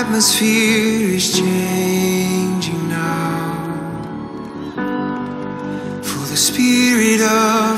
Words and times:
atmosphere 0.00 1.16
is 1.16 1.32
changing 1.38 2.88
now. 2.90 3.56
For 6.02 6.24
the 6.32 6.36
Spirit 6.36 7.22
of 7.22 7.75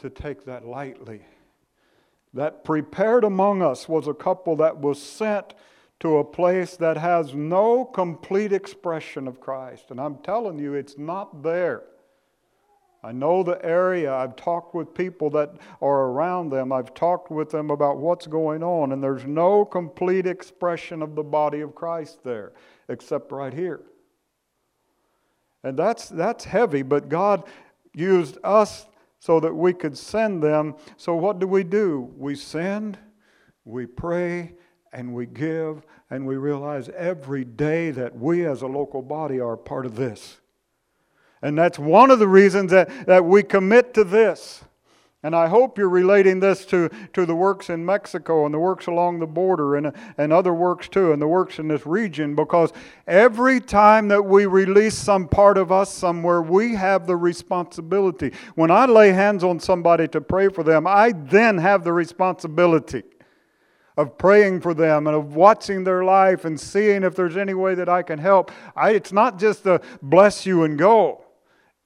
to 0.00 0.10
take 0.10 0.44
that 0.44 0.66
lightly. 0.66 1.22
That 2.34 2.64
prepared 2.64 3.24
among 3.24 3.62
us 3.62 3.88
was 3.88 4.06
a 4.06 4.14
couple 4.14 4.56
that 4.56 4.78
was 4.78 5.00
sent 5.00 5.54
to 6.00 6.18
a 6.18 6.24
place 6.24 6.76
that 6.76 6.96
has 6.96 7.34
no 7.34 7.84
complete 7.84 8.52
expression 8.52 9.28
of 9.28 9.40
Christ. 9.40 9.90
And 9.90 10.00
I'm 10.00 10.16
telling 10.18 10.58
you, 10.58 10.74
it's 10.74 10.96
not 10.96 11.42
there. 11.42 11.82
I 13.02 13.12
know 13.12 13.42
the 13.42 13.62
area. 13.64 14.14
I've 14.14 14.36
talked 14.36 14.74
with 14.74 14.94
people 14.94 15.30
that 15.30 15.54
are 15.80 16.02
around 16.06 16.50
them. 16.50 16.70
I've 16.70 16.92
talked 16.92 17.30
with 17.30 17.50
them 17.50 17.70
about 17.70 17.96
what's 17.96 18.26
going 18.26 18.62
on, 18.62 18.92
and 18.92 19.02
there's 19.02 19.24
no 19.24 19.64
complete 19.64 20.26
expression 20.26 21.00
of 21.00 21.14
the 21.14 21.22
body 21.22 21.60
of 21.60 21.74
Christ 21.74 22.22
there, 22.24 22.52
except 22.88 23.32
right 23.32 23.54
here. 23.54 23.80
And 25.64 25.78
that's, 25.78 26.08
that's 26.08 26.44
heavy, 26.44 26.82
but 26.82 27.08
God 27.08 27.44
used 27.94 28.38
us 28.44 28.86
so 29.20 29.38
that 29.38 29.54
we 29.54 29.72
could 29.72 29.96
send 29.96 30.42
them. 30.42 30.74
So, 30.96 31.14
what 31.14 31.38
do 31.38 31.46
we 31.46 31.62
do? 31.62 32.12
We 32.16 32.34
send, 32.34 32.98
we 33.64 33.86
pray, 33.86 34.54
and 34.92 35.14
we 35.14 35.26
give, 35.26 35.84
and 36.10 36.26
we 36.26 36.36
realize 36.36 36.88
every 36.88 37.44
day 37.44 37.92
that 37.92 38.18
we 38.18 38.44
as 38.46 38.62
a 38.62 38.66
local 38.66 39.02
body 39.02 39.38
are 39.38 39.56
part 39.56 39.86
of 39.86 39.94
this. 39.94 40.40
And 41.42 41.56
that's 41.56 41.78
one 41.78 42.10
of 42.10 42.18
the 42.18 42.28
reasons 42.28 42.70
that, 42.72 43.06
that 43.06 43.24
we 43.24 43.42
commit 43.42 43.94
to 43.94 44.04
this. 44.04 44.64
And 45.22 45.36
I 45.36 45.48
hope 45.48 45.76
you're 45.76 45.90
relating 45.90 46.40
this 46.40 46.64
to, 46.66 46.88
to 47.12 47.26
the 47.26 47.34
works 47.34 47.68
in 47.68 47.84
Mexico 47.84 48.46
and 48.46 48.54
the 48.54 48.58
works 48.58 48.86
along 48.86 49.18
the 49.18 49.26
border 49.26 49.76
and, 49.76 49.92
and 50.16 50.32
other 50.32 50.54
works 50.54 50.88
too, 50.88 51.12
and 51.12 51.20
the 51.20 51.28
works 51.28 51.58
in 51.58 51.68
this 51.68 51.84
region, 51.84 52.34
because 52.34 52.72
every 53.06 53.60
time 53.60 54.08
that 54.08 54.22
we 54.22 54.46
release 54.46 54.94
some 54.94 55.28
part 55.28 55.58
of 55.58 55.70
us 55.70 55.92
somewhere, 55.92 56.40
we 56.40 56.74
have 56.74 57.06
the 57.06 57.16
responsibility. 57.16 58.32
When 58.54 58.70
I 58.70 58.86
lay 58.86 59.12
hands 59.12 59.44
on 59.44 59.60
somebody 59.60 60.08
to 60.08 60.22
pray 60.22 60.48
for 60.48 60.64
them, 60.64 60.86
I 60.86 61.12
then 61.12 61.58
have 61.58 61.84
the 61.84 61.92
responsibility 61.92 63.02
of 63.98 64.16
praying 64.16 64.62
for 64.62 64.72
them 64.72 65.06
and 65.06 65.14
of 65.14 65.34
watching 65.34 65.84
their 65.84 66.02
life 66.02 66.46
and 66.46 66.58
seeing 66.58 67.02
if 67.02 67.14
there's 67.14 67.36
any 67.36 67.52
way 67.52 67.74
that 67.74 67.90
I 67.90 68.02
can 68.02 68.18
help. 68.18 68.50
I, 68.74 68.92
it's 68.92 69.12
not 69.12 69.38
just 69.38 69.66
a 69.66 69.82
bless 70.00 70.46
you 70.46 70.64
and 70.64 70.78
go. 70.78 71.26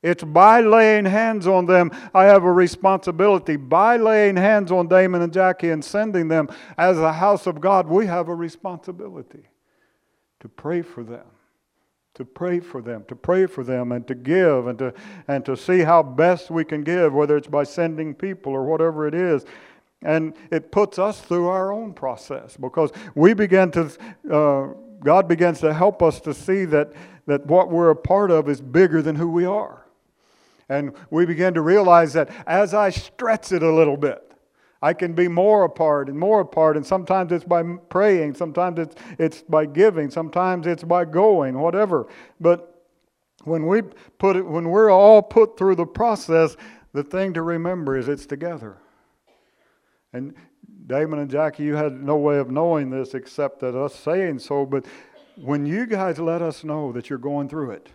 It's 0.04 0.22
by 0.22 0.60
laying 0.60 1.06
hands 1.06 1.46
on 1.46 1.64
them, 1.64 1.90
I 2.12 2.24
have 2.24 2.44
a 2.44 2.52
responsibility. 2.52 3.56
By 3.56 3.96
laying 3.96 4.36
hands 4.36 4.70
on 4.70 4.86
Damon 4.86 5.22
and 5.22 5.32
Jackie 5.32 5.70
and 5.70 5.82
sending 5.82 6.28
them 6.28 6.50
as 6.76 6.98
a 6.98 7.14
house 7.14 7.46
of 7.46 7.58
God, 7.58 7.88
we 7.88 8.04
have 8.04 8.28
a 8.28 8.34
responsibility 8.34 9.48
to 10.40 10.48
pray 10.50 10.82
for 10.82 11.02
them. 11.02 11.24
To 12.16 12.24
pray 12.26 12.60
for 12.60 12.82
them, 12.82 13.04
to 13.08 13.16
pray 13.16 13.46
for 13.46 13.64
them, 13.64 13.92
and 13.92 14.06
to 14.06 14.14
give, 14.14 14.66
and 14.66 14.78
to, 14.78 14.92
and 15.26 15.42
to 15.46 15.56
see 15.56 15.80
how 15.80 16.02
best 16.02 16.50
we 16.50 16.66
can 16.66 16.84
give, 16.84 17.14
whether 17.14 17.38
it's 17.38 17.48
by 17.48 17.64
sending 17.64 18.14
people 18.14 18.52
or 18.52 18.64
whatever 18.66 19.08
it 19.08 19.14
is. 19.14 19.46
And 20.02 20.34
it 20.50 20.70
puts 20.70 20.98
us 20.98 21.22
through 21.22 21.48
our 21.48 21.72
own 21.72 21.94
process 21.94 22.58
because 22.58 22.92
we 23.14 23.32
begin 23.32 23.70
to, 23.70 23.90
uh, 24.30 24.74
God 25.00 25.28
begins 25.28 25.60
to 25.60 25.72
help 25.72 26.02
us 26.02 26.20
to 26.20 26.34
see 26.34 26.66
that, 26.66 26.92
that 27.26 27.46
what 27.46 27.70
we're 27.70 27.90
a 27.90 27.96
part 27.96 28.30
of 28.30 28.50
is 28.50 28.60
bigger 28.60 29.00
than 29.00 29.16
who 29.16 29.30
we 29.30 29.46
are. 29.46 29.83
And 30.68 30.92
we 31.10 31.26
begin 31.26 31.54
to 31.54 31.60
realize 31.60 32.12
that 32.14 32.30
as 32.46 32.74
I 32.74 32.90
stretch 32.90 33.52
it 33.52 33.62
a 33.62 33.72
little 33.72 33.96
bit, 33.96 34.32
I 34.80 34.92
can 34.92 35.14
be 35.14 35.28
more 35.28 35.64
apart 35.64 36.08
and 36.08 36.18
more 36.18 36.40
apart. 36.40 36.76
And 36.76 36.86
sometimes 36.86 37.32
it's 37.32 37.44
by 37.44 37.62
praying, 37.88 38.34
sometimes 38.34 38.78
it's, 38.78 38.96
it's 39.18 39.42
by 39.42 39.66
giving, 39.66 40.10
sometimes 40.10 40.66
it's 40.66 40.84
by 40.84 41.06
going, 41.06 41.58
whatever. 41.58 42.06
But 42.40 42.84
when, 43.44 43.66
we 43.66 43.82
put 44.18 44.36
it, 44.36 44.46
when 44.46 44.68
we're 44.68 44.90
all 44.90 45.22
put 45.22 45.56
through 45.56 45.76
the 45.76 45.86
process, 45.86 46.56
the 46.92 47.02
thing 47.02 47.34
to 47.34 47.42
remember 47.42 47.96
is 47.96 48.08
it's 48.08 48.26
together. 48.26 48.78
And 50.12 50.34
Damon 50.86 51.18
and 51.18 51.30
Jackie, 51.30 51.64
you 51.64 51.76
had 51.76 52.02
no 52.02 52.16
way 52.16 52.38
of 52.38 52.50
knowing 52.50 52.90
this 52.90 53.14
except 53.14 53.60
that 53.60 53.74
us 53.74 53.94
saying 53.94 54.38
so. 54.38 54.66
But 54.66 54.84
when 55.36 55.66
you 55.66 55.86
guys 55.86 56.18
let 56.18 56.42
us 56.42 56.62
know 56.62 56.92
that 56.92 57.08
you're 57.08 57.18
going 57.18 57.48
through 57.48 57.70
it, 57.70 57.88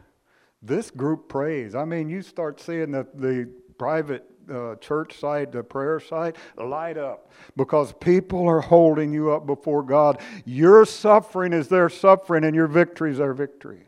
this 0.62 0.92
group 0.92 1.30
prays. 1.30 1.76
I 1.76 1.86
mean, 1.86 2.10
you 2.10 2.22
start 2.22 2.60
seeing 2.60 2.92
the, 2.92 3.08
the 3.14 3.50
private 3.78 4.26
uh, 4.52 4.76
church 4.76 5.18
site, 5.18 5.52
the 5.52 5.64
prayer 5.64 6.00
site, 6.00 6.36
light 6.58 6.98
up 6.98 7.32
because 7.56 7.94
people 7.94 8.48
are 8.48 8.62
holding 8.62 9.14
you 9.14 9.32
up 9.32 9.46
before 9.46 9.84
God. 9.84 10.22
Your 10.46 10.86
suffering 10.86 11.54
is 11.54 11.68
their 11.68 11.90
suffering, 11.90 12.44
and 12.44 12.56
your 12.56 12.68
victory 12.68 13.12
is 13.12 13.20
their 13.20 13.34
victory. 13.34 13.88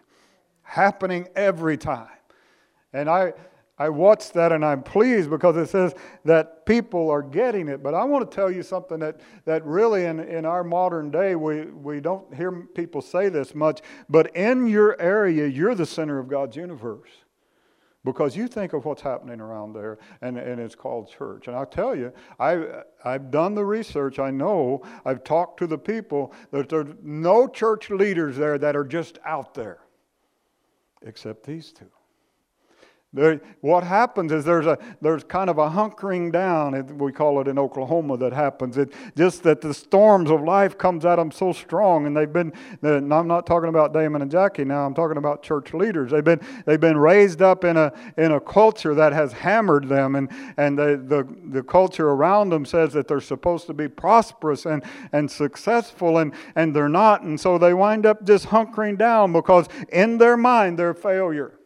Happening 0.62 1.28
every 1.36 1.78
time. 1.78 2.08
And 2.94 3.10
I, 3.10 3.34
I 3.82 3.90
watched 3.90 4.34
that 4.34 4.52
and 4.52 4.64
I'm 4.64 4.84
pleased 4.84 5.32
because 5.32 5.58
it 5.58 5.66
says 5.66 5.96
that 6.24 6.68
people 6.68 7.10
are 7.10 7.24
getting 7.24 7.68
it. 7.68 7.82
But 7.82 7.96
I 7.96 8.04
want 8.04 8.30
to 8.30 8.36
tell 8.36 8.52
you 8.52 8.62
something 8.62 9.00
that, 9.00 9.20
that 9.46 9.66
really 9.66 10.06
in, 10.06 10.20
in 10.20 10.46
our 10.46 10.64
modern 10.64 11.10
day, 11.10 11.34
we, 11.34 11.66
we 11.66 12.00
don't 12.00 12.32
hear 12.32 12.52
people 12.52 13.02
say 13.02 13.30
this 13.30 13.56
much, 13.56 13.82
but 14.08 14.36
in 14.36 14.68
your 14.68 15.02
area, 15.02 15.48
you're 15.48 15.74
the 15.74 15.88
center 15.88 16.20
of 16.20 16.28
God's 16.28 16.56
universe. 16.56 17.10
Because 18.06 18.38
you 18.38 18.48
think 18.48 18.74
of 18.74 18.86
what's 18.86 19.02
happening 19.02 19.42
around 19.42 19.74
there, 19.74 19.98
and, 20.22 20.38
and 20.38 20.62
it's 20.62 20.76
called 20.76 21.10
church. 21.10 21.48
And 21.48 21.56
I'll 21.56 21.66
tell 21.66 21.96
you, 21.96 22.14
I, 22.40 22.84
I've 23.04 23.32
done 23.32 23.56
the 23.56 23.66
research. 23.66 24.20
I 24.20 24.30
know, 24.30 24.84
I've 25.06 25.24
talked 25.24 25.58
to 25.58 25.66
the 25.66 25.78
people, 25.80 26.34
that 26.52 26.70
there's 26.70 26.94
no 27.02 27.48
church 27.48 27.90
leaders 27.90 28.38
there 28.38 28.60
that 28.60 28.76
are 28.76 28.86
just 28.86 29.18
out 29.26 29.56
there, 29.56 29.80
except 31.02 31.48
these 31.48 31.72
two. 31.72 31.90
What 33.14 33.84
happens 33.84 34.32
is 34.32 34.46
there's 34.46 34.66
a 34.66 34.78
there's 35.02 35.26
kind 35.26 35.50
of 35.50 35.58
a 35.58 35.70
hunkering 35.70 36.32
down. 36.32 36.98
We 36.98 37.12
call 37.12 37.42
it 37.42 37.50
in 37.50 37.60
Oklahoma 37.60 38.16
that 38.16 38.32
happens. 38.32 38.78
It 38.78 38.94
just 39.18 39.44
that 39.44 39.60
the 39.60 39.74
storms 39.74 40.32
of 40.32 40.42
life 40.44 40.78
comes 40.78 41.04
at 41.04 41.18
them 41.18 41.30
so 41.30 41.52
strong, 41.52 42.06
and 42.06 42.16
they've 42.16 42.32
been. 42.32 42.54
And 42.82 43.14
I'm 43.14 43.28
not 43.28 43.46
talking 43.46 43.68
about 43.68 43.92
Damon 43.92 44.22
and 44.22 44.32
Jackie 44.32 44.64
now. 44.64 44.86
I'm 44.86 44.94
talking 44.94 45.18
about 45.18 45.44
church 45.44 45.74
leaders. 45.74 46.12
They've 46.12 46.24
been 46.24 46.40
they've 46.66 46.80
been 46.80 46.98
raised 46.98 47.42
up 47.42 47.66
in 47.66 47.76
a 47.76 47.92
in 48.16 48.32
a 48.32 48.40
culture 48.40 48.96
that 48.96 49.12
has 49.12 49.34
hammered 49.34 49.90
them, 49.90 50.16
and 50.16 50.32
and 50.56 50.80
the 50.80 51.04
the, 51.06 51.28
the 51.50 51.64
culture 51.64 52.12
around 52.12 52.50
them 52.52 52.66
says 52.66 52.94
that 52.94 53.10
they're 53.10 53.20
supposed 53.20 53.68
to 53.68 53.74
be 53.74 53.90
prosperous 53.90 54.66
and 54.66 54.86
and 55.12 55.30
successful, 55.30 56.20
and 56.20 56.34
and 56.56 56.74
they're 56.74 56.88
not, 56.88 57.24
and 57.24 57.38
so 57.38 57.58
they 57.58 57.74
wind 57.74 58.06
up 58.06 58.24
just 58.26 58.46
hunkering 58.48 58.98
down 58.98 59.34
because 59.34 59.68
in 59.92 60.18
their 60.18 60.38
mind 60.38 60.80
they're 60.80 60.94
failure. 60.94 61.58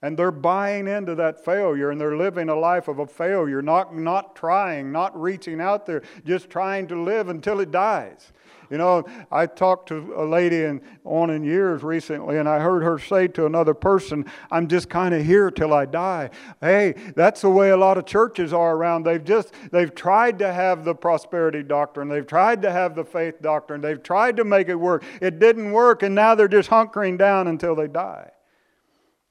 And 0.00 0.16
they're 0.16 0.30
buying 0.30 0.86
into 0.86 1.16
that 1.16 1.44
failure 1.44 1.90
and 1.90 2.00
they're 2.00 2.16
living 2.16 2.48
a 2.48 2.54
life 2.54 2.86
of 2.86 3.00
a 3.00 3.06
failure, 3.06 3.60
not, 3.60 3.96
not 3.96 4.36
trying, 4.36 4.92
not 4.92 5.20
reaching 5.20 5.60
out 5.60 5.86
there, 5.86 6.02
just 6.24 6.48
trying 6.48 6.86
to 6.88 7.02
live 7.02 7.28
until 7.28 7.58
it 7.58 7.72
dies. 7.72 8.32
You 8.70 8.78
know, 8.78 9.04
I 9.32 9.46
talked 9.46 9.88
to 9.88 10.12
a 10.16 10.24
lady 10.24 10.62
in, 10.62 10.82
on 11.04 11.30
in 11.30 11.42
years 11.42 11.82
recently, 11.82 12.36
and 12.36 12.48
I 12.48 12.60
heard 12.60 12.82
her 12.82 12.98
say 12.98 13.26
to 13.28 13.46
another 13.46 13.74
person, 13.74 14.26
I'm 14.50 14.68
just 14.68 14.90
kind 14.90 15.14
of 15.14 15.24
here 15.24 15.50
till 15.50 15.72
I 15.72 15.86
die. 15.86 16.30
Hey, 16.60 16.94
that's 17.16 17.40
the 17.40 17.50
way 17.50 17.70
a 17.70 17.76
lot 17.76 17.98
of 17.98 18.04
churches 18.04 18.52
are 18.52 18.76
around. 18.76 19.04
They've 19.04 19.24
just, 19.24 19.54
they've 19.72 19.94
tried 19.94 20.38
to 20.40 20.52
have 20.52 20.84
the 20.84 20.94
prosperity 20.94 21.62
doctrine. 21.62 22.08
They've 22.08 22.26
tried 22.26 22.62
to 22.62 22.70
have 22.70 22.94
the 22.94 23.04
faith 23.04 23.40
doctrine. 23.40 23.80
They've 23.80 24.02
tried 24.02 24.36
to 24.36 24.44
make 24.44 24.68
it 24.68 24.76
work. 24.76 25.02
It 25.20 25.38
didn't 25.38 25.72
work, 25.72 26.02
and 26.02 26.14
now 26.14 26.34
they're 26.34 26.46
just 26.46 26.68
hunkering 26.68 27.16
down 27.18 27.48
until 27.48 27.74
they 27.74 27.88
die 27.88 28.30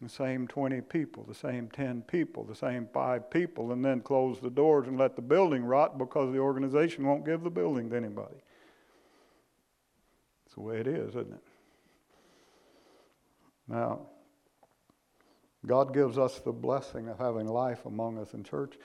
the 0.02 0.10
same 0.10 0.48
20 0.48 0.82
people, 0.82 1.24
the 1.24 1.34
same 1.34 1.70
10 1.70 2.04
people, 2.04 2.44
the 2.44 2.56
same 2.56 2.88
five 2.94 3.32
people, 3.32 3.72
and 3.72 3.84
then 3.84 4.00
close 4.02 4.40
the 4.40 4.50
doors 4.50 4.88
and 4.88 4.98
let 4.98 5.16
the 5.16 5.22
building 5.22 5.64
rot 5.64 5.98
because 5.98 6.32
the 6.32 6.40
organization 6.40 7.06
won't 7.06 7.26
give 7.26 7.44
the 7.44 7.50
building 7.50 7.90
to 7.90 7.96
anybody. 7.96 8.36
It's 10.46 10.54
the 10.54 10.62
way 10.62 10.78
it 10.78 10.88
is, 10.88 11.10
isn't 11.10 11.34
it? 11.34 11.44
Now, 13.68 14.02
God 15.66 15.94
gives 15.94 16.18
us 16.18 16.40
the 16.40 16.52
blessing 16.52 17.10
of 17.10 17.18
having 17.18 17.48
life 17.48 17.86
among 17.86 18.20
us 18.20 18.34
in 18.34 18.44
church. 18.44 18.76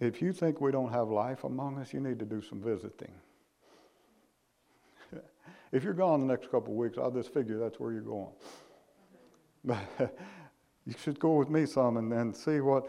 If 0.00 0.20
you 0.20 0.32
think 0.32 0.60
we 0.60 0.72
don't 0.72 0.92
have 0.92 1.08
life 1.08 1.44
among 1.44 1.78
us, 1.78 1.94
you 1.94 2.00
need 2.00 2.18
to 2.18 2.24
do 2.24 2.42
some 2.42 2.60
visiting. 2.60 3.12
if 5.72 5.84
you're 5.84 5.94
gone 5.94 6.20
the 6.20 6.26
next 6.26 6.50
couple 6.50 6.72
of 6.72 6.78
weeks, 6.78 6.98
I'll 6.98 7.12
just 7.12 7.32
figure 7.32 7.56
that's 7.58 7.78
where 7.78 7.92
you're 7.92 8.02
going. 8.02 8.32
you 10.86 10.94
should 10.98 11.18
go 11.18 11.34
with 11.34 11.48
me 11.48 11.66
some 11.66 11.96
and, 11.96 12.12
and 12.12 12.36
see 12.36 12.60
what. 12.60 12.88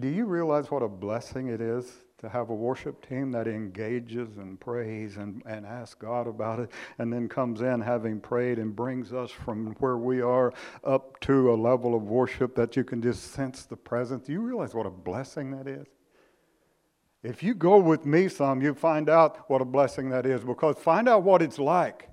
Do 0.00 0.08
you 0.08 0.26
realize 0.26 0.70
what 0.70 0.82
a 0.82 0.88
blessing 0.88 1.48
it 1.48 1.60
is 1.60 2.04
to 2.18 2.28
have 2.28 2.50
a 2.50 2.54
worship 2.54 3.06
team 3.08 3.30
that 3.30 3.46
engages 3.46 4.38
and 4.38 4.58
prays 4.58 5.16
and, 5.16 5.40
and 5.46 5.64
asks 5.64 5.94
God 5.94 6.26
about 6.26 6.58
it 6.58 6.70
and 6.98 7.12
then 7.12 7.28
comes 7.28 7.60
in 7.60 7.80
having 7.80 8.20
prayed 8.20 8.58
and 8.58 8.74
brings 8.74 9.12
us 9.12 9.30
from 9.30 9.76
where 9.78 9.96
we 9.96 10.20
are 10.20 10.52
up 10.82 11.20
to 11.20 11.52
a 11.52 11.54
level 11.54 11.94
of 11.94 12.02
worship 12.02 12.56
that 12.56 12.74
you 12.74 12.82
can 12.82 13.00
just 13.00 13.32
sense 13.32 13.64
the 13.64 13.76
presence? 13.76 14.26
Do 14.26 14.32
you 14.32 14.40
realize 14.40 14.74
what 14.74 14.86
a 14.86 14.90
blessing 14.90 15.52
that 15.52 15.68
is? 15.68 15.86
If 17.22 17.42
you 17.42 17.54
go 17.54 17.78
with 17.78 18.04
me 18.04 18.28
some, 18.28 18.62
you 18.62 18.74
find 18.74 19.08
out 19.08 19.48
what 19.48 19.60
a 19.60 19.64
blessing 19.64 20.10
that 20.10 20.26
is 20.26 20.42
because 20.42 20.76
find 20.76 21.08
out 21.08 21.22
what 21.22 21.40
it's 21.40 21.58
like 21.58 22.08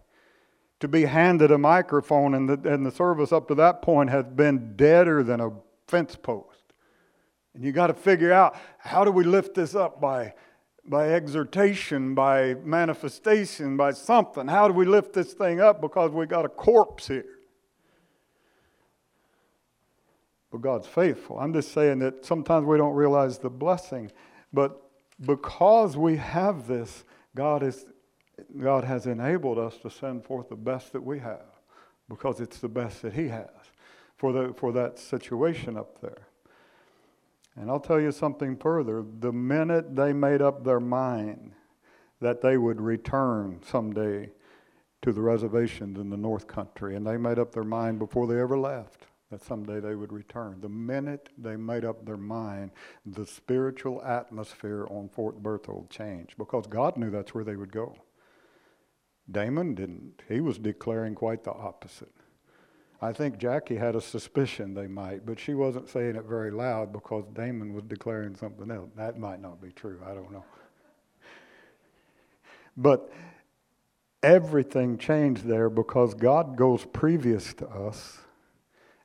to 0.80 0.88
be 0.88 1.06
handed 1.06 1.51
a 1.51 1.57
microphone 1.57 2.33
and 2.33 2.50
the, 2.50 2.74
and 2.74 2.86
the 2.86 2.92
service 2.92 3.31
up 3.31 3.48
to 3.48 3.56
that 3.56 3.81
point 3.81 4.10
has 4.10 4.25
been 4.25 4.75
deader 4.75 5.24
than 5.24 5.39
a 5.39 5.51
fence 5.88 6.16
post. 6.16 6.74
And 7.54 7.63
you 7.63 7.72
got 7.72 7.88
to 7.88 7.94
figure 7.94 8.33
out 8.33 8.56
how 8.77 9.06
do 9.06 9.12
we 9.12 9.24
lift 9.24 9.56
this 9.56 9.75
up 9.75 10.01
by, 10.01 10.33
by 10.86 11.10
exhortation, 11.10 12.13
by 12.13 12.56
manifestation, 12.56 13.77
by 13.77 13.92
something. 13.92 14.48
How 14.48 14.68
do 14.68 14.74
we 14.74 14.86
lift 14.86 15.13
this 15.13 15.33
thing 15.33 15.62
up 15.62 15.80
because 15.80 16.12
we 16.12 16.25
got 16.25 16.44
a 16.44 16.50
corpse 16.50 17.07
here? 17.07 17.25
But 20.51 20.62
God's 20.62 20.88
faithful. 20.88 21.39
I'm 21.39 21.54
just 21.54 21.72
saying 21.72 22.00
that 22.00 22.25
sometimes 22.25 22.66
we 22.66 22.77
don't 22.77 22.94
realize 22.94 23.39
the 23.39 23.50
blessing. 23.50 24.12
But 24.51 24.81
because 25.22 25.95
we 25.95 26.18
have 26.18 26.68
this, 26.68 27.06
God, 27.36 27.63
is, 27.63 27.86
God 28.60 28.84
has 28.84 29.06
enabled 29.06 29.58
us 29.58 29.78
to 29.78 29.90
send 29.90 30.24
forth 30.24 30.50
the 30.50 30.56
best 30.56 30.94
that 30.94 31.02
we 31.02 31.20
have 31.20 31.46
because 32.10 32.40
it's 32.40 32.60
the 32.60 32.70
best 32.70 33.02
that 33.02 33.14
He 33.14 33.28
has 33.30 33.50
for, 34.18 34.32
the, 34.32 34.54
for 34.56 34.72
that 34.74 35.00
situation 35.00 35.78
up 35.78 36.02
there. 36.02 36.28
And 37.56 37.70
I'll 37.70 37.80
tell 37.80 38.00
you 38.00 38.12
something 38.12 38.58
further. 38.58 39.04
The 39.20 39.32
minute 39.32 39.96
they 39.96 40.14
made 40.14 40.42
up 40.42 40.64
their 40.64 40.80
mind 40.80 41.54
that 42.20 42.42
they 42.42 42.58
would 42.58 42.82
return 42.82 43.62
someday 43.66 44.30
to 45.02 45.14
the 45.14 45.22
reservations 45.22 46.00
in 46.00 46.10
the 46.10 46.18
North 46.18 46.48
Country, 46.48 46.96
and 46.96 47.06
they 47.06 47.18
made 47.18 47.40
up 47.40 47.54
their 47.54 47.64
mind 47.64 48.00
before 48.00 48.28
they 48.28 48.40
ever 48.40 48.58
left 48.58 49.06
that 49.32 49.44
someday 49.44 49.80
they 49.80 49.96
would 49.96 50.14
return. 50.14 50.62
The 50.62 50.70
minute 50.70 51.30
they 51.38 51.56
made 51.56 51.84
up 51.84 52.06
their 52.06 52.18
mind, 52.18 52.72
the 53.06 53.26
spiritual 53.26 54.04
atmosphere 54.04 54.88
on 54.90 55.10
Fort 55.10 55.42
Berthold 55.42 55.90
changed 55.90 56.38
because 56.38 56.68
God 56.68 56.98
knew 56.98 57.10
that's 57.10 57.34
where 57.34 57.44
they 57.44 57.56
would 57.56 57.72
go. 57.72 57.96
Damon 59.30 59.75
didn't. 59.75 60.22
He 60.30 60.39
was 60.39 60.57
declaring 60.57 61.16
quite 61.16 61.44
the 61.44 61.51
opposite. 61.51 62.12
I 63.01 63.12
think 63.12 63.38
Jackie 63.38 63.75
had 63.75 63.95
a 63.95 64.01
suspicion 64.01 64.74
they 64.74 64.88
might, 64.88 65.25
but 65.25 65.39
she 65.39 65.54
wasn't 65.54 65.89
saying 65.89 66.16
it 66.16 66.25
very 66.25 66.51
loud 66.51 66.94
because 66.94 67.25
Damon 67.33 67.74
was 67.74 67.83
declaring 67.83 68.36
something 68.36 68.72
else. 68.72 68.89
That 68.95 69.19
might 69.19 69.42
not 69.42 69.62
be 69.62 69.72
true. 69.72 70.00
I 70.06 70.13
don't 70.13 70.31
know. 70.31 70.45
But 72.77 73.12
everything 74.24 74.98
changed 74.98 75.45
there 75.45 75.69
because 75.69 76.13
God 76.13 76.56
goes 76.56 76.86
previous 76.86 77.54
to 77.56 77.68
us 77.68 78.19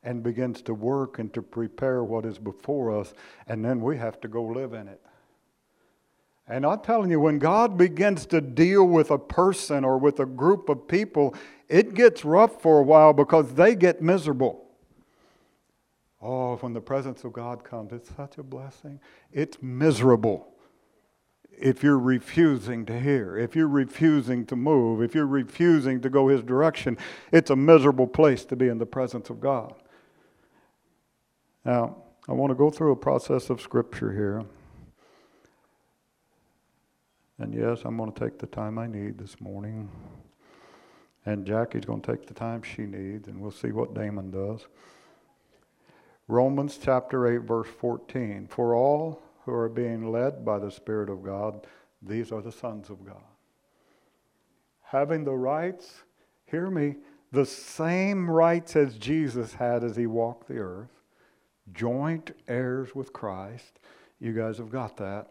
and 0.03 0.23
begins 0.23 0.63
to 0.63 0.75
work 0.75 1.19
and 1.19 1.33
to 1.35 1.43
prepare 1.43 2.03
what 2.03 2.25
is 2.25 2.39
before 2.39 2.99
us, 2.99 3.13
and 3.47 3.65
then 3.65 3.81
we 3.81 3.99
have 3.99 4.21
to 4.23 4.29
go 4.29 4.43
live 4.43 4.73
in 4.73 4.89
it. 4.89 5.01
And 6.51 6.67
I'm 6.67 6.81
telling 6.81 7.11
you, 7.13 7.21
when 7.21 7.39
God 7.39 7.79
begins 7.79 8.27
to 8.27 8.41
deal 8.41 8.85
with 8.85 9.13
a 9.13 9.19
person 9.19 9.85
or 9.85 9.99
with 9.99 10.19
a 10.19 10.27
group 10.27 10.69
of 10.69 10.89
people, 10.89 11.37
it 11.69 11.95
gets 11.95 12.25
rough 12.25 12.61
for 12.61 12.81
a 12.81 12.83
while 12.83 13.13
because 13.13 13.55
they 13.55 13.77
get 13.77 14.03
miserable. 14.03 14.67
Oh, 16.21 16.57
when 16.57 16.73
the 16.73 16.81
presence 16.81 17.23
of 17.23 17.33
God 17.33 17.63
comes, 17.63 17.93
it's 17.93 18.11
such 18.17 18.37
a 18.37 18.43
blessing. 18.43 18.99
It's 19.33 19.59
miserable 19.63 20.53
if 21.57 21.85
you're 21.85 21.99
refusing 21.99 22.85
to 22.87 22.99
hear, 22.99 23.39
if 23.39 23.55
you're 23.55 23.69
refusing 23.69 24.45
to 24.47 24.57
move, 24.57 25.03
if 25.03 25.15
you're 25.15 25.27
refusing 25.27 26.01
to 26.01 26.11
go 26.11 26.27
His 26.27 26.43
direction. 26.43 26.99
It's 27.31 27.51
a 27.51 27.57
miserable 27.57 28.09
place 28.09 28.45
to 28.47 28.57
be 28.57 28.67
in 28.67 28.79
the 28.79 28.87
presence 28.87 29.31
of 29.31 29.41
God. 29.41 29.75
Now, 31.65 32.03
I 32.29 32.33
want 32.33 32.51
to 32.51 32.57
go 32.57 32.71
through 32.71 32.91
a 32.91 32.97
process 32.97 33.51
of 33.51 33.61
Scripture 33.61 34.13
here. 34.13 34.45
And 37.41 37.55
yes, 37.55 37.81
I'm 37.87 37.97
going 37.97 38.13
to 38.13 38.21
take 38.21 38.39
the 38.39 38.47
time 38.47 38.79
I 38.79 38.87
need 38.87 39.17
this 39.17 39.41
morning. 39.41 39.89
And 41.25 41.47
Jackie's 41.47 41.87
going 41.87 42.03
to 42.03 42.13
take 42.13 42.27
the 42.27 42.35
time 42.35 42.63
she 42.63 42.83
needs, 42.83 43.29
and 43.29 43.41
we'll 43.41 43.51
see 43.51 43.73
what 43.73 43.95
Damon 43.95 44.31
does. 44.31 44.67
Romans 46.29 46.79
chapter 46.81 47.27
8, 47.35 47.39
verse 47.39 47.69
14. 47.81 48.47
For 48.51 48.75
all 48.75 49.23
who 49.47 49.53
are 49.53 49.71
being 49.71 50.13
led 50.13 50.45
by 50.45 50.59
the 50.59 50.71
Spirit 50.71 51.09
of 51.09 51.23
God, 51.23 51.67
these 52.03 52.31
are 52.31 52.43
the 52.43 52.53
sons 52.53 52.91
of 52.91 53.07
God. 53.07 53.25
Having 54.83 55.25
the 55.25 55.33
rights, 55.33 56.03
hear 56.45 56.71
me, 56.71 56.97
the 57.33 57.47
same 57.47 58.31
rights 58.31 58.77
as 58.77 58.99
Jesus 58.99 59.55
had 59.55 59.83
as 59.83 59.97
he 59.97 60.07
walked 60.07 60.47
the 60.47 60.59
earth, 60.59 60.91
joint 61.73 62.33
heirs 62.49 62.95
with 62.95 63.15
Christ. 63.15 63.79
You 64.19 64.35
guys 64.35 64.59
have 64.59 64.71
got 64.71 64.99
that 64.99 65.31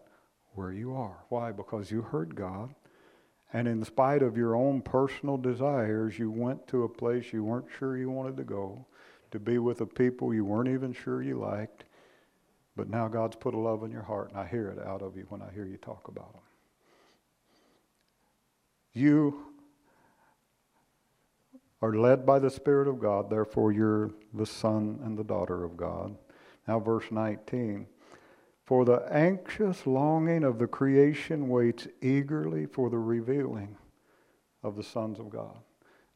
where 0.54 0.72
you 0.72 0.94
are. 0.94 1.24
Why? 1.28 1.52
Because 1.52 1.90
you 1.90 2.02
heard 2.02 2.34
God. 2.34 2.74
And 3.52 3.66
in 3.66 3.84
spite 3.84 4.22
of 4.22 4.36
your 4.36 4.54
own 4.54 4.80
personal 4.80 5.36
desires, 5.36 6.18
you 6.18 6.30
went 6.30 6.66
to 6.68 6.84
a 6.84 6.88
place 6.88 7.32
you 7.32 7.42
weren't 7.42 7.66
sure 7.78 7.96
you 7.96 8.10
wanted 8.10 8.36
to 8.36 8.44
go, 8.44 8.86
to 9.32 9.40
be 9.40 9.58
with 9.58 9.80
a 9.80 9.86
people 9.86 10.32
you 10.32 10.44
weren't 10.44 10.68
even 10.68 10.92
sure 10.92 11.22
you 11.22 11.38
liked. 11.38 11.84
But 12.76 12.88
now 12.88 13.08
God's 13.08 13.36
put 13.36 13.54
a 13.54 13.58
love 13.58 13.82
in 13.82 13.90
your 13.90 14.02
heart, 14.02 14.30
and 14.30 14.38
I 14.38 14.46
hear 14.46 14.68
it 14.68 14.78
out 14.86 15.02
of 15.02 15.16
you 15.16 15.26
when 15.28 15.42
I 15.42 15.50
hear 15.52 15.66
you 15.66 15.76
talk 15.76 16.08
about 16.08 16.32
them. 16.32 16.42
You 18.92 19.46
are 21.82 21.94
led 21.94 22.24
by 22.24 22.38
the 22.38 22.50
Spirit 22.50 22.86
of 22.86 23.00
God, 23.00 23.30
therefore 23.30 23.72
you're 23.72 24.10
the 24.32 24.46
son 24.46 25.00
and 25.02 25.18
the 25.18 25.24
daughter 25.24 25.64
of 25.64 25.76
God. 25.76 26.16
Now, 26.68 26.78
verse 26.78 27.10
19. 27.10 27.86
For 28.70 28.84
the 28.84 29.02
anxious 29.10 29.84
longing 29.84 30.44
of 30.44 30.60
the 30.60 30.68
creation 30.68 31.48
waits 31.48 31.88
eagerly 32.00 32.66
for 32.66 32.88
the 32.88 33.00
revealing 33.00 33.76
of 34.62 34.76
the 34.76 34.84
sons 34.84 35.18
of 35.18 35.28
God. 35.28 35.58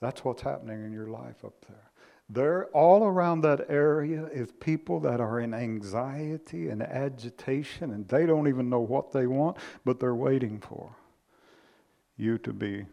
That's 0.00 0.24
what's 0.24 0.42
happening 0.42 0.84
in 0.84 0.92
your 0.92 1.08
life 1.08 1.44
up 1.44 1.54
there. 1.66 1.90
There, 2.28 2.66
all 2.66 3.06
around 3.06 3.40
that 3.40 3.68
area 3.68 4.26
is 4.26 4.52
people 4.60 5.00
that 5.00 5.20
are 5.20 5.40
in 5.40 5.52
anxiety 5.52 6.68
and 6.68 6.80
agitation, 6.80 7.90
and 7.90 8.06
they 8.06 8.24
don't 8.24 8.46
even 8.46 8.70
know 8.70 8.82
what 8.82 9.10
they 9.10 9.26
want, 9.26 9.56
but 9.84 9.98
they're 9.98 10.14
waiting 10.14 10.60
for 10.60 10.94
you 12.16 12.38
to 12.38 12.52
be 12.52 12.86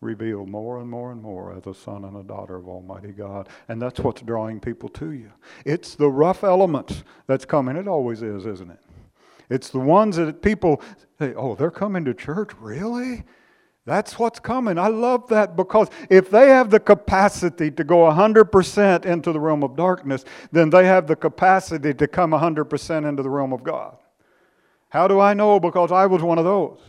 revealed 0.00 0.48
more 0.48 0.80
and 0.80 0.90
more 0.90 1.12
and 1.12 1.22
more 1.22 1.56
as 1.56 1.68
a 1.68 1.72
son 1.72 2.04
and 2.04 2.16
a 2.16 2.24
daughter 2.24 2.56
of 2.56 2.66
Almighty 2.66 3.12
God. 3.12 3.48
And 3.68 3.80
that's 3.80 4.00
what's 4.00 4.22
drawing 4.22 4.58
people 4.58 4.88
to 4.88 5.12
you. 5.12 5.30
It's 5.64 5.94
the 5.94 6.10
rough 6.10 6.42
elements 6.42 7.04
that's 7.28 7.44
coming. 7.44 7.76
It 7.76 7.86
always 7.86 8.20
is, 8.20 8.44
isn't 8.44 8.72
it? 8.72 8.80
It's 9.50 9.70
the 9.70 9.78
ones 9.78 10.16
that 10.16 10.42
people 10.42 10.80
say, 11.18 11.34
oh, 11.34 11.54
they're 11.54 11.70
coming 11.70 12.04
to 12.04 12.14
church? 12.14 12.50
Really? 12.58 13.24
That's 13.86 14.18
what's 14.18 14.40
coming. 14.40 14.78
I 14.78 14.88
love 14.88 15.28
that 15.28 15.56
because 15.56 15.88
if 16.08 16.30
they 16.30 16.48
have 16.48 16.70
the 16.70 16.80
capacity 16.80 17.70
to 17.72 17.84
go 17.84 17.98
100% 17.98 19.04
into 19.04 19.32
the 19.32 19.40
realm 19.40 19.62
of 19.62 19.76
darkness, 19.76 20.24
then 20.52 20.70
they 20.70 20.86
have 20.86 21.06
the 21.06 21.16
capacity 21.16 21.92
to 21.92 22.08
come 22.08 22.30
100% 22.30 23.08
into 23.08 23.22
the 23.22 23.28
realm 23.28 23.52
of 23.52 23.62
God. 23.62 23.98
How 24.88 25.06
do 25.06 25.20
I 25.20 25.34
know? 25.34 25.60
Because 25.60 25.92
I 25.92 26.06
was 26.06 26.22
one 26.22 26.38
of 26.38 26.44
those. 26.44 26.80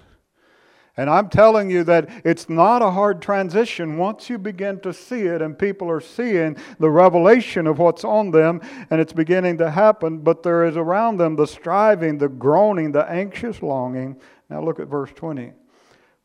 And 0.98 1.10
I'm 1.10 1.28
telling 1.28 1.70
you 1.70 1.84
that 1.84 2.10
it's 2.24 2.48
not 2.48 2.82
a 2.82 2.92
hard 2.92 3.22
transition 3.22 3.98
once 3.98 4.30
you 4.30 4.38
begin 4.38 4.80
to 4.80 4.94
see 4.94 5.24
it 5.24 5.42
and 5.42 5.60
people 5.60 5.90
are 5.90 6.00
seeing 6.00 6.56
the 6.80 6.90
revelation 6.90 7.68
of 7.68 7.80
what's 7.80 8.06
on 8.06 8.32
them 8.32 8.62
and 8.90 9.02
it's 9.02 9.12
beginning 9.12 9.58
to 9.58 9.72
happen, 9.72 10.20
but 10.20 10.42
there 10.44 10.64
is 10.64 10.78
around 10.78 11.18
them 11.18 11.36
the 11.36 11.48
striving, 11.48 12.18
the 12.18 12.30
groaning, 12.30 12.94
the 12.94 13.10
anxious 13.10 13.62
longing. 13.62 14.16
Now 14.50 14.64
look 14.64 14.80
at 14.80 14.88
verse 14.88 15.12
20. 15.14 15.52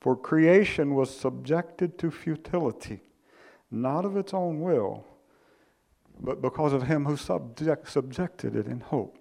For 0.00 0.16
creation 0.16 0.94
was 0.94 1.14
subjected 1.14 1.98
to 1.98 2.10
futility, 2.10 3.00
not 3.70 4.04
of 4.04 4.16
its 4.16 4.32
own 4.32 4.60
will, 4.60 5.04
but 6.20 6.40
because 6.40 6.72
of 6.72 6.84
him 6.84 7.04
who 7.04 7.16
subject, 7.16 7.90
subjected 7.90 8.56
it 8.56 8.66
in 8.66 8.80
hope. 8.80 9.18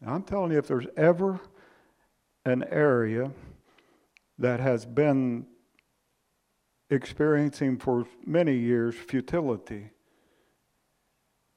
Now, 0.00 0.14
I'm 0.14 0.22
telling 0.22 0.52
you, 0.52 0.58
if 0.58 0.66
there's 0.66 0.86
ever 0.96 1.40
an 2.46 2.64
area 2.70 3.30
that 4.40 4.60
has 4.60 4.84
been 4.84 5.46
experiencing 6.90 7.78
for 7.78 8.06
many 8.26 8.56
years 8.56 8.94
futility, 8.94 9.90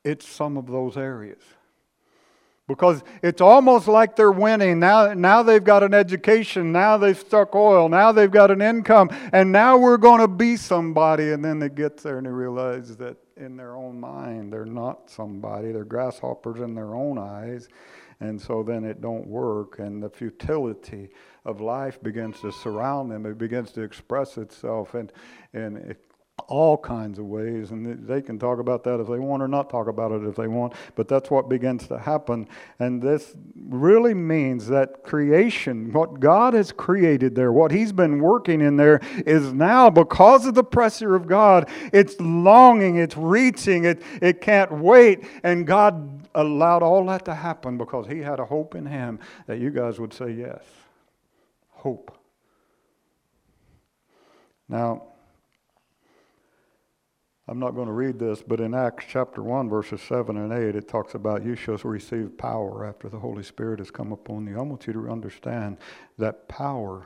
it's 0.03 0.27
some 0.27 0.57
of 0.57 0.67
those 0.67 0.97
areas. 0.97 1.41
Because 2.65 3.03
it's 3.21 3.41
almost 3.41 3.89
like 3.89 4.15
they're 4.15 4.31
winning. 4.31 4.79
Now, 4.79 5.13
now 5.13 5.43
they've 5.43 5.63
got 5.63 5.83
an 5.83 5.93
education. 5.93 6.71
Now 6.71 6.97
they've 6.97 7.17
struck 7.17 7.53
oil. 7.55 7.89
Now 7.89 8.13
they've 8.13 8.31
got 8.31 8.51
an 8.51 8.61
income. 8.61 9.09
And 9.33 9.51
now 9.51 9.77
we're 9.77 9.97
going 9.97 10.21
to 10.21 10.29
be 10.29 10.55
somebody. 10.55 11.33
And 11.33 11.43
then 11.43 11.59
they 11.59 11.67
get 11.67 11.97
there 11.97 12.19
and 12.19 12.25
they 12.25 12.31
realize 12.31 12.95
that 12.97 13.17
in 13.35 13.57
their 13.57 13.75
own 13.75 13.99
mind, 13.99 14.53
they're 14.53 14.65
not 14.65 15.09
somebody. 15.09 15.73
They're 15.73 15.83
grasshoppers 15.83 16.61
in 16.61 16.73
their 16.73 16.95
own 16.95 17.17
eyes. 17.17 17.67
and 18.23 18.41
so 18.41 18.63
then 18.63 18.83
it 18.85 19.01
don't 19.01 19.27
work, 19.27 19.79
and 19.79 20.01
the 20.01 20.09
futility 20.09 21.09
of 21.45 21.61
life 21.61 22.01
begins 22.01 22.39
to 22.41 22.51
surround 22.51 23.11
them. 23.11 23.25
It 23.25 23.37
begins 23.37 23.71
to 23.73 23.81
express 23.81 24.37
itself, 24.37 24.93
and 24.93 25.11
and 25.53 25.95
all 26.47 26.77
kinds 26.77 27.19
of 27.19 27.25
ways, 27.25 27.71
and 27.71 28.07
they 28.07 28.21
can 28.21 28.39
talk 28.39 28.59
about 28.59 28.83
that 28.83 28.99
if 28.99 29.07
they 29.07 29.19
want 29.19 29.41
or 29.41 29.47
not 29.47 29.69
talk 29.69 29.87
about 29.87 30.11
it 30.11 30.23
if 30.27 30.35
they 30.35 30.47
want, 30.47 30.73
but 30.95 31.07
that's 31.07 31.29
what 31.29 31.47
begins 31.47 31.87
to 31.87 31.97
happen. 31.97 32.47
And 32.79 33.01
this 33.01 33.35
really 33.55 34.13
means 34.13 34.67
that 34.67 35.03
creation, 35.03 35.93
what 35.93 36.19
God 36.19 36.53
has 36.53 36.71
created 36.71 37.35
there, 37.35 37.51
what 37.51 37.71
He's 37.71 37.91
been 37.91 38.19
working 38.19 38.61
in 38.61 38.77
there, 38.77 38.99
is 39.25 39.53
now, 39.53 39.89
because 39.89 40.45
of 40.45 40.55
the 40.55 40.63
pressure 40.63 41.15
of 41.15 41.27
God, 41.27 41.69
it's 41.93 42.19
longing, 42.19 42.97
it's 42.97 43.15
reaching, 43.15 43.85
it, 43.85 44.01
it 44.21 44.41
can't 44.41 44.71
wait. 44.71 45.23
And 45.43 45.67
God 45.67 46.27
allowed 46.35 46.83
all 46.83 47.05
that 47.05 47.25
to 47.25 47.35
happen 47.35 47.77
because 47.77 48.07
He 48.07 48.19
had 48.19 48.39
a 48.39 48.45
hope 48.45 48.75
in 48.75 48.85
Him 48.85 49.19
that 49.45 49.59
you 49.59 49.69
guys 49.69 49.99
would 49.99 50.13
say 50.13 50.31
yes. 50.31 50.63
Hope. 51.83 52.17
Now, 54.69 55.03
I'm 57.45 57.59
not 57.59 57.71
going 57.71 57.87
to 57.87 57.93
read 57.93 58.17
this, 58.17 58.41
but 58.41 58.61
in 58.61 58.73
Acts 58.73 59.03
chapter 59.09 59.43
1, 59.43 59.67
verses 59.67 60.01
7 60.01 60.37
and 60.37 60.53
8, 60.53 60.77
it 60.77 60.87
talks 60.87 61.13
about 61.13 61.43
you 61.43 61.57
shall 61.57 61.75
receive 61.83 62.37
power 62.37 62.85
after 62.85 63.09
the 63.09 63.19
Holy 63.19 63.43
Spirit 63.43 63.79
has 63.79 63.91
come 63.91 64.13
upon 64.13 64.47
you. 64.47 64.57
I 64.57 64.61
want 64.61 64.87
you 64.87 64.93
to 64.93 65.09
understand 65.09 65.75
that 66.17 66.47
power 66.47 67.05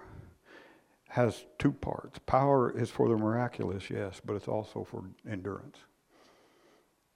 has 1.10 1.46
two 1.58 1.72
parts. 1.72 2.20
Power 2.28 2.70
is 2.70 2.92
for 2.92 3.10
the 3.10 3.18
miraculous, 3.18 3.90
yes, 3.90 4.22
but 4.24 4.36
it's 4.36 4.48
also 4.48 4.84
for 4.84 5.06
endurance. 5.28 5.78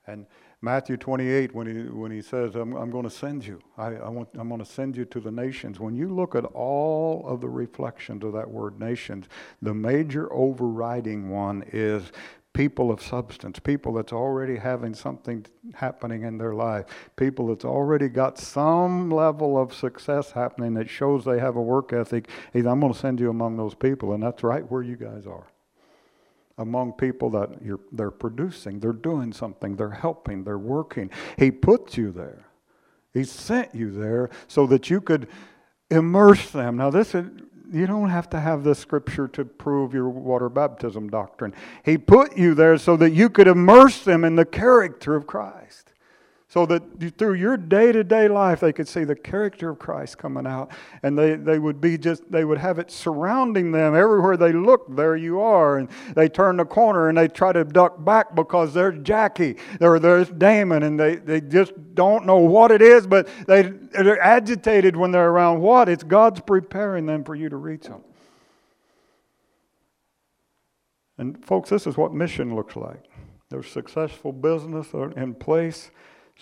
And 0.08 0.26
Matthew 0.64 0.96
28, 0.96 1.52
when 1.56 1.66
he, 1.66 1.90
when 1.90 2.12
he 2.12 2.22
says, 2.22 2.54
I'm, 2.54 2.76
I'm 2.76 2.92
going 2.92 3.02
to 3.02 3.10
send 3.10 3.44
you, 3.44 3.58
I, 3.76 3.96
I 3.96 4.08
want, 4.08 4.28
I'm 4.34 4.48
going 4.48 4.60
to 4.60 4.64
send 4.64 4.96
you 4.96 5.04
to 5.06 5.18
the 5.18 5.32
nations. 5.32 5.80
When 5.80 5.96
you 5.96 6.08
look 6.08 6.36
at 6.36 6.44
all 6.44 7.26
of 7.26 7.40
the 7.40 7.48
reflections 7.48 8.22
of 8.22 8.32
that 8.34 8.48
word 8.48 8.78
nations, 8.78 9.26
the 9.60 9.74
major 9.74 10.32
overriding 10.32 11.30
one 11.30 11.64
is 11.72 12.12
people 12.52 12.92
of 12.92 13.02
substance, 13.02 13.58
people 13.58 13.92
that's 13.92 14.12
already 14.12 14.56
having 14.56 14.94
something 14.94 15.44
happening 15.74 16.22
in 16.22 16.38
their 16.38 16.54
life, 16.54 16.84
people 17.16 17.48
that's 17.48 17.64
already 17.64 18.08
got 18.08 18.38
some 18.38 19.10
level 19.10 19.60
of 19.60 19.74
success 19.74 20.30
happening 20.30 20.74
that 20.74 20.88
shows 20.88 21.24
they 21.24 21.40
have 21.40 21.56
a 21.56 21.62
work 21.62 21.92
ethic. 21.92 22.28
He's, 22.52 22.66
I'm 22.66 22.78
going 22.78 22.92
to 22.92 22.98
send 22.98 23.18
you 23.18 23.30
among 23.30 23.56
those 23.56 23.74
people, 23.74 24.12
and 24.12 24.22
that's 24.22 24.44
right 24.44 24.70
where 24.70 24.82
you 24.82 24.94
guys 24.94 25.26
are. 25.26 25.51
Among 26.58 26.92
people 26.92 27.30
that 27.30 27.62
you're, 27.62 27.80
they're 27.90 28.10
producing, 28.10 28.80
they're 28.80 28.92
doing 28.92 29.32
something, 29.32 29.76
they're 29.76 29.90
helping, 29.90 30.44
they're 30.44 30.58
working. 30.58 31.10
He 31.38 31.50
put 31.50 31.96
you 31.96 32.12
there. 32.12 32.46
He 33.12 33.24
sent 33.24 33.74
you 33.74 33.90
there 33.90 34.30
so 34.48 34.66
that 34.66 34.90
you 34.90 35.00
could 35.00 35.28
immerse 35.90 36.50
them. 36.50 36.76
Now, 36.76 36.90
this 36.90 37.14
is 37.14 37.26
you 37.72 37.86
don't 37.86 38.10
have 38.10 38.28
to 38.30 38.40
have 38.40 38.64
the 38.64 38.74
scripture 38.74 39.26
to 39.28 39.46
prove 39.46 39.94
your 39.94 40.10
water 40.10 40.50
baptism 40.50 41.08
doctrine. 41.08 41.54
He 41.84 41.96
put 41.96 42.36
you 42.36 42.54
there 42.54 42.76
so 42.76 42.96
that 42.98 43.10
you 43.10 43.30
could 43.30 43.48
immerse 43.48 44.04
them 44.04 44.24
in 44.24 44.36
the 44.36 44.44
character 44.44 45.14
of 45.14 45.26
Christ 45.26 45.91
so 46.52 46.66
that 46.66 46.82
through 47.16 47.32
your 47.32 47.56
day-to-day 47.56 48.28
life 48.28 48.60
they 48.60 48.74
could 48.74 48.86
see 48.86 49.04
the 49.04 49.16
character 49.16 49.70
of 49.70 49.78
christ 49.78 50.18
coming 50.18 50.46
out. 50.46 50.70
And 51.02 51.18
they, 51.18 51.36
they 51.36 51.58
would 51.58 51.80
be 51.80 51.96
just 51.96 52.30
they 52.30 52.44
would 52.44 52.58
have 52.58 52.78
it 52.78 52.90
surrounding 52.90 53.72
them. 53.72 53.94
Everywhere 53.94 54.36
they 54.36 54.52
look 54.52 54.94
there 54.94 55.16
you 55.16 55.40
are. 55.40 55.78
And 55.78 55.88
they 56.14 56.28
turn 56.28 56.58
the 56.58 56.66
corner 56.66 57.08
and 57.08 57.16
they 57.16 57.26
try 57.26 57.54
to 57.54 57.64
duck 57.64 58.04
back 58.04 58.34
because 58.34 58.74
there's 58.74 59.02
jackie 59.02 59.56
or 59.80 59.98
there's 59.98 60.28
damon. 60.28 60.82
And 60.82 61.00
they, 61.00 61.16
they 61.16 61.40
just 61.40 61.72
don't 61.94 62.26
know 62.26 62.36
what 62.36 62.70
it 62.70 62.82
is 62.82 63.06
but 63.06 63.30
they, 63.46 63.62
they're 63.62 64.20
agitated 64.20 64.94
when 64.94 65.10
they're 65.10 65.30
around 65.30 65.60
what? 65.60 65.88
It's 65.88 66.04
god's 66.04 66.42
preparing 66.42 67.06
them 67.06 67.24
for 67.24 67.34
you 67.34 67.48
to 67.48 67.56
reach 67.56 67.84
them. 67.84 68.02
And 71.16 71.42
folks 71.42 71.70
this 71.70 71.86
is 71.86 71.96
what 71.96 72.12
mission 72.12 72.54
looks 72.54 72.76
like. 72.76 73.04
There's 73.48 73.70
successful 73.70 74.32
business 74.32 74.92
in 74.92 75.34
place 75.34 75.90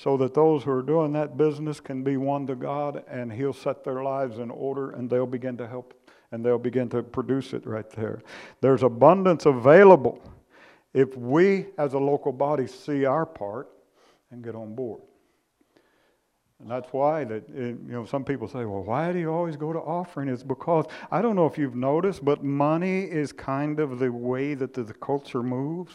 so 0.02 0.16
that 0.16 0.32
those 0.32 0.62
who 0.62 0.70
are 0.70 0.82
doing 0.82 1.12
that 1.12 1.36
business 1.36 1.78
can 1.78 2.02
be 2.02 2.16
won 2.16 2.46
to 2.46 2.54
God 2.54 3.04
and 3.06 3.30
He'll 3.30 3.52
set 3.52 3.84
their 3.84 4.02
lives 4.02 4.38
in 4.38 4.50
order 4.50 4.92
and 4.92 5.10
they'll 5.10 5.26
begin 5.26 5.58
to 5.58 5.66
help 5.66 5.92
and 6.32 6.44
they'll 6.44 6.58
begin 6.58 6.88
to 6.90 7.02
produce 7.02 7.52
it 7.52 7.66
right 7.66 7.88
there. 7.90 8.22
There's 8.62 8.82
abundance 8.82 9.44
available 9.44 10.22
if 10.94 11.14
we 11.18 11.66
as 11.76 11.92
a 11.92 11.98
local 11.98 12.32
body 12.32 12.66
see 12.66 13.04
our 13.04 13.26
part 13.26 13.68
and 14.30 14.42
get 14.42 14.54
on 14.54 14.74
board. 14.74 15.02
And 16.60 16.70
that's 16.70 16.90
why 16.92 17.24
that 17.24 17.48
eh, 17.50 17.60
you 17.60 17.78
know 17.86 18.06
some 18.06 18.24
people 18.24 18.48
say, 18.48 18.64
"Well, 18.64 18.82
why 18.82 19.12
do 19.12 19.18
you 19.18 19.30
always 19.30 19.56
go 19.56 19.72
to 19.72 19.78
offering?" 19.78 20.28
It's 20.28 20.42
because 20.42 20.86
I 21.10 21.20
don't 21.20 21.36
know 21.36 21.46
if 21.46 21.58
you've 21.58 21.76
noticed, 21.76 22.24
but 22.24 22.42
money 22.42 23.02
is 23.02 23.32
kind 23.32 23.80
of 23.80 23.98
the 23.98 24.10
way 24.10 24.54
that 24.54 24.72
the, 24.72 24.82
the 24.82 24.94
culture 24.94 25.42
moves. 25.42 25.92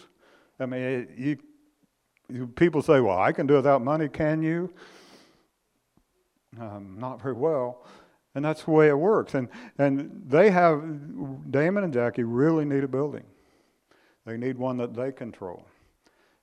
I 0.59 0.65
mean, 0.65 0.81
it, 0.81 1.09
you 1.17 1.37
People 2.55 2.81
say, 2.81 2.99
well, 3.01 3.17
I 3.19 3.31
can 3.31 3.47
do 3.47 3.53
without 3.53 3.83
money, 3.83 4.07
can 4.09 4.41
you? 4.41 4.73
Um, 6.59 6.97
not 6.99 7.21
very 7.21 7.33
well. 7.33 7.85
And 8.33 8.43
that's 8.43 8.63
the 8.63 8.71
way 8.71 8.89
it 8.89 8.97
works. 8.97 9.33
And, 9.33 9.47
and 9.77 10.23
they 10.27 10.51
have, 10.51 10.81
Damon 11.51 11.83
and 11.83 11.93
Jackie 11.93 12.23
really 12.23 12.65
need 12.65 12.83
a 12.83 12.87
building. 12.87 13.23
They 14.25 14.37
need 14.37 14.57
one 14.57 14.77
that 14.77 14.93
they 14.93 15.11
control. 15.11 15.65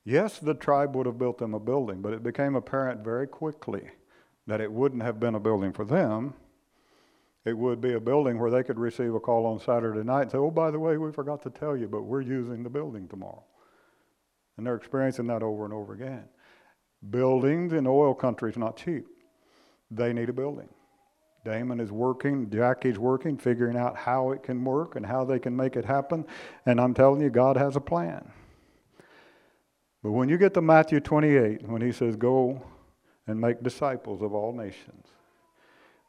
Yes, 0.05 0.39
the 0.39 0.55
tribe 0.55 0.97
would 0.97 1.07
have 1.07 1.19
built 1.19 1.39
them 1.39 1.55
a 1.55 1.61
building, 1.61 2.01
but 2.01 2.13
it 2.13 2.23
became 2.23 2.55
apparent 2.57 3.05
very 3.05 3.27
quickly 3.27 3.91
that 4.47 4.61
it 4.61 4.73
wouldn't 4.73 5.03
have 5.03 5.21
been 5.21 5.35
a 5.35 5.41
building 5.41 5.73
for 5.73 5.85
them. 5.85 6.35
It 7.45 7.57
would 7.57 7.81
be 7.81 7.95
a 7.95 8.01
building 8.01 8.39
where 8.39 8.51
they 8.51 8.63
could 8.63 8.79
receive 8.79 9.15
a 9.15 9.21
call 9.21 9.47
on 9.47 9.59
Saturday 9.59 10.03
night 10.03 10.23
and 10.23 10.31
say, 10.31 10.39
oh, 10.39 10.51
by 10.51 10.71
the 10.71 10.79
way, 10.79 10.97
we 10.97 11.13
forgot 11.13 11.43
to 11.43 11.51
tell 11.51 11.77
you, 11.77 11.89
but 11.89 12.03
we're 12.03 12.21
using 12.21 12.63
the 12.63 12.71
building 12.71 13.09
tomorrow. 13.09 13.45
And 14.63 14.67
they're 14.69 14.77
experiencing 14.77 15.27
that 15.27 15.43
over 15.43 15.65
and 15.65 15.75
over 15.75 15.93
again. 15.93 16.23
Buildings 17.11 17.73
in 17.73 17.85
oil 17.85 18.15
countries 18.15 18.57
not 18.57 18.77
cheap. 18.77 19.09
They 19.91 20.13
need 20.13 20.29
a 20.29 20.33
building. 20.33 20.69
Damon 21.45 21.81
is 21.81 21.91
working, 21.91 22.49
Jackie's 22.49 22.97
working, 22.97 23.37
figuring 23.37 23.77
out 23.77 23.97
how 23.97 24.31
it 24.31 24.45
can 24.45 24.65
work 24.65 24.95
and 24.95 25.05
how 25.05 25.25
they 25.25 25.41
can 25.41 25.57
make 25.57 25.75
it 25.75 25.85
happen. 25.85 26.25
And 26.65 26.81
I'm 26.81 26.95
telling 26.95 27.21
you, 27.21 27.29
God 27.29 27.57
has 27.57 27.75
a 27.75 27.81
plan. 27.81 28.31
But 30.01 30.13
when 30.13 30.29
you 30.29 30.39
get 30.39 30.55
to 30.55 30.63
Matthew 30.63 31.01
28, 31.01 31.67
when 31.67 31.83
he 31.83 31.91
says, 31.91 32.15
Go 32.15 32.63
and 33.27 33.41
make 33.41 33.65
disciples 33.65 34.23
of 34.23 34.33
all 34.33 34.53
nations, 34.53 35.09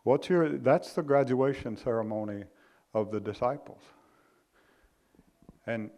what's 0.03 0.29
your, 0.29 0.59
that's 0.59 0.93
the 0.93 1.01
graduation 1.01 1.75
ceremony 1.75 2.43
of 2.93 3.09
the 3.09 3.19
disciples. 3.19 3.81
And 5.65 5.89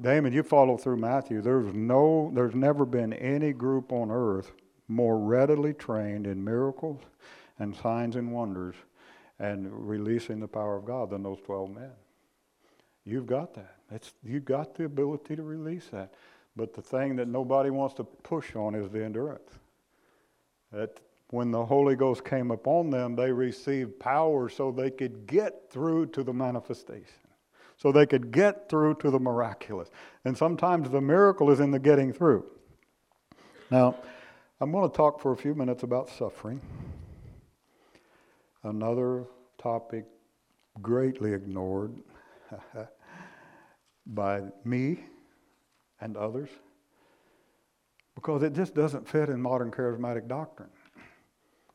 Damon, 0.00 0.32
you 0.32 0.42
follow 0.42 0.76
through 0.76 0.96
Matthew. 0.96 1.42
There's 1.42 1.72
no, 1.74 2.30
there's 2.34 2.54
never 2.54 2.86
been 2.86 3.12
any 3.12 3.52
group 3.52 3.92
on 3.92 4.10
earth 4.10 4.52
more 4.88 5.18
readily 5.18 5.74
trained 5.74 6.26
in 6.26 6.42
miracles 6.42 7.00
and 7.58 7.76
signs 7.76 8.16
and 8.16 8.32
wonders 8.32 8.74
and 9.38 9.68
releasing 9.88 10.40
the 10.40 10.48
power 10.48 10.76
of 10.76 10.84
God 10.84 11.10
than 11.10 11.22
those 11.22 11.40
12 11.44 11.70
men. 11.70 11.90
You've 13.04 13.26
got 13.26 13.54
that. 13.54 13.76
It's, 13.90 14.14
you've 14.22 14.44
got 14.44 14.74
the 14.74 14.84
ability 14.84 15.36
to 15.36 15.42
release 15.42 15.88
that. 15.92 16.14
But 16.56 16.74
the 16.74 16.82
thing 16.82 17.16
that 17.16 17.28
nobody 17.28 17.70
wants 17.70 17.94
to 17.96 18.04
push 18.04 18.56
on 18.56 18.74
is 18.74 18.90
the 18.90 19.04
endurance. 19.04 19.50
That 20.72 21.00
when 21.30 21.50
the 21.50 21.64
Holy 21.64 21.96
Ghost 21.96 22.24
came 22.24 22.50
upon 22.50 22.90
them, 22.90 23.16
they 23.16 23.32
received 23.32 23.98
power 23.98 24.48
so 24.48 24.70
they 24.70 24.90
could 24.90 25.26
get 25.26 25.70
through 25.70 26.06
to 26.06 26.22
the 26.22 26.32
manifestation 26.32 27.21
so 27.82 27.90
they 27.90 28.06
could 28.06 28.30
get 28.30 28.68
through 28.68 28.94
to 28.94 29.10
the 29.10 29.18
miraculous. 29.18 29.90
And 30.24 30.38
sometimes 30.38 30.88
the 30.88 31.00
miracle 31.00 31.50
is 31.50 31.58
in 31.58 31.72
the 31.72 31.80
getting 31.80 32.12
through. 32.12 32.44
Now, 33.72 33.96
I'm 34.60 34.70
going 34.70 34.88
to 34.88 34.96
talk 34.96 35.20
for 35.20 35.32
a 35.32 35.36
few 35.36 35.56
minutes 35.56 35.82
about 35.82 36.08
suffering. 36.08 36.60
Another 38.62 39.24
topic 39.60 40.04
greatly 40.80 41.32
ignored 41.32 41.92
by 44.06 44.42
me 44.64 45.00
and 46.00 46.16
others 46.16 46.50
because 48.14 48.44
it 48.44 48.52
just 48.52 48.76
doesn't 48.76 49.08
fit 49.08 49.28
in 49.28 49.42
modern 49.42 49.72
charismatic 49.72 50.28
doctrine. 50.28 50.70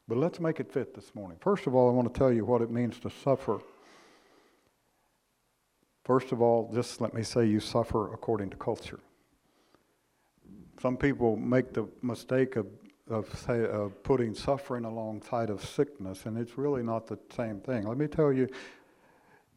But 0.08 0.20
let's 0.20 0.40
make 0.40 0.62
it 0.62 0.72
fit 0.72 0.96
this 0.96 1.14
morning. 1.14 1.38
First 1.42 1.68
of 1.68 1.76
all, 1.76 1.90
I 1.90 1.92
want 1.92 2.14
to 2.14 2.18
tell 2.18 2.32
you 2.32 2.46
what 2.46 2.62
it 2.62 2.72
means 2.72 2.98
to 3.02 3.10
suffer 3.10 3.60
First 6.08 6.32
of 6.32 6.42
all, 6.42 6.72
just 6.74 7.02
let 7.02 7.14
me 7.14 7.22
say 7.22 7.46
you 7.46 7.60
suffer 7.60 8.14
according 8.14 8.50
to 8.52 8.56
culture. 8.56 9.02
Some 10.82 10.96
people 10.96 11.36
make 11.36 11.74
the 11.74 11.90
mistake 12.02 12.56
of, 12.56 12.66
of, 13.10 13.28
say, 13.38 13.66
of 13.66 14.02
putting 14.04 14.34
suffering 14.34 14.86
alongside 14.86 15.50
of 15.50 15.66
sickness, 15.66 16.26
and 16.26 16.38
it's 16.38 16.58
really 16.58 16.82
not 16.82 17.08
the 17.08 17.20
same 17.36 17.60
thing. 17.60 17.86
Let 17.86 17.98
me 17.98 18.08
tell 18.08 18.32
you, 18.32 18.48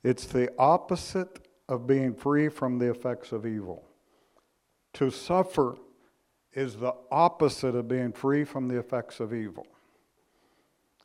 it's 0.02 0.26
the 0.26 0.50
opposite 0.58 1.46
of 1.68 1.86
being 1.86 2.14
free 2.14 2.48
from 2.48 2.80
the 2.80 2.90
effects 2.90 3.30
of 3.30 3.46
evil. 3.46 3.84
To 4.94 5.08
suffer 5.08 5.76
is 6.52 6.78
the 6.78 6.94
opposite 7.12 7.76
of 7.76 7.86
being 7.86 8.10
free 8.10 8.42
from 8.42 8.66
the 8.66 8.76
effects 8.76 9.20
of 9.20 9.32
evil. 9.32 9.68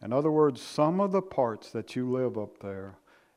In 0.02 0.12
other 0.12 0.32
words, 0.32 0.60
some 0.60 1.00
of 1.00 1.12
the 1.12 1.22
parts 1.22 1.70
that 1.70 1.96
you 1.96 2.10
live 2.10 2.36
up 2.36 2.58
there 2.62 2.96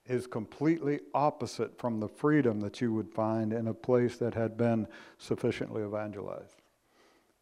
is 0.08 0.26
completely 0.26 1.00
opposite 1.14 1.78
from 1.78 2.00
the 2.00 2.08
freedom 2.08 2.60
that 2.60 2.80
you 2.80 2.92
would 2.92 3.10
find 3.10 3.52
in 3.52 3.68
a 3.68 3.74
place 3.74 4.16
that 4.16 4.34
had 4.34 4.56
been 4.56 4.86
sufficiently 5.18 5.82
evangelized. 5.82 6.56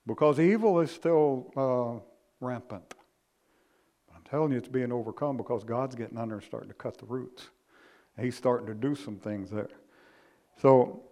Because 0.07 0.39
evil 0.41 0.81
is 0.81 0.91
still 0.91 1.53
uh, 1.57 2.45
rampant. 2.45 2.95
I'm 4.15 4.23
telling 4.29 4.53
you, 4.53 4.59
it's 4.59 4.69
being 4.69 4.93
overcome 4.93 5.37
because 5.37 5.65
God's 5.65 5.95
getting 5.95 6.19
under 6.19 6.37
and 6.37 6.45
starting 6.45 6.69
to 6.69 6.75
cut 6.75 6.99
the 6.99 7.07
roots. 7.07 7.49
And 8.17 8.25
He's 8.25 8.37
starting 8.37 8.67
to 8.67 8.75
do 8.75 8.95
some 8.95 9.17
things 9.17 9.51
there. 9.51 9.69
So 10.61 11.03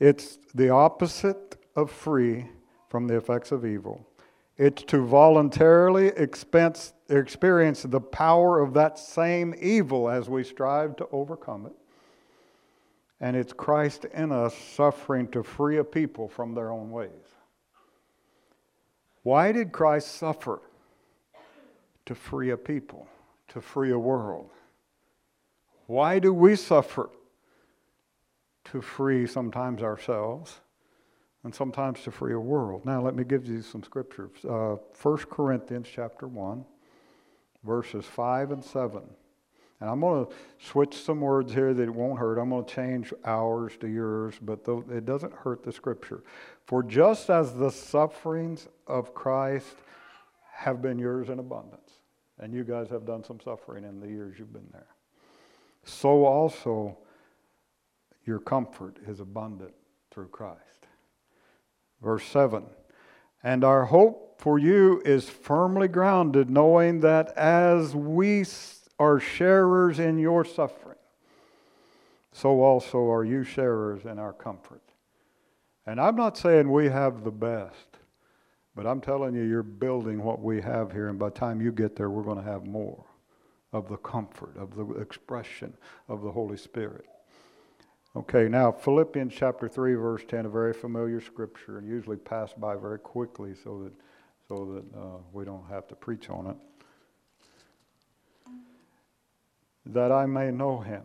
it's 0.00 0.38
the 0.54 0.70
opposite 0.70 1.56
of 1.76 1.90
free 1.90 2.46
from 2.88 3.06
the 3.06 3.16
effects 3.16 3.52
of 3.52 3.64
evil. 3.64 4.06
It's 4.58 4.82
to 4.84 5.04
voluntarily 5.04 6.08
expense, 6.08 6.92
experience 7.08 7.82
the 7.82 8.00
power 8.00 8.60
of 8.60 8.74
that 8.74 8.98
same 8.98 9.54
evil 9.58 10.10
as 10.10 10.28
we 10.28 10.44
strive 10.44 10.96
to 10.96 11.08
overcome 11.10 11.66
it. 11.66 11.72
And 13.20 13.36
it's 13.36 13.52
Christ 13.52 14.04
in 14.04 14.30
us 14.30 14.54
suffering 14.54 15.28
to 15.28 15.42
free 15.42 15.78
a 15.78 15.84
people 15.84 16.28
from 16.28 16.54
their 16.54 16.70
own 16.70 16.90
ways. 16.90 17.10
Why 19.22 19.52
did 19.52 19.72
Christ 19.72 20.16
suffer? 20.16 20.60
To 22.06 22.14
free 22.14 22.50
a 22.50 22.56
people, 22.56 23.06
to 23.48 23.60
free 23.60 23.92
a 23.92 23.98
world. 23.98 24.50
Why 25.86 26.18
do 26.18 26.34
we 26.34 26.56
suffer? 26.56 27.10
To 28.66 28.82
free 28.82 29.26
sometimes 29.26 29.82
ourselves 29.82 30.60
and 31.44 31.54
sometimes 31.54 32.02
to 32.02 32.10
free 32.10 32.34
a 32.34 32.38
world. 32.38 32.84
Now, 32.84 33.02
let 33.02 33.14
me 33.14 33.24
give 33.24 33.46
you 33.46 33.62
some 33.62 33.82
scriptures. 33.82 34.30
Uh, 34.44 34.76
1 35.00 35.16
Corinthians 35.30 35.88
chapter 35.92 36.28
1, 36.28 36.64
verses 37.64 38.04
5 38.04 38.52
and 38.52 38.64
7. 38.64 39.02
And 39.80 39.90
I'm 39.90 39.98
going 39.98 40.26
to 40.26 40.32
switch 40.64 40.96
some 40.96 41.20
words 41.20 41.52
here 41.52 41.74
that 41.74 41.82
it 41.82 41.92
won't 41.92 42.16
hurt. 42.16 42.38
I'm 42.38 42.50
going 42.50 42.64
to 42.64 42.72
change 42.72 43.12
ours 43.24 43.72
to 43.80 43.88
yours, 43.88 44.36
but 44.40 44.60
it 44.88 45.04
doesn't 45.04 45.32
hurt 45.32 45.64
the 45.64 45.72
scripture. 45.72 46.22
For 46.66 46.84
just 46.84 47.28
as 47.30 47.54
the 47.54 47.70
sufferings 47.70 48.68
of 48.86 49.12
Christ 49.12 49.74
have 50.52 50.80
been 50.80 51.00
yours 51.00 51.30
in 51.30 51.40
abundance, 51.40 51.98
and 52.38 52.54
you 52.54 52.62
guys 52.62 52.90
have 52.90 53.04
done 53.04 53.24
some 53.24 53.40
suffering 53.40 53.82
in 53.82 53.98
the 53.98 54.06
years 54.06 54.38
you've 54.38 54.52
been 54.52 54.68
there, 54.72 54.86
so 55.82 56.24
also 56.24 56.96
your 58.24 58.38
comfort 58.38 58.98
is 59.08 59.18
abundant 59.18 59.74
through 60.12 60.28
Christ. 60.28 60.81
Verse 62.02 62.24
7 62.26 62.64
And 63.42 63.64
our 63.64 63.86
hope 63.86 64.40
for 64.40 64.58
you 64.58 65.00
is 65.04 65.28
firmly 65.28 65.88
grounded, 65.88 66.50
knowing 66.50 67.00
that 67.00 67.28
as 67.36 67.94
we 67.94 68.44
are 68.98 69.20
sharers 69.20 69.98
in 69.98 70.18
your 70.18 70.44
suffering, 70.44 70.98
so 72.32 72.62
also 72.62 73.10
are 73.10 73.24
you 73.24 73.44
sharers 73.44 74.04
in 74.04 74.18
our 74.18 74.32
comfort. 74.32 74.82
And 75.86 76.00
I'm 76.00 76.16
not 76.16 76.38
saying 76.38 76.70
we 76.70 76.86
have 76.86 77.24
the 77.24 77.30
best, 77.30 77.98
but 78.74 78.86
I'm 78.86 79.00
telling 79.00 79.34
you, 79.34 79.42
you're 79.42 79.62
building 79.62 80.22
what 80.22 80.40
we 80.40 80.60
have 80.60 80.92
here, 80.92 81.08
and 81.08 81.18
by 81.18 81.28
the 81.28 81.34
time 81.34 81.60
you 81.60 81.72
get 81.72 81.96
there, 81.96 82.10
we're 82.10 82.22
going 82.22 82.42
to 82.42 82.50
have 82.50 82.64
more 82.64 83.04
of 83.72 83.88
the 83.88 83.96
comfort, 83.96 84.56
of 84.56 84.74
the 84.74 85.00
expression 85.00 85.74
of 86.08 86.22
the 86.22 86.30
Holy 86.30 86.56
Spirit. 86.56 87.06
Okay, 88.14 88.46
now 88.46 88.70
Philippians 88.70 89.32
chapter 89.34 89.68
3, 89.68 89.94
verse 89.94 90.22
10, 90.28 90.44
a 90.44 90.48
very 90.50 90.74
familiar 90.74 91.18
scripture, 91.18 91.78
and 91.78 91.88
usually 91.88 92.18
passed 92.18 92.60
by 92.60 92.76
very 92.76 92.98
quickly 92.98 93.54
so 93.54 93.84
that, 93.84 93.92
so 94.46 94.66
that 94.74 94.98
uh, 94.98 95.18
we 95.32 95.46
don't 95.46 95.66
have 95.70 95.88
to 95.88 95.94
preach 95.94 96.28
on 96.28 96.48
it. 96.48 96.56
That 99.86 100.12
I 100.12 100.26
may 100.26 100.50
know 100.50 100.78
him 100.78 101.02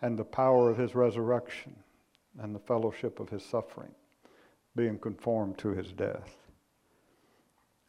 and 0.00 0.16
the 0.16 0.24
power 0.24 0.70
of 0.70 0.78
his 0.78 0.94
resurrection 0.94 1.74
and 2.38 2.54
the 2.54 2.60
fellowship 2.60 3.18
of 3.18 3.28
his 3.28 3.44
suffering, 3.44 3.90
being 4.76 4.96
conformed 4.96 5.58
to 5.58 5.70
his 5.70 5.92
death. 5.92 6.36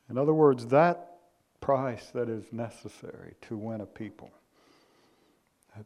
In 0.10 0.17
other 0.17 0.34
words, 0.34 0.65
that 0.67 1.17
price 1.62 2.10
that 2.15 2.30
is 2.30 2.51
necessary 2.51 3.36
to 3.41 3.56
win 3.56 3.82
a 3.82 3.86
people. 3.86 4.32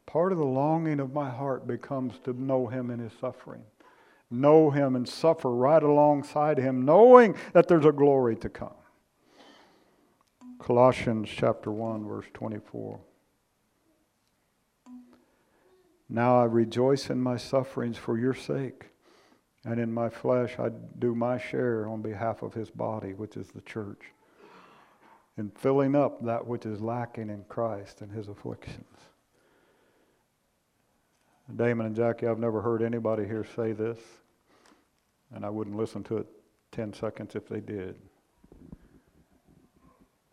Part 0.06 0.32
of 0.32 0.38
the 0.38 0.44
longing 0.44 1.00
of 1.00 1.14
my 1.14 1.30
heart 1.30 1.66
becomes 1.66 2.18
to 2.24 2.32
know 2.32 2.66
him 2.66 2.90
in 2.90 2.98
his 2.98 3.12
suffering. 3.18 3.62
Know 4.30 4.70
him 4.70 4.94
and 4.94 5.08
suffer 5.08 5.50
right 5.50 5.82
alongside 5.82 6.58
him, 6.58 6.84
knowing 6.84 7.34
that 7.54 7.68
there's 7.68 7.86
a 7.86 7.92
glory 7.92 8.36
to 8.36 8.48
come. 8.50 8.74
Colossians 10.58 11.30
chapter 11.30 11.70
1, 11.70 12.06
verse 12.06 12.26
24. 12.34 13.00
Now 16.10 16.40
I 16.40 16.44
rejoice 16.44 17.08
in 17.08 17.22
my 17.22 17.36
sufferings 17.36 17.96
for 17.96 18.18
your 18.18 18.34
sake, 18.34 18.86
and 19.64 19.80
in 19.80 19.92
my 19.92 20.10
flesh 20.10 20.58
I 20.58 20.70
do 20.98 21.14
my 21.14 21.38
share 21.38 21.88
on 21.88 22.02
behalf 22.02 22.42
of 22.42 22.52
his 22.52 22.70
body, 22.70 23.14
which 23.14 23.36
is 23.36 23.48
the 23.48 23.60
church, 23.62 24.12
in 25.38 25.50
filling 25.50 25.94
up 25.94 26.22
that 26.24 26.46
which 26.46 26.66
is 26.66 26.80
lacking 26.82 27.30
in 27.30 27.44
Christ 27.48 28.02
and 28.02 28.12
his 28.12 28.28
afflictions. 28.28 28.84
Damon 31.56 31.86
and 31.86 31.96
Jackie, 31.96 32.26
I've 32.26 32.38
never 32.38 32.60
heard 32.60 32.82
anybody 32.82 33.24
here 33.24 33.44
say 33.56 33.72
this, 33.72 33.98
and 35.34 35.44
I 35.46 35.50
wouldn't 35.50 35.76
listen 35.76 36.04
to 36.04 36.18
it 36.18 36.26
10 36.72 36.92
seconds 36.92 37.34
if 37.34 37.48
they 37.48 37.60
did. 37.60 37.96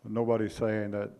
But 0.02 0.12
nobody's 0.12 0.54
saying 0.54 0.90
that 0.90 1.10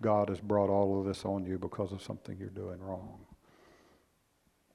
God 0.00 0.28
has 0.28 0.40
brought 0.40 0.70
all 0.70 1.00
of 1.00 1.06
this 1.06 1.24
on 1.24 1.44
you 1.44 1.58
because 1.58 1.92
of 1.92 2.00
something 2.02 2.36
you're 2.38 2.50
doing 2.50 2.80
wrong. 2.80 3.18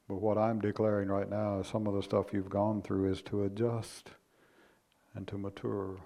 But 0.10 0.22
what 0.22 0.38
I'm 0.38 0.60
declaring 0.60 1.08
right 1.08 1.30
now 1.30 1.62
is 1.62 1.68
some 1.68 1.88
of 1.88 1.94
the 1.94 2.04
stuff 2.04 2.34
you've 2.34 2.50
gone 2.50 2.82
through 2.82 3.10
is 3.10 3.22
to 3.24 3.46
adjust 3.46 4.10
and 5.16 5.26
to 5.30 5.38
mature 5.38 5.98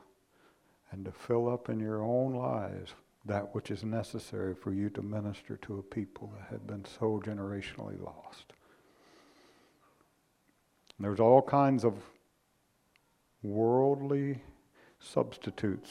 and 0.92 1.04
to 1.04 1.12
fill 1.12 1.52
up 1.52 1.68
in 1.68 1.80
your 1.80 2.04
own 2.04 2.36
lives 2.36 2.94
that 3.28 3.54
which 3.54 3.72
is 3.72 3.84
necessary 3.84 4.56
for 4.56 4.72
you 4.72 4.90
to 4.92 5.02
minister 5.02 5.58
to 5.58 5.80
a 5.80 5.84
people 5.84 6.32
that 6.38 6.48
had 6.50 6.66
been 6.66 6.86
so 6.86 7.22
generationally 7.24 8.02
lost. 8.04 8.54
And 10.98 11.06
there's 11.06 11.20
all 11.20 11.42
kinds 11.42 11.84
of 11.84 11.96
worldly 13.44 14.42
substitutes 15.00 15.90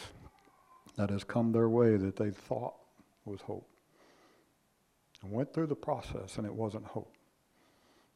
that 0.96 1.10
has 1.10 1.24
come 1.24 1.52
their 1.52 1.68
way 1.68 1.96
that 1.96 2.16
they 2.16 2.30
thought 2.30 2.74
was 3.24 3.40
hope. 3.42 3.68
And 5.22 5.30
went 5.30 5.52
through 5.52 5.66
the 5.66 5.76
process 5.76 6.38
and 6.38 6.46
it 6.46 6.54
wasn't 6.54 6.86
hope. 6.86 7.12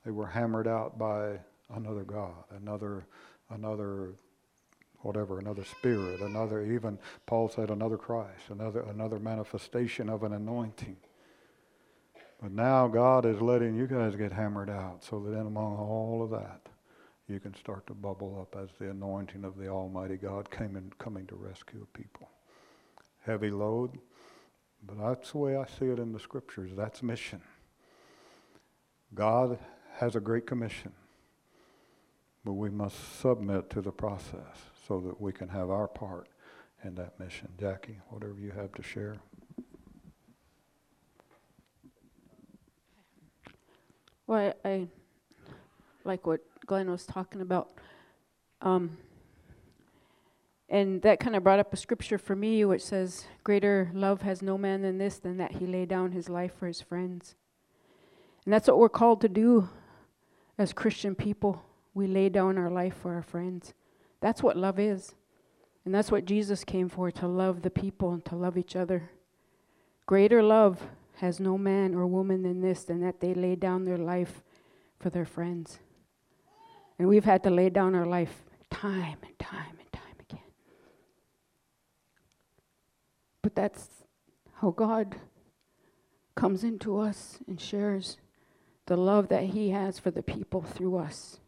They 0.04 0.11
were 0.11 0.26
hammered 0.26 0.66
out 0.66 0.98
by 0.98 1.38
another 1.74 2.04
God, 2.04 2.35
another 2.56 3.04
another 3.50 4.14
whatever, 5.02 5.38
another 5.38 5.64
spirit, 5.64 6.20
another 6.20 6.62
even 6.62 6.98
Paul 7.26 7.48
said 7.48 7.70
another 7.70 7.96
Christ, 7.96 8.50
another 8.50 8.82
another 8.82 9.18
manifestation 9.18 10.08
of 10.08 10.22
an 10.22 10.32
anointing. 10.32 10.96
But 12.40 12.52
now 12.52 12.88
God 12.88 13.26
is 13.26 13.40
letting 13.40 13.76
you 13.76 13.86
guys 13.86 14.16
get 14.16 14.32
hammered 14.32 14.70
out 14.70 15.04
so 15.04 15.20
that 15.20 15.32
in 15.32 15.46
among 15.46 15.76
all 15.76 16.22
of 16.22 16.30
that 16.30 16.60
you 17.28 17.38
can 17.38 17.54
start 17.54 17.86
to 17.86 17.94
bubble 17.94 18.38
up 18.40 18.60
as 18.60 18.70
the 18.78 18.90
anointing 18.90 19.44
of 19.44 19.56
the 19.56 19.68
Almighty 19.68 20.16
God 20.16 20.50
came 20.50 20.76
in, 20.76 20.90
coming 20.98 21.26
to 21.26 21.36
rescue 21.36 21.86
people. 21.92 22.28
Heavy 23.24 23.50
load, 23.50 23.98
but 24.86 24.98
that's 24.98 25.32
the 25.32 25.38
way 25.38 25.56
I 25.56 25.66
see 25.66 25.86
it 25.86 25.98
in 25.98 26.12
the 26.12 26.18
scriptures. 26.18 26.70
That's 26.74 27.02
mission. 27.02 27.42
God 29.14 29.58
has 29.98 30.16
a 30.16 30.20
great 30.20 30.46
commission, 30.46 30.92
but 32.44 32.54
we 32.54 32.70
must 32.70 33.20
submit 33.20 33.68
to 33.70 33.82
the 33.82 33.92
process 33.92 34.69
so 34.90 34.98
that 34.98 35.20
we 35.20 35.33
can 35.33 35.46
have 35.46 35.70
our 35.70 35.87
part 35.87 36.26
in 36.83 36.96
that 36.96 37.20
mission. 37.20 37.46
Jackie, 37.61 38.00
whatever 38.09 38.35
you 38.40 38.50
have 38.50 38.72
to 38.72 38.83
share. 38.83 39.18
Well, 44.26 44.53
I, 44.64 44.88
like 46.03 46.26
what 46.26 46.40
Glenn 46.66 46.90
was 46.90 47.07
talking 47.07 47.40
about. 47.40 47.70
Um, 48.62 48.96
and 50.68 51.00
that 51.03 51.20
kind 51.20 51.37
of 51.37 51.44
brought 51.44 51.61
up 51.61 51.72
a 51.72 51.76
scripture 51.76 52.18
for 52.18 52.35
me 52.35 52.64
which 52.64 52.83
says, 52.83 53.26
Greater 53.44 53.92
love 53.94 54.22
has 54.22 54.42
no 54.42 54.59
man 54.59 54.83
than 54.83 54.98
this, 54.98 55.20
than 55.20 55.37
that 55.37 55.53
he 55.53 55.66
lay 55.68 55.87
down 55.87 56.11
his 56.11 56.29
life 56.29 56.53
for 56.59 56.66
his 56.66 56.81
friends. 56.81 57.37
And 58.44 58.53
that's 58.53 58.66
what 58.66 58.81
we're 58.81 58.88
called 58.88 59.20
to 59.20 59.29
do 59.29 59.68
as 60.59 60.72
Christian 60.72 61.14
people. 61.14 61.62
We 61.94 62.09
lay 62.09 62.29
down 62.29 62.59
our 62.59 62.70
life 62.72 62.96
for 62.96 63.14
our 63.14 63.22
friends. 63.22 63.72
That's 64.20 64.42
what 64.42 64.56
love 64.56 64.78
is. 64.78 65.14
And 65.85 65.94
that's 65.94 66.12
what 66.12 66.26
Jesus 66.26 66.64
came 66.64 66.88
for 66.88 67.11
to 67.11 67.26
love 67.26 67.62
the 67.62 67.70
people 67.70 68.12
and 68.12 68.24
to 68.26 68.37
love 68.37 68.59
each 68.59 68.76
other. 68.76 69.11
Greater 70.06 70.42
love 70.42 70.83
has 71.16 71.40
no 71.40 71.56
man 71.56 71.94
or 71.94 72.06
woman 72.06 72.42
than 72.42 72.61
this, 72.61 72.85
than 72.85 73.00
that 73.00 73.20
they 73.20 73.35
lay 73.35 73.54
down 73.54 73.85
their 73.85 73.98
life 73.98 74.42
for 74.98 75.11
their 75.11 75.24
friends. 75.24 75.78
And 76.98 77.09
we've 77.09 77.24
had 77.24 77.42
to 77.44 77.50
lay 77.50 77.70
down 77.70 77.94
our 77.94 78.06
life 78.06 78.44
time 78.70 79.18
and 79.22 79.38
time 79.38 79.76
and 79.78 79.92
time 79.92 80.16
again. 80.28 80.44
But 83.42 83.54
that's 83.54 83.88
how 84.54 84.70
God 84.70 85.16
comes 86.35 86.62
into 86.62 86.98
us 86.98 87.38
and 87.46 87.61
shares 87.61 88.18
the 88.87 88.96
love 88.96 89.28
that 89.28 89.44
He 89.44 89.70
has 89.70 89.98
for 89.98 90.11
the 90.11 90.22
people 90.22 90.62
through 90.62 90.96
us. 90.96 91.39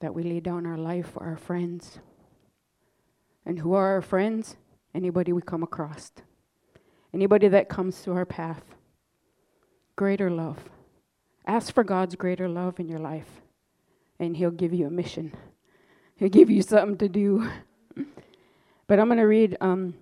That 0.00 0.14
we 0.14 0.22
lay 0.22 0.40
down 0.40 0.66
our 0.66 0.78
life 0.78 1.12
for 1.12 1.22
our 1.22 1.36
friends. 1.36 1.98
And 3.44 3.58
who 3.58 3.74
are 3.74 3.94
our 3.94 4.02
friends? 4.02 4.56
Anybody 4.94 5.32
we 5.32 5.42
come 5.42 5.62
across, 5.62 6.10
anybody 7.14 7.46
that 7.48 7.68
comes 7.68 8.02
to 8.02 8.12
our 8.12 8.26
path. 8.26 8.62
Greater 9.94 10.30
love. 10.30 10.58
Ask 11.46 11.72
for 11.72 11.84
God's 11.84 12.16
greater 12.16 12.48
love 12.48 12.80
in 12.80 12.88
your 12.88 12.98
life, 12.98 13.40
and 14.18 14.36
He'll 14.36 14.50
give 14.50 14.74
you 14.74 14.86
a 14.86 14.90
mission. 14.90 15.32
He'll 16.16 16.28
give 16.28 16.50
you 16.50 16.62
something 16.62 16.98
to 16.98 17.08
do. 17.08 17.48
but 18.86 18.98
I'm 18.98 19.06
going 19.06 19.18
to 19.18 19.24
read 19.24 19.56
um, 19.60 19.94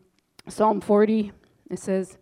Psalm 0.49 0.81
40. 0.81 1.33
It 1.71 1.79
says, 1.79 2.17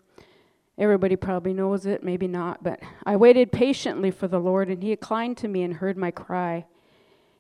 Everybody 0.79 1.17
probably 1.17 1.55
knows 1.55 1.87
it, 1.87 2.03
maybe 2.03 2.29
not, 2.29 2.62
but 2.62 2.81
I 3.07 3.17
waited 3.17 3.51
patiently 3.51 4.11
for 4.11 4.29
the 4.29 4.41
Lord, 4.41 4.69
and 4.69 4.83
He 4.83 4.93
inclined 4.93 5.39
to 5.39 5.49
me 5.49 5.62
and 5.62 5.75
heard 5.75 5.97
my 5.97 6.11
cry. 6.11 6.67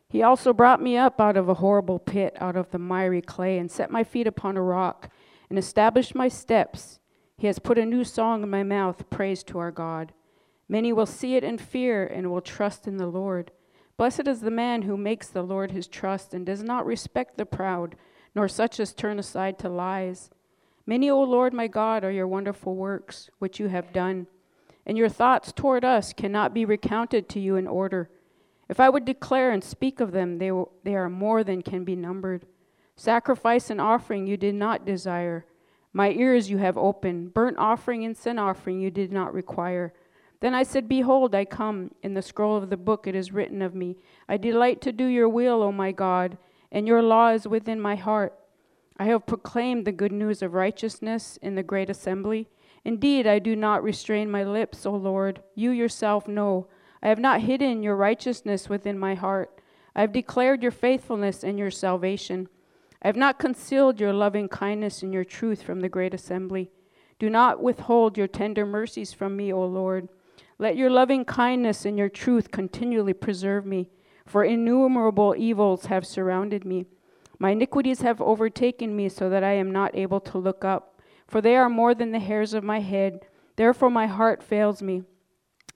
He 0.08 0.22
also 0.22 0.52
brought 0.52 0.80
me 0.80 0.96
up 0.96 1.20
out 1.20 1.36
of 1.36 1.48
a 1.48 1.54
horrible 1.54 1.98
pit, 1.98 2.36
out 2.40 2.56
of 2.56 2.70
the 2.70 2.78
miry 2.78 3.20
clay, 3.20 3.58
and 3.58 3.70
set 3.70 3.90
my 3.90 4.04
feet 4.04 4.26
upon 4.26 4.56
a 4.56 4.62
rock, 4.62 5.10
and 5.50 5.58
established 5.58 6.14
my 6.14 6.28
steps. 6.28 7.00
He 7.36 7.46
has 7.48 7.58
put 7.58 7.78
a 7.78 7.84
new 7.84 8.04
song 8.04 8.42
in 8.42 8.50
my 8.50 8.62
mouth, 8.62 9.10
praise 9.10 9.42
to 9.44 9.58
our 9.58 9.70
God. 9.70 10.12
Many 10.68 10.92
will 10.92 11.06
see 11.06 11.36
it 11.36 11.44
and 11.44 11.60
fear, 11.60 12.06
and 12.06 12.30
will 12.30 12.40
trust 12.40 12.86
in 12.86 12.96
the 12.96 13.06
Lord. 13.06 13.50
Blessed 13.96 14.28
is 14.28 14.40
the 14.40 14.50
man 14.50 14.82
who 14.82 14.96
makes 14.96 15.28
the 15.28 15.42
Lord 15.42 15.70
his 15.70 15.88
trust, 15.88 16.32
and 16.32 16.46
does 16.46 16.62
not 16.62 16.86
respect 16.86 17.36
the 17.36 17.46
proud, 17.46 17.96
nor 18.34 18.48
such 18.48 18.78
as 18.78 18.92
turn 18.92 19.18
aside 19.18 19.58
to 19.58 19.68
lies. 19.68 20.30
Many, 20.86 21.10
O 21.10 21.20
Lord 21.20 21.52
my 21.52 21.66
God, 21.66 22.04
are 22.04 22.12
your 22.12 22.28
wonderful 22.28 22.76
works 22.76 23.28
which 23.38 23.58
you 23.58 23.68
have 23.68 23.92
done, 23.92 24.28
and 24.86 24.96
your 24.96 25.08
thoughts 25.08 25.52
toward 25.52 25.84
us 25.84 26.12
cannot 26.12 26.54
be 26.54 26.64
recounted 26.64 27.28
to 27.30 27.40
you 27.40 27.56
in 27.56 27.66
order. 27.66 28.08
If 28.68 28.80
I 28.80 28.88
would 28.88 29.04
declare 29.04 29.52
and 29.52 29.62
speak 29.62 30.00
of 30.00 30.12
them, 30.12 30.38
they, 30.38 30.50
they 30.82 30.94
are 30.94 31.08
more 31.08 31.44
than 31.44 31.62
can 31.62 31.84
be 31.84 31.96
numbered. 31.96 32.46
Sacrifice 32.96 33.70
and 33.70 33.80
offering 33.80 34.26
you 34.26 34.36
did 34.36 34.54
not 34.54 34.84
desire. 34.84 35.46
My 35.92 36.10
ears 36.10 36.50
you 36.50 36.58
have 36.58 36.76
opened. 36.76 37.32
Burnt 37.32 37.58
offering 37.58 38.04
and 38.04 38.16
sin 38.16 38.38
offering 38.38 38.80
you 38.80 38.90
did 38.90 39.12
not 39.12 39.32
require. 39.32 39.92
Then 40.40 40.54
I 40.54 40.62
said, 40.62 40.88
Behold, 40.88 41.34
I 41.34 41.44
come. 41.44 41.92
In 42.02 42.14
the 42.14 42.22
scroll 42.22 42.56
of 42.56 42.70
the 42.70 42.76
book 42.76 43.06
it 43.06 43.14
is 43.14 43.32
written 43.32 43.62
of 43.62 43.74
me. 43.74 43.96
I 44.28 44.36
delight 44.36 44.80
to 44.82 44.92
do 44.92 45.06
your 45.06 45.28
will, 45.28 45.62
O 45.62 45.72
my 45.72 45.92
God, 45.92 46.36
and 46.72 46.86
your 46.86 47.02
law 47.02 47.30
is 47.30 47.48
within 47.48 47.80
my 47.80 47.96
heart. 47.96 48.34
I 48.98 49.04
have 49.06 49.26
proclaimed 49.26 49.84
the 49.84 49.92
good 49.92 50.12
news 50.12 50.42
of 50.42 50.54
righteousness 50.54 51.38
in 51.42 51.54
the 51.54 51.62
great 51.62 51.90
assembly. 51.90 52.48
Indeed, 52.84 53.26
I 53.26 53.38
do 53.38 53.56
not 53.56 53.82
restrain 53.82 54.30
my 54.30 54.44
lips, 54.44 54.86
O 54.86 54.92
Lord. 54.92 55.42
You 55.54 55.70
yourself 55.70 56.26
know. 56.26 56.66
I 57.06 57.08
have 57.10 57.20
not 57.20 57.42
hidden 57.42 57.84
your 57.84 57.94
righteousness 57.94 58.68
within 58.68 58.98
my 58.98 59.14
heart. 59.14 59.60
I 59.94 60.00
have 60.00 60.10
declared 60.10 60.60
your 60.60 60.72
faithfulness 60.72 61.44
and 61.44 61.56
your 61.56 61.70
salvation. 61.70 62.48
I 63.00 63.06
have 63.06 63.14
not 63.14 63.38
concealed 63.38 64.00
your 64.00 64.12
loving 64.12 64.48
kindness 64.48 65.04
and 65.04 65.14
your 65.14 65.22
truth 65.22 65.62
from 65.62 65.82
the 65.82 65.88
great 65.88 66.14
assembly. 66.14 66.68
Do 67.20 67.30
not 67.30 67.62
withhold 67.62 68.18
your 68.18 68.26
tender 68.26 68.66
mercies 68.66 69.12
from 69.12 69.36
me, 69.36 69.52
O 69.52 69.64
Lord. 69.64 70.08
Let 70.58 70.76
your 70.76 70.90
loving 70.90 71.24
kindness 71.24 71.84
and 71.84 71.96
your 71.96 72.08
truth 72.08 72.50
continually 72.50 73.12
preserve 73.12 73.64
me, 73.64 73.88
for 74.26 74.42
innumerable 74.42 75.36
evils 75.38 75.86
have 75.86 76.04
surrounded 76.04 76.64
me. 76.64 76.86
My 77.38 77.50
iniquities 77.50 78.00
have 78.00 78.20
overtaken 78.20 78.96
me 78.96 79.10
so 79.10 79.30
that 79.30 79.44
I 79.44 79.52
am 79.52 79.70
not 79.70 79.94
able 79.94 80.18
to 80.22 80.38
look 80.38 80.64
up, 80.64 81.00
for 81.28 81.40
they 81.40 81.54
are 81.54 81.70
more 81.70 81.94
than 81.94 82.10
the 82.10 82.18
hairs 82.18 82.52
of 82.52 82.64
my 82.64 82.80
head. 82.80 83.28
Therefore 83.54 83.90
my 83.90 84.08
heart 84.08 84.42
fails 84.42 84.82
me. 84.82 85.04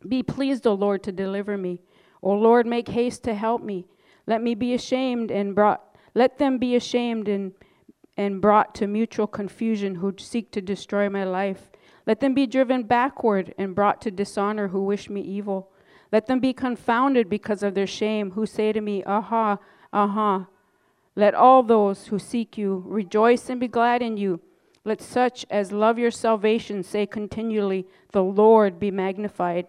Be 0.07 0.23
pleased, 0.23 0.67
O 0.67 0.75
Lord, 0.75 1.03
to 1.05 1.13
deliver 1.13 1.57
me. 1.57 1.81
O 2.23 2.33
Lord, 2.33 2.67
make 2.67 2.89
haste 2.89 3.25
to 3.25 3.35
help 3.35 3.63
me. 3.63 3.87
Let 4.27 4.43
me 4.43 4.55
be 4.55 4.75
ashamed 4.75 5.31
and 5.31 5.55
brought 5.55 5.83
let 6.15 6.39
them 6.39 6.59
be 6.59 6.75
ashamed 6.75 7.29
and 7.29 7.53
and 8.17 8.41
brought 8.41 8.75
to 8.75 8.87
mutual 8.87 9.27
confusion 9.27 9.97
who 9.97 10.15
seek 10.19 10.51
to 10.53 10.61
destroy 10.61 11.09
my 11.09 11.25
life. 11.25 11.71
Let 12.07 12.21
them 12.21 12.35
be 12.35 12.47
driven 12.47 12.83
backward 12.83 13.55
and 13.57 13.75
brought 13.75 14.01
to 14.03 14.11
dishonor 14.11 14.69
who 14.69 14.83
wish 14.83 15.09
me 15.09 15.21
evil. 15.21 15.71
Let 16.13 16.27
them 16.27 16.41
be 16.41 16.53
confounded 16.53 17.31
because 17.31 17.63
of 17.63 17.75
their 17.75 17.87
shame 17.87 18.33
who 18.33 18.47
say 18.47 18.73
to 18.73 18.81
me, 18.81 19.03
Aha, 19.05 19.59
aha. 19.93 20.49
Let 21.15 21.35
all 21.35 21.63
those 21.63 22.09
who 22.09 22.19
seek 22.19 22.59
you 22.59 22.85
rejoice 22.87 23.49
and 23.49 23.61
be 23.61 23.69
glad 23.69 24.03
in 24.03 24.17
you. 24.17 24.41
Let 24.85 25.01
such 25.01 25.47
as 25.51 25.73
love 25.73 25.99
your 25.99 26.11
salvation 26.11 26.83
say 26.83 27.07
continually, 27.07 27.87
The 28.13 28.23
Lord 28.23 28.79
be 28.79 28.91
magnified. 28.91 29.67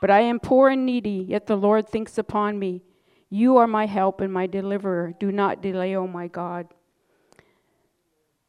But 0.00 0.10
I 0.10 0.20
am 0.20 0.40
poor 0.40 0.70
and 0.70 0.86
needy, 0.86 1.26
yet 1.28 1.46
the 1.46 1.56
Lord 1.56 1.88
thinks 1.88 2.16
upon 2.16 2.58
me. 2.58 2.82
You 3.28 3.58
are 3.58 3.66
my 3.66 3.86
help 3.86 4.20
and 4.20 4.32
my 4.32 4.46
deliverer. 4.46 5.14
Do 5.18 5.30
not 5.30 5.62
delay, 5.62 5.94
O 5.94 6.02
oh 6.02 6.06
my 6.06 6.26
God. 6.26 6.68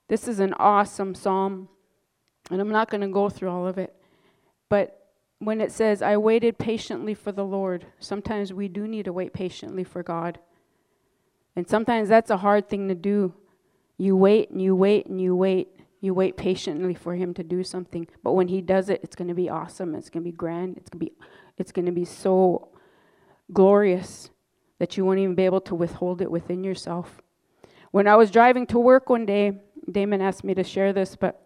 This 0.08 0.28
is 0.28 0.40
an 0.40 0.54
awesome 0.56 1.14
psalm, 1.14 1.70
and 2.50 2.60
I'm 2.60 2.70
not 2.70 2.90
going 2.90 3.02
to 3.02 3.08
go 3.08 3.30
through 3.30 3.50
all 3.50 3.68
of 3.68 3.78
it. 3.78 3.96
But 4.68 5.02
when 5.40 5.62
it 5.62 5.72
says, 5.72 6.02
I 6.02 6.18
waited 6.18 6.58
patiently 6.58 7.14
for 7.14 7.32
the 7.32 7.46
Lord, 7.46 7.86
sometimes 8.00 8.54
we 8.54 8.68
do 8.68 8.88
need 8.88 9.06
to 9.06 9.14
wait 9.14 9.34
patiently 9.34 9.84
for 9.84 10.04
God. 10.04 10.40
And 11.56 11.68
sometimes 11.68 12.10
that's 12.10 12.30
a 12.30 12.38
hard 12.38 12.70
thing 12.70 12.88
to 12.88 12.96
do. 12.96 13.34
You 13.98 14.16
wait 14.16 14.50
and 14.50 14.62
you 14.62 14.76
wait 14.76 15.06
and 15.06 15.22
you 15.22 15.36
wait. 15.36 15.70
You 16.00 16.14
wait 16.14 16.36
patiently 16.36 16.96
for 16.96 17.16
him 17.16 17.34
to 17.36 17.44
do 17.44 17.64
something. 17.64 18.08
But 18.24 18.34
when 18.34 18.48
he 18.48 18.62
does 18.62 18.90
it, 18.90 19.02
it's 19.04 19.16
going 19.16 19.28
to 19.28 19.34
be 19.36 19.50
awesome. 19.50 19.94
It's 19.94 20.10
going 20.10 20.24
to 20.24 20.32
be 20.32 20.36
grand. 20.36 20.78
It's 20.78 20.90
going 20.90 21.06
to 21.06 21.12
be 21.12 21.18
it's 21.58 21.72
going 21.72 21.86
to 21.86 21.92
be 21.92 22.06
so 22.06 22.70
glorious 23.54 24.30
that 24.80 24.98
you 24.98 25.06
won't 25.06 25.20
even 25.20 25.36
be 25.36 25.46
able 25.46 25.62
to 25.62 25.76
withhold 25.76 26.22
it 26.22 26.32
within 26.32 26.64
yourself. 26.64 27.22
When 27.92 28.08
I 28.08 28.16
was 28.16 28.32
driving 28.32 28.66
to 28.68 28.80
work 28.80 29.10
one 29.10 29.26
day, 29.26 29.60
Damon 29.92 30.22
asked 30.22 30.44
me 30.44 30.54
to 30.56 30.64
share 30.64 30.94
this, 30.94 31.16
but 31.16 31.42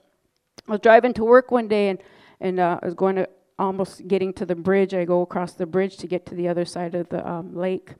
I 0.67 0.71
was 0.71 0.81
driving 0.81 1.13
to 1.13 1.23
work 1.23 1.51
one 1.51 1.67
day 1.67 1.89
and 1.89 1.99
and 2.41 2.59
uh, 2.59 2.79
I 2.81 2.85
was 2.85 2.95
going 2.95 3.15
to 3.15 3.29
almost 3.57 4.05
getting 4.09 4.33
to 4.33 4.45
the 4.45 4.55
bridge. 4.55 4.93
I 4.93 5.05
go 5.05 5.21
across 5.21 5.53
the 5.53 5.65
bridge 5.65 5.95
to 5.97 6.07
get 6.07 6.25
to 6.25 6.35
the 6.35 6.49
other 6.49 6.65
side 6.65 6.93
of 6.93 7.07
the 7.07 7.25
um, 7.27 7.55
lake 7.55 7.93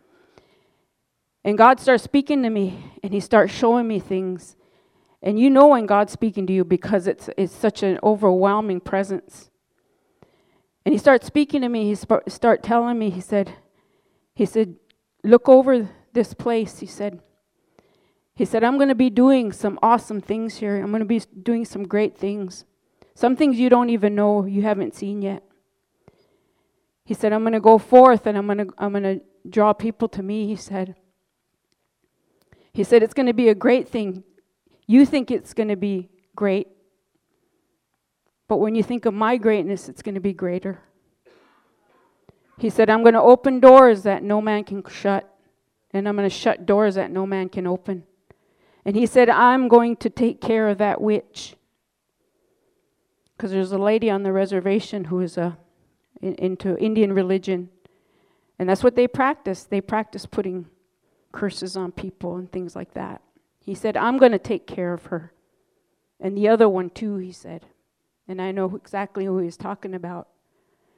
and 1.46 1.60
God 1.60 1.80
starts 1.80 2.04
speaking 2.04 2.42
to 2.42 2.50
me 2.50 2.92
and 3.04 3.14
He 3.14 3.20
starts 3.20 3.54
showing 3.54 3.88
me 3.88 4.00
things. 4.00 4.58
And 5.22 5.40
you 5.40 5.52
know 5.52 5.68
when 5.68 5.86
God's 5.86 6.12
speaking 6.12 6.48
to 6.48 6.54
you 6.54 6.66
because 6.66 7.06
it's, 7.06 7.30
it's 7.38 7.54
such 7.54 7.84
an 7.84 8.00
overwhelming 8.02 8.82
presence. 8.82 9.52
And 10.86 10.94
He 10.94 11.00
starts 11.00 11.26
speaking 11.26 11.62
to 11.62 11.70
me. 11.70 11.86
He 11.86 11.96
sp- 11.98 12.30
start 12.30 12.64
telling 12.64 12.98
me, 12.98 13.10
He 13.10 13.22
said, 13.22 13.56
He 14.36 14.46
said, 14.46 14.76
look 15.26 15.50
over 15.50 15.90
this 16.14 16.34
place. 16.34 16.80
He 16.80 16.86
said, 16.86 17.20
He 18.36 18.46
said, 18.46 18.64
I'm 18.64 18.78
going 18.78 18.90
to 18.90 18.96
be 18.96 19.10
doing 19.10 19.52
some 19.52 19.80
awesome 19.82 20.22
things 20.22 20.58
here. 20.58 20.78
I'm 20.78 20.92
going 20.92 21.00
to 21.00 21.06
be 21.06 21.20
doing 21.20 21.66
some 21.66 21.84
great 21.84 22.18
things. 22.18 22.66
Some 23.16 23.36
things 23.36 23.58
you 23.58 23.70
don't 23.70 23.90
even 23.90 24.14
know, 24.16 24.46
you 24.46 24.62
haven't 24.62 24.94
seen 24.94 25.22
yet. 25.22 25.44
He 27.06 27.14
said, 27.14 27.34
I'm 27.34 27.44
going 27.44 27.54
to 27.54 27.60
go 27.60 27.78
forth 27.78 28.26
and 28.28 28.38
I'm 28.38 28.46
going 28.46 28.58
to 28.60 28.68
I'm 28.78 28.92
going 28.92 29.04
to 29.04 29.22
draw 29.50 29.74
people 29.74 30.08
to 30.10 30.24
me, 30.24 30.48
he 30.48 30.56
said. 30.56 30.96
He 32.74 32.84
said, 32.84 33.04
It's 33.04 33.14
going 33.14 33.28
to 33.28 33.34
be 33.34 33.50
a 33.50 33.56
great 33.56 33.88
thing. 33.88 34.24
You 34.88 35.06
think 35.06 35.32
it's 35.32 35.54
going 35.54 35.70
to 35.70 35.76
be 35.76 36.10
great, 36.36 36.68
but 38.48 38.58
when 38.58 38.76
you 38.76 38.84
think 38.84 39.06
of 39.06 39.14
my 39.14 39.38
greatness, 39.38 39.90
it's 39.90 40.02
going 40.02 40.16
to 40.16 40.22
be 40.22 40.34
greater. 40.34 40.80
He 42.58 42.70
said, 42.70 42.90
I'm 42.90 43.02
going 43.02 43.16
to 43.16 43.22
open 43.22 43.60
doors 43.60 44.04
that 44.04 44.24
no 44.24 44.42
man 44.42 44.64
can 44.64 44.84
shut, 44.90 45.30
and 45.92 46.08
I'm 46.08 46.16
going 46.16 46.30
to 46.30 46.36
shut 46.36 46.66
doors 46.66 46.96
that 46.96 47.12
no 47.12 47.26
man 47.26 47.50
can 47.50 47.68
open. 47.68 48.04
And 48.86 48.96
he 48.96 49.06
said, 49.06 49.30
I'm 49.30 49.68
going 49.68 49.96
to 49.98 50.10
take 50.10 50.40
care 50.40 50.68
of 50.68 50.78
that 50.78 51.02
witch. 51.02 51.56
Because 53.36 53.52
there's 53.52 53.72
a 53.72 53.78
lady 53.78 54.10
on 54.10 54.24
the 54.24 54.32
reservation 54.32 55.06
who 55.06 55.20
is 55.20 55.38
a, 55.38 55.44
uh, 55.44 55.52
in, 56.22 56.36
into 56.36 56.78
Indian 56.78 57.12
religion. 57.12 57.70
And 58.58 58.70
that's 58.70 58.84
what 58.84 58.96
they 58.96 59.08
practice. 59.08 59.64
They 59.64 59.82
practice 59.82 60.26
putting 60.26 60.68
curses 61.34 61.76
on 61.76 61.92
people 61.92 62.38
and 62.38 62.50
things 62.50 62.76
like 62.76 62.94
that. 62.94 63.22
He 63.60 63.76
said, 63.76 63.98
I'm 63.98 64.18
going 64.18 64.32
to 64.32 64.40
take 64.40 64.68
care 64.68 64.94
of 64.94 65.08
her. 65.08 65.34
And 66.22 66.38
the 66.38 66.48
other 66.48 66.70
one, 66.70 66.92
too, 66.92 67.18
he 67.18 67.34
said. 67.34 67.66
And 68.28 68.42
I 68.42 68.52
know 68.52 68.76
exactly 68.76 69.26
who 69.26 69.38
he's 69.40 69.58
talking 69.58 69.94
about. 69.94 70.28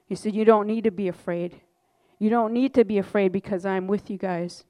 He 0.06 0.16
said, 0.16 0.34
You 0.34 0.46
don't 0.46 0.68
need 0.68 0.84
to 0.86 0.92
be 0.92 1.08
afraid. 1.08 1.62
You 2.20 2.30
don't 2.30 2.54
need 2.54 2.74
to 2.76 2.86
be 2.86 2.98
afraid 2.98 3.32
because 3.32 3.66
I'm 3.66 3.88
with 3.88 4.10
you 4.10 4.18
guys. 4.18 4.63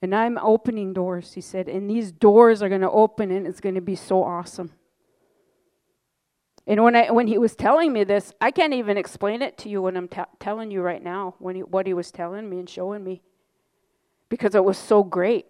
And 0.00 0.14
I'm 0.14 0.38
opening 0.38 0.92
doors, 0.92 1.32
he 1.32 1.40
said. 1.40 1.68
And 1.68 1.88
these 1.88 2.12
doors 2.12 2.62
are 2.62 2.68
going 2.68 2.82
to 2.82 2.90
open 2.90 3.30
and 3.30 3.46
it's 3.46 3.60
going 3.60 3.74
to 3.74 3.80
be 3.80 3.96
so 3.96 4.22
awesome. 4.22 4.72
And 6.66 6.84
when, 6.84 6.94
I, 6.94 7.10
when 7.10 7.26
he 7.26 7.38
was 7.38 7.56
telling 7.56 7.92
me 7.94 8.04
this, 8.04 8.34
I 8.40 8.50
can't 8.50 8.74
even 8.74 8.98
explain 8.98 9.40
it 9.40 9.56
to 9.58 9.70
you 9.70 9.80
when 9.80 9.96
I'm 9.96 10.06
t- 10.06 10.20
telling 10.38 10.70
you 10.70 10.82
right 10.82 11.02
now, 11.02 11.34
when 11.38 11.56
he, 11.56 11.62
what 11.62 11.86
he 11.86 11.94
was 11.94 12.10
telling 12.10 12.48
me 12.48 12.58
and 12.58 12.68
showing 12.68 13.02
me 13.02 13.22
because 14.28 14.54
it 14.54 14.64
was 14.64 14.78
so 14.78 15.02
great. 15.02 15.46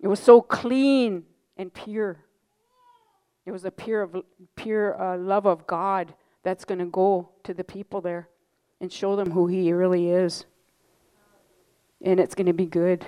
It 0.00 0.08
was 0.08 0.20
so 0.20 0.40
clean 0.40 1.24
and 1.56 1.72
pure. 1.72 2.24
It 3.46 3.52
was 3.52 3.64
a 3.64 3.70
pure, 3.70 4.02
of- 4.02 4.24
pure 4.56 5.00
uh, 5.00 5.16
love 5.16 5.46
of 5.46 5.66
God 5.66 6.14
that's 6.42 6.64
going 6.64 6.78
to 6.78 6.86
go 6.86 7.30
to 7.44 7.54
the 7.54 7.64
people 7.64 8.00
there 8.00 8.28
and 8.80 8.92
show 8.92 9.16
them 9.16 9.30
who 9.30 9.46
He 9.46 9.72
really 9.72 10.10
is. 10.10 10.44
And 12.02 12.18
it's 12.18 12.34
going 12.34 12.46
to 12.46 12.52
be 12.52 12.66
good. 12.66 13.04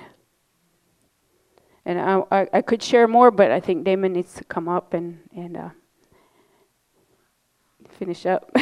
And 1.85 2.01
I, 2.01 2.23
I, 2.31 2.49
I 2.53 2.63
could 2.63 2.83
share 2.83 3.09
more, 3.09 3.31
but 3.31 3.51
I 3.51 3.59
think 3.61 3.85
Damon 3.85 4.13
needs 4.13 4.35
to 4.35 4.45
come 4.45 4.69
up 4.69 4.95
and, 4.95 5.19
and 5.35 5.57
uh, 5.57 5.71
finish 7.99 8.25
up. 8.27 8.55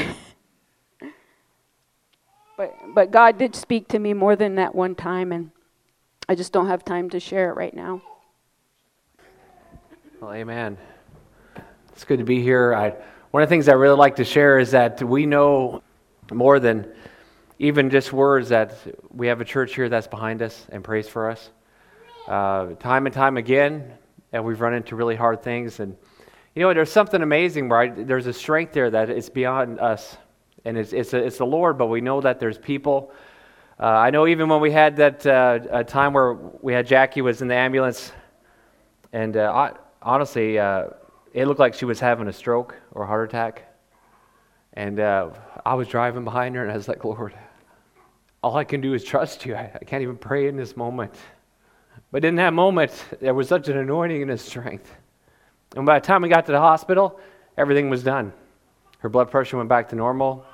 but, 2.56 2.74
but 2.94 3.10
God 3.10 3.36
did 3.36 3.54
speak 3.54 3.88
to 3.88 3.98
me 3.98 4.14
more 4.14 4.36
than 4.36 4.54
that 4.54 4.74
one 4.74 4.94
time, 4.94 5.32
and 5.32 5.50
I 6.28 6.34
just 6.34 6.52
don't 6.52 6.68
have 6.68 6.84
time 6.84 7.10
to 7.10 7.20
share 7.20 7.50
it 7.50 7.54
right 7.54 7.74
now. 7.74 8.00
Well, 10.20 10.32
amen. 10.32 10.78
It's 12.00 12.06
good 12.06 12.20
to 12.20 12.24
be 12.24 12.40
here. 12.40 12.74
I, 12.74 12.94
one 13.30 13.42
of 13.42 13.48
the 13.50 13.52
things 13.52 13.68
I 13.68 13.74
really 13.74 13.98
like 13.98 14.16
to 14.16 14.24
share 14.24 14.58
is 14.58 14.70
that 14.70 15.02
we 15.02 15.26
know 15.26 15.82
more 16.32 16.58
than 16.58 16.90
even 17.58 17.90
just 17.90 18.10
words 18.10 18.48
that 18.48 18.74
we 19.10 19.26
have 19.26 19.42
a 19.42 19.44
church 19.44 19.74
here 19.74 19.86
that's 19.90 20.06
behind 20.06 20.40
us 20.40 20.66
and 20.70 20.82
prays 20.82 21.06
for 21.10 21.28
us. 21.28 21.50
Uh, 22.26 22.68
time 22.76 23.04
and 23.04 23.14
time 23.14 23.36
again, 23.36 23.92
and 24.32 24.42
we've 24.42 24.62
run 24.62 24.72
into 24.72 24.96
really 24.96 25.14
hard 25.14 25.42
things. 25.42 25.78
And 25.78 25.94
you 26.54 26.62
know, 26.62 26.72
there's 26.72 26.90
something 26.90 27.20
amazing 27.20 27.68
there's 27.68 28.26
a 28.26 28.32
strength 28.32 28.72
there 28.72 28.88
that 28.88 29.10
is 29.10 29.28
beyond 29.28 29.78
us, 29.78 30.16
and 30.64 30.78
it's 30.78 30.94
it's, 30.94 31.12
a, 31.12 31.18
it's 31.18 31.36
the 31.36 31.44
Lord. 31.44 31.76
But 31.76 31.88
we 31.88 32.00
know 32.00 32.22
that 32.22 32.40
there's 32.40 32.56
people. 32.56 33.12
Uh, 33.78 33.88
I 33.88 34.08
know 34.08 34.26
even 34.26 34.48
when 34.48 34.62
we 34.62 34.70
had 34.70 34.96
that 34.96 35.26
uh, 35.26 35.82
time 35.82 36.14
where 36.14 36.32
we 36.32 36.72
had 36.72 36.86
Jackie 36.86 37.20
was 37.20 37.42
in 37.42 37.48
the 37.48 37.56
ambulance, 37.56 38.10
and 39.12 39.36
uh, 39.36 39.74
honestly, 40.00 40.58
uh, 40.58 40.86
it 41.32 41.46
looked 41.46 41.60
like 41.60 41.74
she 41.74 41.84
was 41.84 42.00
having 42.00 42.28
a 42.28 42.32
stroke 42.32 42.76
or 42.92 43.04
a 43.04 43.06
heart 43.06 43.28
attack. 43.28 43.66
And 44.72 45.00
uh, 45.00 45.30
I 45.64 45.74
was 45.74 45.88
driving 45.88 46.24
behind 46.24 46.54
her, 46.54 46.62
and 46.62 46.70
I 46.70 46.76
was 46.76 46.88
like, 46.88 47.04
Lord, 47.04 47.34
all 48.42 48.56
I 48.56 48.64
can 48.64 48.80
do 48.80 48.94
is 48.94 49.04
trust 49.04 49.44
you. 49.46 49.54
I, 49.54 49.70
I 49.74 49.84
can't 49.84 50.02
even 50.02 50.16
pray 50.16 50.48
in 50.48 50.56
this 50.56 50.76
moment. 50.76 51.14
But 52.12 52.24
in 52.24 52.36
that 52.36 52.52
moment, 52.52 52.92
there 53.20 53.34
was 53.34 53.48
such 53.48 53.68
an 53.68 53.76
anointing 53.76 54.22
and 54.22 54.30
a 54.30 54.38
strength. 54.38 54.92
And 55.76 55.86
by 55.86 55.98
the 55.98 56.06
time 56.06 56.22
we 56.22 56.28
got 56.28 56.46
to 56.46 56.52
the 56.52 56.60
hospital, 56.60 57.20
everything 57.56 57.90
was 57.90 58.02
done. 58.02 58.32
Her 58.98 59.08
blood 59.08 59.30
pressure 59.30 59.56
went 59.56 59.68
back 59.68 59.88
to 59.90 59.96
normal. 59.96 60.44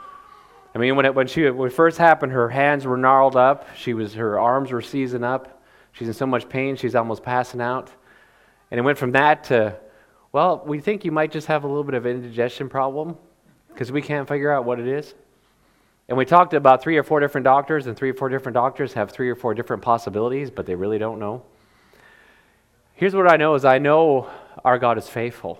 I 0.74 0.78
mean, 0.78 0.96
when 0.96 1.06
it, 1.06 1.14
when, 1.14 1.26
she, 1.26 1.48
when 1.48 1.68
it 1.68 1.72
first 1.72 1.96
happened, 1.96 2.32
her 2.32 2.50
hands 2.50 2.84
were 2.84 2.98
gnarled 2.98 3.36
up. 3.36 3.66
She 3.76 3.94
was, 3.94 4.14
her 4.14 4.38
arms 4.38 4.72
were 4.72 4.82
seizing 4.82 5.24
up. 5.24 5.62
She's 5.92 6.08
in 6.08 6.14
so 6.14 6.26
much 6.26 6.48
pain, 6.50 6.76
she's 6.76 6.94
almost 6.94 7.22
passing 7.22 7.62
out. 7.62 7.90
And 8.70 8.78
it 8.78 8.82
went 8.82 8.98
from 8.98 9.12
that 9.12 9.44
to, 9.44 9.76
well, 10.36 10.62
we 10.66 10.80
think 10.80 11.02
you 11.06 11.12
might 11.12 11.32
just 11.32 11.46
have 11.46 11.64
a 11.64 11.66
little 11.66 11.82
bit 11.82 11.94
of 11.94 12.04
indigestion 12.04 12.68
problem 12.68 13.16
because 13.70 13.90
we 13.90 14.02
can't 14.02 14.28
figure 14.28 14.52
out 14.52 14.66
what 14.66 14.78
it 14.78 14.86
is. 14.86 15.14
And 16.10 16.18
we 16.18 16.26
talked 16.26 16.52
about 16.52 16.82
three 16.82 16.98
or 16.98 17.02
four 17.02 17.20
different 17.20 17.46
doctors, 17.46 17.86
and 17.86 17.96
three 17.96 18.10
or 18.10 18.12
four 18.12 18.28
different 18.28 18.52
doctors 18.52 18.92
have 18.92 19.10
three 19.10 19.30
or 19.30 19.34
four 19.34 19.54
different 19.54 19.82
possibilities, 19.82 20.50
but 20.50 20.66
they 20.66 20.74
really 20.74 20.98
don't 20.98 21.18
know. 21.18 21.42
Here's 22.96 23.14
what 23.14 23.32
I 23.32 23.38
know 23.38 23.54
is 23.54 23.64
I 23.64 23.78
know 23.78 24.28
our 24.62 24.78
God 24.78 24.98
is 24.98 25.08
faithful. 25.08 25.58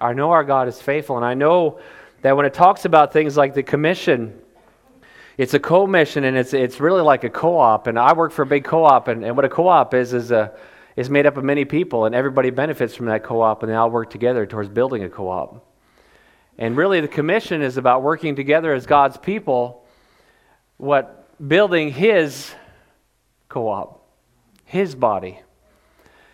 I 0.00 0.14
know 0.14 0.32
our 0.32 0.42
God 0.42 0.66
is 0.66 0.82
faithful, 0.82 1.14
and 1.14 1.24
I 1.24 1.34
know 1.34 1.78
that 2.22 2.36
when 2.36 2.44
it 2.44 2.54
talks 2.54 2.84
about 2.86 3.12
things 3.12 3.36
like 3.36 3.54
the 3.54 3.62
commission, 3.62 4.36
it's 5.38 5.54
a 5.54 5.60
co-mission, 5.60 6.24
and 6.24 6.36
it's, 6.36 6.54
it's 6.54 6.80
really 6.80 7.02
like 7.02 7.22
a 7.22 7.30
co-op. 7.30 7.86
And 7.86 7.96
I 7.96 8.14
work 8.14 8.32
for 8.32 8.42
a 8.42 8.46
big 8.46 8.64
co-op, 8.64 9.06
and, 9.06 9.24
and 9.24 9.36
what 9.36 9.44
a 9.44 9.48
co-op 9.48 9.94
is 9.94 10.12
is 10.12 10.32
a 10.32 10.52
is 10.96 11.08
made 11.08 11.26
up 11.26 11.36
of 11.36 11.44
many 11.44 11.64
people, 11.64 12.04
and 12.04 12.14
everybody 12.14 12.50
benefits 12.50 12.94
from 12.94 13.06
that 13.06 13.22
co-op, 13.24 13.62
and 13.62 13.72
they 13.72 13.76
all 13.76 13.90
work 13.90 14.10
together 14.10 14.46
towards 14.46 14.68
building 14.68 15.04
a 15.04 15.08
co-op. 15.08 15.66
And 16.58 16.76
really, 16.76 17.00
the 17.00 17.08
commission 17.08 17.62
is 17.62 17.76
about 17.76 18.02
working 18.02 18.36
together 18.36 18.74
as 18.74 18.86
God's 18.86 19.16
people, 19.16 19.86
what 20.76 21.48
building 21.48 21.90
His 21.90 22.52
co-op, 23.48 24.06
His 24.64 24.94
body. 24.94 25.40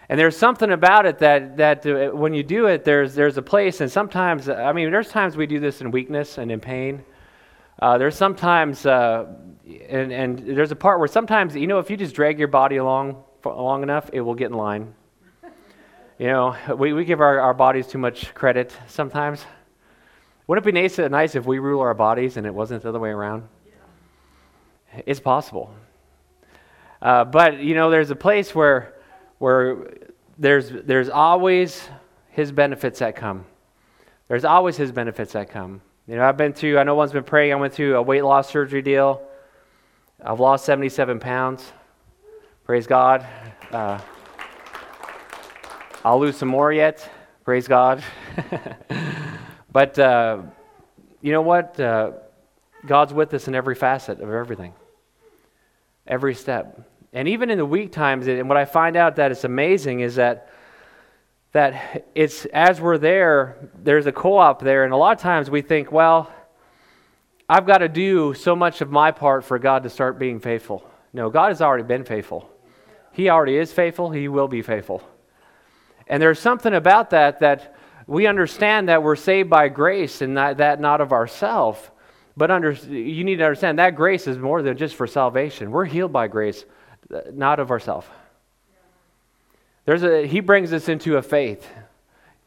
And 0.09 0.19
there's 0.19 0.37
something 0.37 0.73
about 0.73 1.07
it 1.07 1.19
that, 1.19 1.59
that 1.59 1.87
uh, 1.87 2.17
when 2.17 2.33
you 2.35 2.43
do 2.43 2.67
it, 2.67 2.83
there's, 2.85 3.15
there's 3.15 3.37
a 3.37 3.43
place, 3.43 3.81
and 3.81 3.91
sometimes, 3.91 4.49
I 4.49 4.73
mean, 4.73 4.91
there's 4.91 5.11
times 5.11 5.37
we 5.37 5.47
do 5.47 5.61
this 5.61 5.81
in 5.81 5.91
weakness 5.91 6.39
and 6.39 6.51
in 6.51 6.61
pain. 6.61 7.05
Uh, 7.81 7.97
there's 7.97 8.17
sometimes, 8.17 8.87
uh, 8.87 9.27
and, 9.89 10.13
and 10.13 10.39
there's 10.39 10.73
a 10.73 10.77
part 10.77 10.99
where 10.99 11.07
sometimes, 11.07 11.55
you 11.55 11.69
know, 11.69 11.79
if 11.79 11.91
you 11.91 11.97
just 11.97 12.15
drag 12.15 12.39
your 12.39 12.49
body 12.49 12.77
along 12.77 13.23
long 13.45 13.83
enough, 13.83 14.11
it 14.13 14.21
will 14.21 14.35
get 14.35 14.51
in 14.51 14.57
line. 14.57 14.95
You 16.19 16.27
know, 16.27 16.57
we, 16.77 16.93
we 16.93 17.05
give 17.05 17.21
our, 17.21 17.41
our 17.41 17.55
bodies 17.55 17.87
too 17.87 17.99
much 17.99 18.35
credit 18.35 18.73
sometimes. 18.89 19.45
Wouldn't 20.47 20.67
it 20.67 20.73
be 20.73 20.81
nice, 20.81 20.99
nice 20.99 21.35
if 21.35 21.47
we 21.47 21.59
rule 21.59 21.81
our 21.81 21.95
bodies 21.95 22.37
and 22.37 22.47
it 22.47 22.53
wasn't 22.53 22.83
the 22.83 22.89
other 22.89 22.99
way 22.99 23.11
around? 23.11 23.49
It's 25.07 25.21
possible. 25.21 25.73
Uh, 27.01 27.25
but, 27.25 27.61
you 27.61 27.75
know, 27.75 27.91
there's 27.91 28.11
a 28.11 28.17
place 28.17 28.55
where 28.55 28.95
where 29.39 29.95
there's, 30.39 30.71
there's 30.71 31.09
always 31.09 31.89
his 32.31 32.53
benefits 32.53 32.99
that 32.99 33.17
come. 33.17 33.45
There's 34.29 34.45
always 34.45 34.77
his 34.77 34.93
benefits 34.93 35.33
that 35.33 35.49
come. 35.49 35.81
You 36.07 36.17
know, 36.17 36.25
I've 36.25 36.37
been 36.37 36.53
through, 36.53 36.79
I 36.79 36.85
know 36.85 36.95
one's 36.95 37.13
been 37.13 37.25
praying, 37.25 37.53
I 37.53 37.57
went 37.57 37.73
through 37.73 37.97
a 37.97 38.03
weight 38.03 38.25
loss 38.25 38.51
surgery 38.51 38.83
deal. 38.83 39.23
I've 40.23 40.41
lost 40.41 40.65
77 40.65 41.21
pounds. 41.21 41.73
Praise 42.69 42.87
God. 42.87 43.27
Uh, 43.73 43.99
I'll 46.05 46.21
lose 46.21 46.37
some 46.37 46.49
more 46.49 46.73
yet. 46.73 47.11
Praise 47.45 47.67
God. 47.67 48.05
but 49.73 49.99
uh, 49.99 50.43
you 51.21 51.33
know 51.33 51.43
what? 51.43 51.81
Uh, 51.81 52.13
God's 52.87 53.13
with 53.13 53.35
us 53.35 53.49
in 53.49 53.57
every 53.57 53.75
facet 53.75 54.21
of 54.21 54.31
everything, 54.31 54.73
every 56.07 56.37
step 56.37 56.89
and 57.13 57.29
even 57.29 57.51
in 57.51 57.59
the 57.59 57.67
weak 57.67 57.93
times, 57.93 58.27
and 58.27 58.49
what 58.49 58.59
I 58.59 58.65
find 58.65 58.97
out 58.97 59.17
that 59.17 59.33
it's 59.33 59.45
amazing 59.45 60.01
is 60.01 60.17
that 60.17 60.51
that 61.53 62.07
it's 62.15 62.45
as 62.47 62.81
we're 62.81 62.99
there, 62.99 63.57
there's 63.83 64.07
a 64.07 64.13
co-op 64.13 64.61
there, 64.61 64.85
and 64.85 64.93
a 64.93 64.97
lot 64.97 65.17
of 65.17 65.23
times 65.23 65.49
we 65.49 65.63
think, 65.63 65.91
well, 65.91 66.31
I've 67.49 67.67
got 67.67 67.79
to 67.79 67.89
do 67.89 68.35
so 68.35 68.55
much 68.55 68.83
of 68.83 68.91
my 68.91 69.11
part 69.11 69.45
for 69.45 69.59
God 69.59 69.85
to 69.85 69.91
start 69.91 70.19
being 70.19 70.41
faithful. 70.41 70.85
No, 71.15 71.31
God 71.31 71.49
has 71.49 71.63
already 71.63 71.85
been 71.85 72.05
faithful. 72.05 72.51
He 73.19 73.31
already 73.31 73.57
is 73.57 73.73
faithful. 73.73 74.11
He 74.11 74.29
will 74.29 74.47
be 74.47 74.63
faithful. 74.63 75.03
And 76.07 76.23
there's 76.23 76.39
something 76.39 76.73
about 76.73 77.11
that 77.11 77.41
that 77.41 77.75
we 78.07 78.29
understand 78.29 78.89
that 78.89 79.03
we're 79.03 79.17
saved 79.17 79.51
by 79.51 79.71
grace 79.71 80.23
and 80.23 80.37
that, 80.37 80.59
that 80.59 80.81
not 80.81 81.01
of 81.01 81.13
ourselves. 81.13 81.81
But 82.37 82.53
under, 82.53 82.71
you 82.71 83.25
need 83.25 83.39
to 83.39 83.45
understand 83.45 83.81
that 83.81 83.97
grace 83.97 84.29
is 84.29 84.39
more 84.39 84.63
than 84.63 84.77
just 84.77 84.95
for 84.95 85.09
salvation. 85.09 85.73
We're 85.73 85.87
healed 85.87 86.13
by 86.13 86.29
grace 86.29 86.65
not 87.33 87.59
of 87.59 87.73
ourselves. 87.73 88.07
There's 89.85 90.05
a, 90.05 90.25
he 90.25 90.39
brings 90.39 90.73
us 90.73 90.89
into 90.89 91.17
a 91.17 91.23
faith 91.23 91.67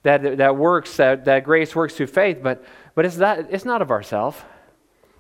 that, 0.03 0.38
that 0.38 0.55
works, 0.55 0.95
that, 0.95 1.25
that 1.25 1.43
grace 1.43 1.75
works 1.75 1.95
through 1.95 2.07
faith, 2.07 2.39
but, 2.41 2.63
but 2.95 3.05
it's, 3.05 3.17
not, 3.17 3.39
it's 3.49 3.65
not 3.65 3.81
of 3.81 3.91
ourselves. 3.91 4.38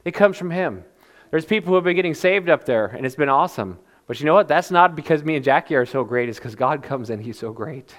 It 0.05 0.11
comes 0.11 0.37
from 0.37 0.51
him. 0.51 0.85
There's 1.29 1.43
people 1.43 1.71
who 1.71 1.75
have 1.75 1.83
been 1.83 1.97
getting 1.97 2.13
saved 2.13 2.47
up 2.47 2.63
there, 2.63 2.85
and 2.85 3.05
it's 3.05 3.15
been 3.17 3.27
awesome. 3.27 3.77
But 4.11 4.19
you 4.19 4.25
know 4.25 4.33
what? 4.33 4.49
That's 4.49 4.71
not 4.71 4.93
because 4.93 5.23
me 5.23 5.37
and 5.37 5.45
Jackie 5.45 5.73
are 5.73 5.85
so 5.85 6.03
great. 6.03 6.27
It's 6.27 6.37
because 6.37 6.53
God 6.53 6.83
comes 6.83 7.09
and 7.11 7.23
he's 7.23 7.39
so 7.39 7.53
great 7.53 7.95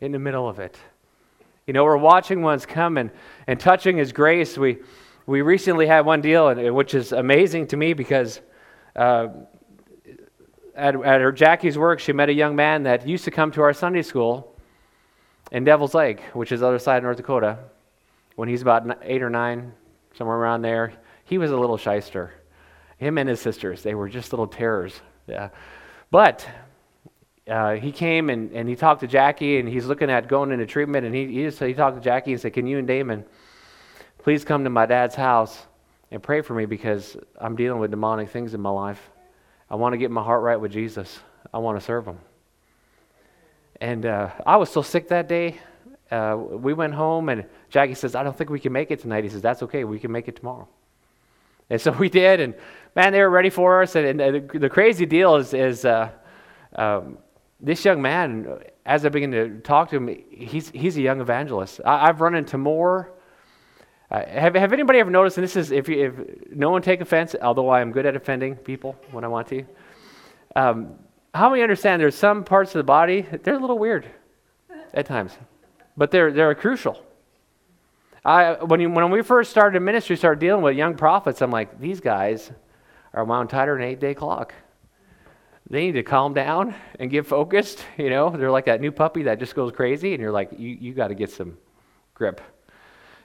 in 0.00 0.12
the 0.12 0.18
middle 0.18 0.48
of 0.48 0.58
it. 0.60 0.78
You 1.66 1.74
know, 1.74 1.84
we're 1.84 1.98
watching 1.98 2.40
ones 2.40 2.64
come 2.64 2.96
and, 2.96 3.10
and 3.46 3.60
touching 3.60 3.98
his 3.98 4.12
grace. 4.12 4.56
We, 4.56 4.78
we 5.26 5.42
recently 5.42 5.86
had 5.86 6.06
one 6.06 6.22
deal, 6.22 6.72
which 6.72 6.94
is 6.94 7.12
amazing 7.12 7.66
to 7.66 7.76
me 7.76 7.92
because 7.92 8.40
uh, 8.98 9.28
at, 10.74 10.94
at 11.04 11.20
her 11.20 11.32
Jackie's 11.32 11.76
work, 11.76 12.00
she 12.00 12.14
met 12.14 12.30
a 12.30 12.32
young 12.32 12.56
man 12.56 12.84
that 12.84 13.06
used 13.06 13.26
to 13.26 13.30
come 13.30 13.50
to 13.50 13.60
our 13.60 13.74
Sunday 13.74 14.00
school 14.00 14.56
in 15.52 15.64
Devil's 15.64 15.92
Lake, 15.92 16.22
which 16.32 16.50
is 16.50 16.60
the 16.60 16.66
other 16.66 16.78
side 16.78 16.96
of 16.96 17.02
North 17.02 17.18
Dakota. 17.18 17.58
When 18.36 18.48
he's 18.48 18.62
about 18.62 19.00
eight 19.02 19.20
or 19.20 19.28
nine, 19.28 19.74
somewhere 20.16 20.38
around 20.38 20.62
there, 20.62 20.94
he 21.24 21.36
was 21.36 21.50
a 21.50 21.56
little 21.58 21.76
shyster. 21.76 22.32
Him 22.96 23.18
and 23.18 23.28
his 23.28 23.42
sisters, 23.42 23.82
they 23.82 23.94
were 23.94 24.08
just 24.08 24.32
little 24.32 24.46
terrors. 24.46 25.02
Yeah. 25.26 25.50
But 26.10 26.48
uh, 27.48 27.74
he 27.74 27.92
came 27.92 28.30
and, 28.30 28.52
and 28.52 28.68
he 28.68 28.76
talked 28.76 29.00
to 29.00 29.06
Jackie, 29.06 29.58
and 29.58 29.68
he's 29.68 29.86
looking 29.86 30.10
at 30.10 30.28
going 30.28 30.50
into 30.52 30.66
treatment. 30.66 31.06
And 31.06 31.14
he, 31.14 31.26
he, 31.26 31.42
just, 31.44 31.60
he 31.60 31.74
talked 31.74 31.96
to 31.96 32.02
Jackie 32.02 32.32
and 32.32 32.40
said, 32.40 32.52
Can 32.52 32.66
you 32.66 32.78
and 32.78 32.86
Damon 32.86 33.24
please 34.18 34.44
come 34.44 34.64
to 34.64 34.70
my 34.70 34.86
dad's 34.86 35.14
house 35.14 35.66
and 36.10 36.22
pray 36.22 36.40
for 36.40 36.54
me 36.54 36.66
because 36.66 37.16
I'm 37.38 37.56
dealing 37.56 37.80
with 37.80 37.90
demonic 37.90 38.30
things 38.30 38.54
in 38.54 38.60
my 38.60 38.70
life? 38.70 39.00
I 39.70 39.76
want 39.76 39.92
to 39.92 39.98
get 39.98 40.10
my 40.10 40.22
heart 40.22 40.42
right 40.42 40.60
with 40.60 40.72
Jesus. 40.72 41.18
I 41.52 41.58
want 41.58 41.78
to 41.78 41.84
serve 41.84 42.06
him. 42.06 42.18
And 43.80 44.06
uh, 44.06 44.30
I 44.44 44.56
was 44.56 44.70
so 44.70 44.82
sick 44.82 45.08
that 45.08 45.28
day. 45.28 45.58
Uh, 46.10 46.36
we 46.38 46.72
went 46.72 46.94
home, 46.94 47.28
and 47.28 47.44
Jackie 47.68 47.94
says, 47.94 48.14
I 48.14 48.22
don't 48.22 48.36
think 48.36 48.48
we 48.48 48.60
can 48.60 48.72
make 48.72 48.90
it 48.90 49.00
tonight. 49.00 49.24
He 49.24 49.30
says, 49.30 49.42
That's 49.42 49.62
okay. 49.64 49.84
We 49.84 49.98
can 49.98 50.12
make 50.12 50.28
it 50.28 50.36
tomorrow. 50.36 50.68
And 51.68 51.80
so 51.80 51.90
we 51.98 52.08
did. 52.08 52.40
And 52.40 52.54
man, 52.96 53.12
they 53.12 53.20
were 53.20 53.30
ready 53.30 53.50
for 53.50 53.82
us. 53.82 53.94
And, 53.94 54.20
and 54.20 54.50
the, 54.50 54.58
the, 54.58 54.70
crazy 54.70 55.06
deal 55.06 55.36
is, 55.36 55.52
is 55.54 55.84
uh, 55.84 56.10
um, 56.74 57.18
this 57.60 57.84
young 57.84 58.02
man, 58.02 58.58
as 58.86 59.04
I 59.04 59.10
begin 59.10 59.30
to 59.32 59.58
talk 59.60 59.90
to 59.90 59.96
him, 59.96 60.24
he's, 60.30 60.70
he's 60.70 60.96
a 60.96 61.02
young 61.02 61.20
evangelist. 61.20 61.80
I, 61.84 62.06
have 62.06 62.20
run 62.22 62.34
into 62.34 62.58
more. 62.58 63.12
Uh, 64.10 64.24
have, 64.26 64.54
have 64.54 64.72
anybody 64.72 64.98
ever 64.98 65.10
noticed, 65.10 65.36
and 65.36 65.44
this 65.44 65.56
is, 65.56 65.70
if, 65.70 65.88
you, 65.88 66.06
if 66.06 66.52
no 66.52 66.70
one 66.70 66.80
take 66.80 67.00
offense, 67.00 67.34
although 67.40 67.68
I 67.68 67.80
am 67.80 67.92
good 67.92 68.06
at 68.06 68.16
offending 68.16 68.56
people 68.56 68.96
when 69.10 69.24
I 69.24 69.28
want 69.28 69.48
to, 69.48 69.64
um, 70.54 70.94
how 71.34 71.50
many 71.50 71.62
understand 71.62 72.00
there's 72.00 72.14
some 72.14 72.44
parts 72.44 72.74
of 72.74 72.78
the 72.78 72.84
body, 72.84 73.26
they're 73.42 73.56
a 73.56 73.58
little 73.58 73.78
weird 73.78 74.06
at 74.94 75.04
times, 75.04 75.32
but 75.96 76.10
they're, 76.10 76.32
they're 76.32 76.54
crucial. 76.54 77.02
I, 78.24 78.54
when, 78.64 78.80
you, 78.80 78.90
when 78.90 79.10
we 79.10 79.22
first 79.22 79.50
started 79.50 79.80
ministry, 79.80 80.16
started 80.16 80.40
dealing 80.40 80.62
with 80.62 80.76
young 80.76 80.96
prophets, 80.96 81.42
I'm 81.42 81.50
like, 81.50 81.78
these 81.78 82.00
guys 82.00 82.52
are 83.16 83.24
wound 83.24 83.50
tighter 83.50 83.74
than 83.74 83.82
an 83.82 83.88
eight 83.88 83.98
day 83.98 84.14
clock 84.14 84.54
they 85.68 85.86
need 85.86 85.92
to 85.92 86.02
calm 86.02 86.32
down 86.32 86.74
and 86.98 87.10
get 87.10 87.26
focused. 87.26 87.84
You 87.96 88.10
know, 88.10 88.30
they're 88.30 88.50
like 88.50 88.66
that 88.66 88.80
new 88.80 88.92
puppy 88.92 89.24
that 89.24 89.38
just 89.38 89.54
goes 89.54 89.72
crazy, 89.72 90.12
and 90.12 90.20
you're 90.20 90.32
like, 90.32 90.50
you, 90.56 90.68
you 90.68 90.92
got 90.92 91.08
to 91.08 91.14
get 91.14 91.30
some 91.30 91.56
grip 92.14 92.40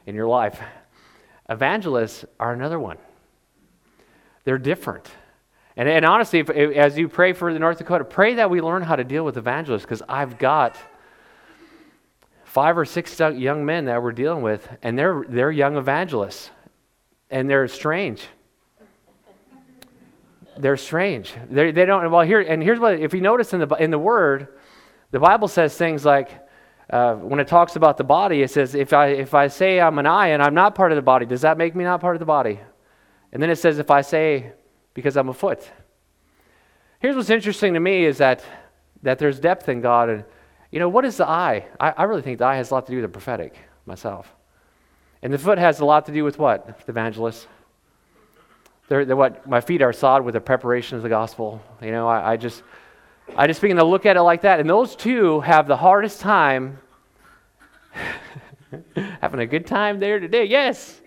in 0.05 0.15
your 0.15 0.27
life. 0.27 0.59
Evangelists 1.49 2.25
are 2.39 2.53
another 2.53 2.79
one. 2.79 2.97
They're 4.45 4.57
different. 4.57 5.11
And, 5.75 5.87
and 5.89 6.05
honestly, 6.05 6.39
if, 6.39 6.49
as 6.49 6.97
you 6.97 7.09
pray 7.09 7.33
for 7.33 7.53
the 7.53 7.59
North 7.59 7.77
Dakota, 7.77 8.05
pray 8.05 8.35
that 8.35 8.49
we 8.49 8.61
learn 8.61 8.81
how 8.81 8.95
to 8.95 9.03
deal 9.03 9.25
with 9.25 9.37
evangelists 9.37 9.83
because 9.83 10.01
I've 10.07 10.39
got 10.39 10.77
five 12.45 12.77
or 12.77 12.85
six 12.85 13.19
young 13.19 13.65
men 13.65 13.85
that 13.85 14.01
we're 14.01 14.13
dealing 14.13 14.41
with, 14.41 14.67
and 14.81 14.97
they're, 14.97 15.25
they're 15.27 15.51
young 15.51 15.75
evangelists, 15.75 16.49
and 17.29 17.49
they're 17.49 17.67
strange 17.67 18.23
they're 20.61 20.77
strange. 20.77 21.33
They're, 21.49 21.71
they 21.71 21.85
don't, 21.85 22.09
well, 22.11 22.21
here, 22.21 22.39
and 22.39 22.61
here's 22.61 22.79
what, 22.79 22.99
if 22.99 23.13
you 23.13 23.21
notice 23.21 23.53
in 23.53 23.59
the, 23.59 23.75
in 23.75 23.91
the 23.91 23.99
Word, 23.99 24.47
the 25.11 25.19
Bible 25.19 25.47
says 25.47 25.75
things 25.75 26.05
like, 26.05 26.29
uh, 26.89 27.15
when 27.15 27.39
it 27.39 27.47
talks 27.47 27.75
about 27.75 27.97
the 27.97 28.03
body, 28.03 28.41
it 28.41 28.51
says, 28.51 28.75
if 28.75 28.93
I, 28.93 29.07
if 29.07 29.33
I 29.33 29.47
say 29.47 29.79
I'm 29.79 29.97
an 29.97 30.05
eye 30.05 30.27
and 30.27 30.43
I'm 30.43 30.53
not 30.53 30.75
part 30.75 30.91
of 30.91 30.97
the 30.97 31.01
body, 31.01 31.25
does 31.25 31.41
that 31.41 31.57
make 31.57 31.75
me 31.75 31.83
not 31.83 32.01
part 32.01 32.15
of 32.15 32.19
the 32.19 32.25
body? 32.25 32.59
And 33.31 33.41
then 33.41 33.49
it 33.49 33.55
says, 33.57 33.79
if 33.79 33.89
I 33.89 34.01
say, 34.01 34.51
because 34.93 35.15
I'm 35.15 35.29
a 35.29 35.33
foot. 35.33 35.69
Here's 36.99 37.15
what's 37.15 37.29
interesting 37.29 37.73
to 37.73 37.79
me 37.79 38.05
is 38.05 38.17
that, 38.17 38.43
that 39.03 39.19
there's 39.19 39.39
depth 39.39 39.69
in 39.69 39.81
God. 39.81 40.09
And, 40.09 40.25
you 40.69 40.79
know, 40.79 40.89
what 40.89 41.05
is 41.05 41.17
the 41.17 41.27
eye? 41.27 41.65
I, 41.79 41.91
I 41.91 42.03
really 42.03 42.21
think 42.21 42.39
the 42.39 42.45
eye 42.45 42.57
has 42.57 42.71
a 42.71 42.73
lot 42.73 42.85
to 42.87 42.91
do 42.91 42.97
with 42.97 43.05
the 43.05 43.09
prophetic 43.09 43.55
myself. 43.85 44.35
And 45.21 45.33
the 45.33 45.37
foot 45.37 45.57
has 45.57 45.79
a 45.79 45.85
lot 45.85 46.05
to 46.07 46.11
do 46.11 46.23
with 46.23 46.37
what? 46.37 46.85
The 46.85 46.91
evangelist. 46.91 47.47
They're, 48.87 49.05
they're 49.05 49.15
what 49.15 49.47
my 49.47 49.61
feet 49.61 49.81
are 49.81 49.93
sod 49.93 50.23
with 50.23 50.33
the 50.33 50.41
preparation 50.41 50.97
of 50.97 51.03
the 51.03 51.09
gospel. 51.09 51.61
You 51.81 51.91
know, 51.91 52.07
I, 52.07 52.33
I 52.33 52.37
just 52.37 52.63
I 53.35 53.47
just 53.47 53.61
begin 53.61 53.77
to 53.77 53.83
look 53.83 54.05
at 54.05 54.17
it 54.17 54.21
like 54.21 54.41
that. 54.41 54.59
And 54.59 54.69
those 54.69 54.95
two 54.95 55.39
have 55.41 55.67
the 55.67 55.77
hardest 55.77 56.19
time 56.19 56.79
having 59.21 59.39
a 59.39 59.45
good 59.45 59.65
time 59.65 59.99
there 59.99 60.19
today. 60.19 60.45
Yes. 60.45 60.99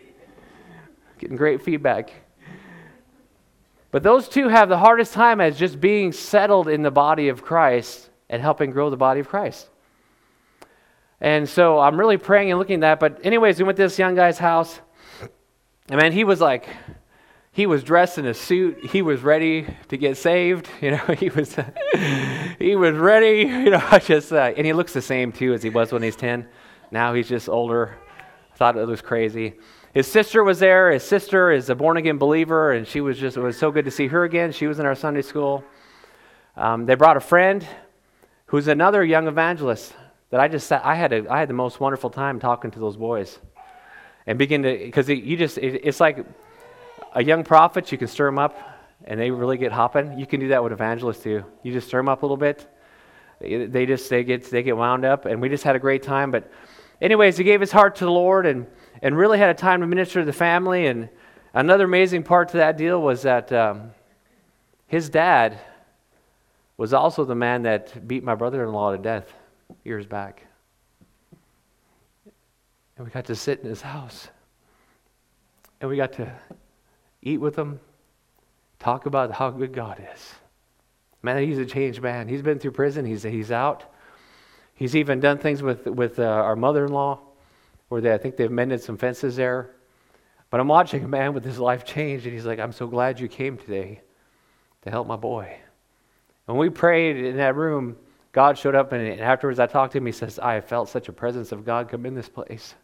Getting 1.18 1.36
great 1.36 1.62
feedback. 1.62 2.12
But 3.90 4.02
those 4.02 4.28
two 4.28 4.48
have 4.48 4.68
the 4.68 4.78
hardest 4.78 5.12
time 5.12 5.40
as 5.40 5.58
just 5.58 5.80
being 5.80 6.12
settled 6.12 6.68
in 6.68 6.82
the 6.82 6.90
body 6.90 7.28
of 7.28 7.42
Christ 7.42 8.10
and 8.28 8.40
helping 8.40 8.70
grow 8.70 8.90
the 8.90 8.96
body 8.96 9.20
of 9.20 9.28
Christ. 9.28 9.68
And 11.20 11.48
so 11.48 11.78
I'm 11.78 11.98
really 11.98 12.16
praying 12.16 12.50
and 12.50 12.58
looking 12.58 12.76
at 12.76 12.80
that. 12.80 13.00
But, 13.00 13.24
anyways, 13.24 13.58
we 13.58 13.64
went 13.64 13.76
to 13.76 13.82
this 13.82 13.98
young 13.98 14.14
guy's 14.14 14.38
house. 14.38 14.80
And 15.88 16.00
man, 16.00 16.12
he 16.12 16.24
was 16.24 16.40
like, 16.40 16.66
he 17.54 17.66
was 17.66 17.84
dressed 17.84 18.18
in 18.18 18.26
a 18.26 18.34
suit. 18.34 18.84
He 18.84 19.00
was 19.00 19.22
ready 19.22 19.64
to 19.88 19.96
get 19.96 20.16
saved. 20.16 20.68
You 20.82 20.90
know, 20.90 21.14
he 21.18 21.30
was 21.30 21.56
he 22.58 22.74
was 22.74 22.94
ready. 22.96 23.42
You 23.42 23.70
know, 23.70 23.82
I 23.90 24.00
just 24.00 24.32
uh, 24.32 24.52
and 24.56 24.66
he 24.66 24.72
looks 24.72 24.92
the 24.92 25.00
same 25.00 25.30
too 25.32 25.54
as 25.54 25.62
he 25.62 25.70
was 25.70 25.92
when 25.92 26.02
he's 26.02 26.16
ten. 26.16 26.46
Now 26.90 27.14
he's 27.14 27.28
just 27.28 27.48
older. 27.48 27.96
I 28.52 28.56
thought 28.56 28.76
it 28.76 28.86
was 28.86 29.00
crazy. 29.00 29.54
His 29.94 30.08
sister 30.08 30.42
was 30.42 30.58
there. 30.58 30.90
His 30.90 31.04
sister 31.04 31.52
is 31.52 31.70
a 31.70 31.76
born 31.76 31.96
again 31.96 32.18
believer, 32.18 32.72
and 32.72 32.86
she 32.86 33.00
was 33.00 33.18
just 33.18 33.36
it 33.36 33.40
was 33.40 33.56
so 33.56 33.70
good 33.70 33.84
to 33.84 33.90
see 33.90 34.08
her 34.08 34.24
again. 34.24 34.50
She 34.50 34.66
was 34.66 34.80
in 34.80 34.86
our 34.86 34.96
Sunday 34.96 35.22
school. 35.22 35.64
Um, 36.56 36.86
they 36.86 36.96
brought 36.96 37.16
a 37.16 37.20
friend 37.20 37.66
who's 38.46 38.66
another 38.66 39.04
young 39.04 39.28
evangelist 39.28 39.94
that 40.30 40.40
I 40.40 40.48
just 40.48 40.66
sat, 40.66 40.84
I 40.84 40.96
had 40.96 41.12
a, 41.12 41.30
I 41.30 41.38
had 41.38 41.48
the 41.48 41.54
most 41.54 41.78
wonderful 41.78 42.10
time 42.10 42.40
talking 42.40 42.72
to 42.72 42.80
those 42.80 42.96
boys 42.96 43.38
and 44.26 44.38
begin 44.38 44.64
to 44.64 44.76
because 44.76 45.08
you 45.08 45.36
just 45.36 45.56
it, 45.58 45.80
it's 45.84 46.00
like 46.00 46.26
a 47.14 47.22
young 47.22 47.44
prophet, 47.44 47.90
you 47.92 47.98
can 47.98 48.08
stir 48.08 48.26
them 48.26 48.38
up 48.38 48.58
and 49.04 49.20
they 49.20 49.30
really 49.30 49.58
get 49.58 49.72
hopping. 49.72 50.18
You 50.18 50.26
can 50.26 50.40
do 50.40 50.48
that 50.48 50.62
with 50.62 50.72
evangelists 50.72 51.22
too. 51.22 51.44
You 51.62 51.72
just 51.72 51.88
stir 51.88 51.98
them 51.98 52.08
up 52.08 52.22
a 52.22 52.26
little 52.26 52.36
bit. 52.36 52.66
They 53.40 53.86
just 53.86 54.08
they 54.08 54.24
get 54.24 54.50
they 54.50 54.62
get 54.62 54.76
wound 54.76 55.04
up, 55.04 55.26
and 55.26 55.40
we 55.40 55.48
just 55.48 55.64
had 55.64 55.76
a 55.76 55.78
great 55.78 56.02
time. 56.02 56.30
But, 56.30 56.50
anyways, 57.02 57.36
he 57.36 57.44
gave 57.44 57.60
his 57.60 57.72
heart 57.72 57.96
to 57.96 58.04
the 58.04 58.10
Lord 58.10 58.46
and 58.46 58.66
and 59.02 59.16
really 59.16 59.38
had 59.38 59.50
a 59.50 59.54
time 59.54 59.80
to 59.80 59.86
minister 59.86 60.20
to 60.20 60.24
the 60.24 60.32
family. 60.32 60.86
And 60.86 61.10
another 61.52 61.84
amazing 61.84 62.22
part 62.22 62.50
to 62.50 62.58
that 62.58 62.78
deal 62.78 63.02
was 63.02 63.22
that 63.22 63.52
um, 63.52 63.90
his 64.86 65.10
dad 65.10 65.58
was 66.76 66.94
also 66.94 67.24
the 67.24 67.34
man 67.34 67.62
that 67.62 68.06
beat 68.06 68.24
my 68.24 68.34
brother-in-law 68.34 68.92
to 68.92 68.98
death 68.98 69.32
years 69.84 70.06
back. 70.06 70.46
And 72.96 73.04
we 73.04 73.10
got 73.10 73.26
to 73.26 73.34
sit 73.34 73.60
in 73.60 73.68
his 73.68 73.82
house. 73.82 74.28
And 75.80 75.90
we 75.90 75.96
got 75.96 76.12
to 76.14 76.32
eat 77.24 77.38
with 77.38 77.56
them, 77.56 77.80
talk 78.78 79.06
about 79.06 79.32
how 79.32 79.50
good 79.50 79.72
God 79.72 80.00
is. 80.14 80.34
Man, 81.22 81.42
he's 81.42 81.58
a 81.58 81.66
changed 81.66 82.02
man. 82.02 82.28
He's 82.28 82.42
been 82.42 82.58
through 82.58 82.72
prison, 82.72 83.04
he's, 83.04 83.22
he's 83.22 83.50
out. 83.50 83.84
He's 84.74 84.94
even 84.94 85.20
done 85.20 85.38
things 85.38 85.62
with, 85.62 85.86
with 85.86 86.18
uh, 86.18 86.24
our 86.24 86.56
mother 86.56 86.84
in 86.84 86.92
law, 86.92 87.20
where 87.88 88.00
they, 88.00 88.12
I 88.12 88.18
think 88.18 88.36
they've 88.36 88.50
mended 88.50 88.82
some 88.82 88.96
fences 88.96 89.36
there. 89.36 89.70
But 90.50 90.60
I'm 90.60 90.68
watching 90.68 91.04
a 91.04 91.08
man 91.08 91.32
with 91.32 91.44
his 91.44 91.58
life 91.58 91.84
change, 91.84 92.24
and 92.24 92.34
he's 92.34 92.44
like, 92.44 92.58
I'm 92.58 92.72
so 92.72 92.86
glad 92.86 93.18
you 93.18 93.28
came 93.28 93.56
today 93.56 94.00
to 94.82 94.90
help 94.90 95.06
my 95.06 95.16
boy. 95.16 95.56
When 96.46 96.58
we 96.58 96.68
prayed 96.68 97.16
in 97.16 97.36
that 97.38 97.56
room, 97.56 97.96
God 98.32 98.58
showed 98.58 98.74
up, 98.74 98.92
and 98.92 99.20
afterwards 99.20 99.58
I 99.60 99.66
talked 99.66 99.92
to 99.92 99.98
him. 99.98 100.06
He 100.06 100.12
says, 100.12 100.38
I 100.38 100.60
felt 100.60 100.88
such 100.88 101.08
a 101.08 101.12
presence 101.12 101.52
of 101.52 101.64
God 101.64 101.88
come 101.88 102.04
in 102.04 102.14
this 102.14 102.28
place. 102.28 102.74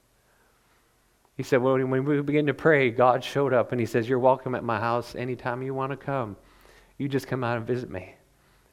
He 1.40 1.44
said, 1.44 1.62
well, 1.62 1.78
when 1.78 2.04
we 2.04 2.20
begin 2.20 2.44
to 2.48 2.52
pray, 2.52 2.90
God 2.90 3.24
showed 3.24 3.54
up 3.54 3.72
and 3.72 3.80
he 3.80 3.86
says, 3.86 4.06
You're 4.06 4.18
welcome 4.18 4.54
at 4.54 4.62
my 4.62 4.78
house 4.78 5.14
anytime 5.14 5.62
you 5.62 5.72
want 5.72 5.90
to 5.90 5.96
come. 5.96 6.36
You 6.98 7.08
just 7.08 7.28
come 7.28 7.42
out 7.42 7.56
and 7.56 7.66
visit 7.66 7.88
me. 7.88 8.14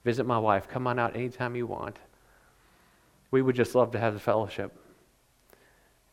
Visit 0.03 0.25
my 0.25 0.37
wife. 0.37 0.67
Come 0.67 0.85
on 0.85 0.99
out 0.99 1.15
anytime 1.15 1.55
you 1.55 1.65
want. 1.65 1.95
We 3.31 3.41
would 3.41 3.55
just 3.55 3.73
love 3.73 3.91
to 3.91 3.99
have 3.99 4.13
the 4.13 4.19
fellowship. 4.19 4.77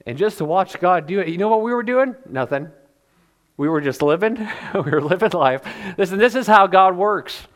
And 0.06 0.16
just 0.16 0.38
to 0.38 0.44
watch 0.44 0.78
God 0.78 1.08
do 1.08 1.18
it, 1.18 1.26
you 1.26 1.38
know 1.38 1.48
what 1.48 1.62
we 1.62 1.74
were 1.74 1.82
doing? 1.82 2.14
Nothing. 2.30 2.68
We 3.56 3.68
were 3.68 3.80
just 3.80 4.00
living. 4.00 4.36
we 4.76 4.92
were 4.92 5.02
living 5.02 5.32
life. 5.32 5.62
Listen, 5.98 6.18
this 6.20 6.36
is 6.36 6.46
how 6.46 6.68
God 6.68 6.96
works. 6.96 7.48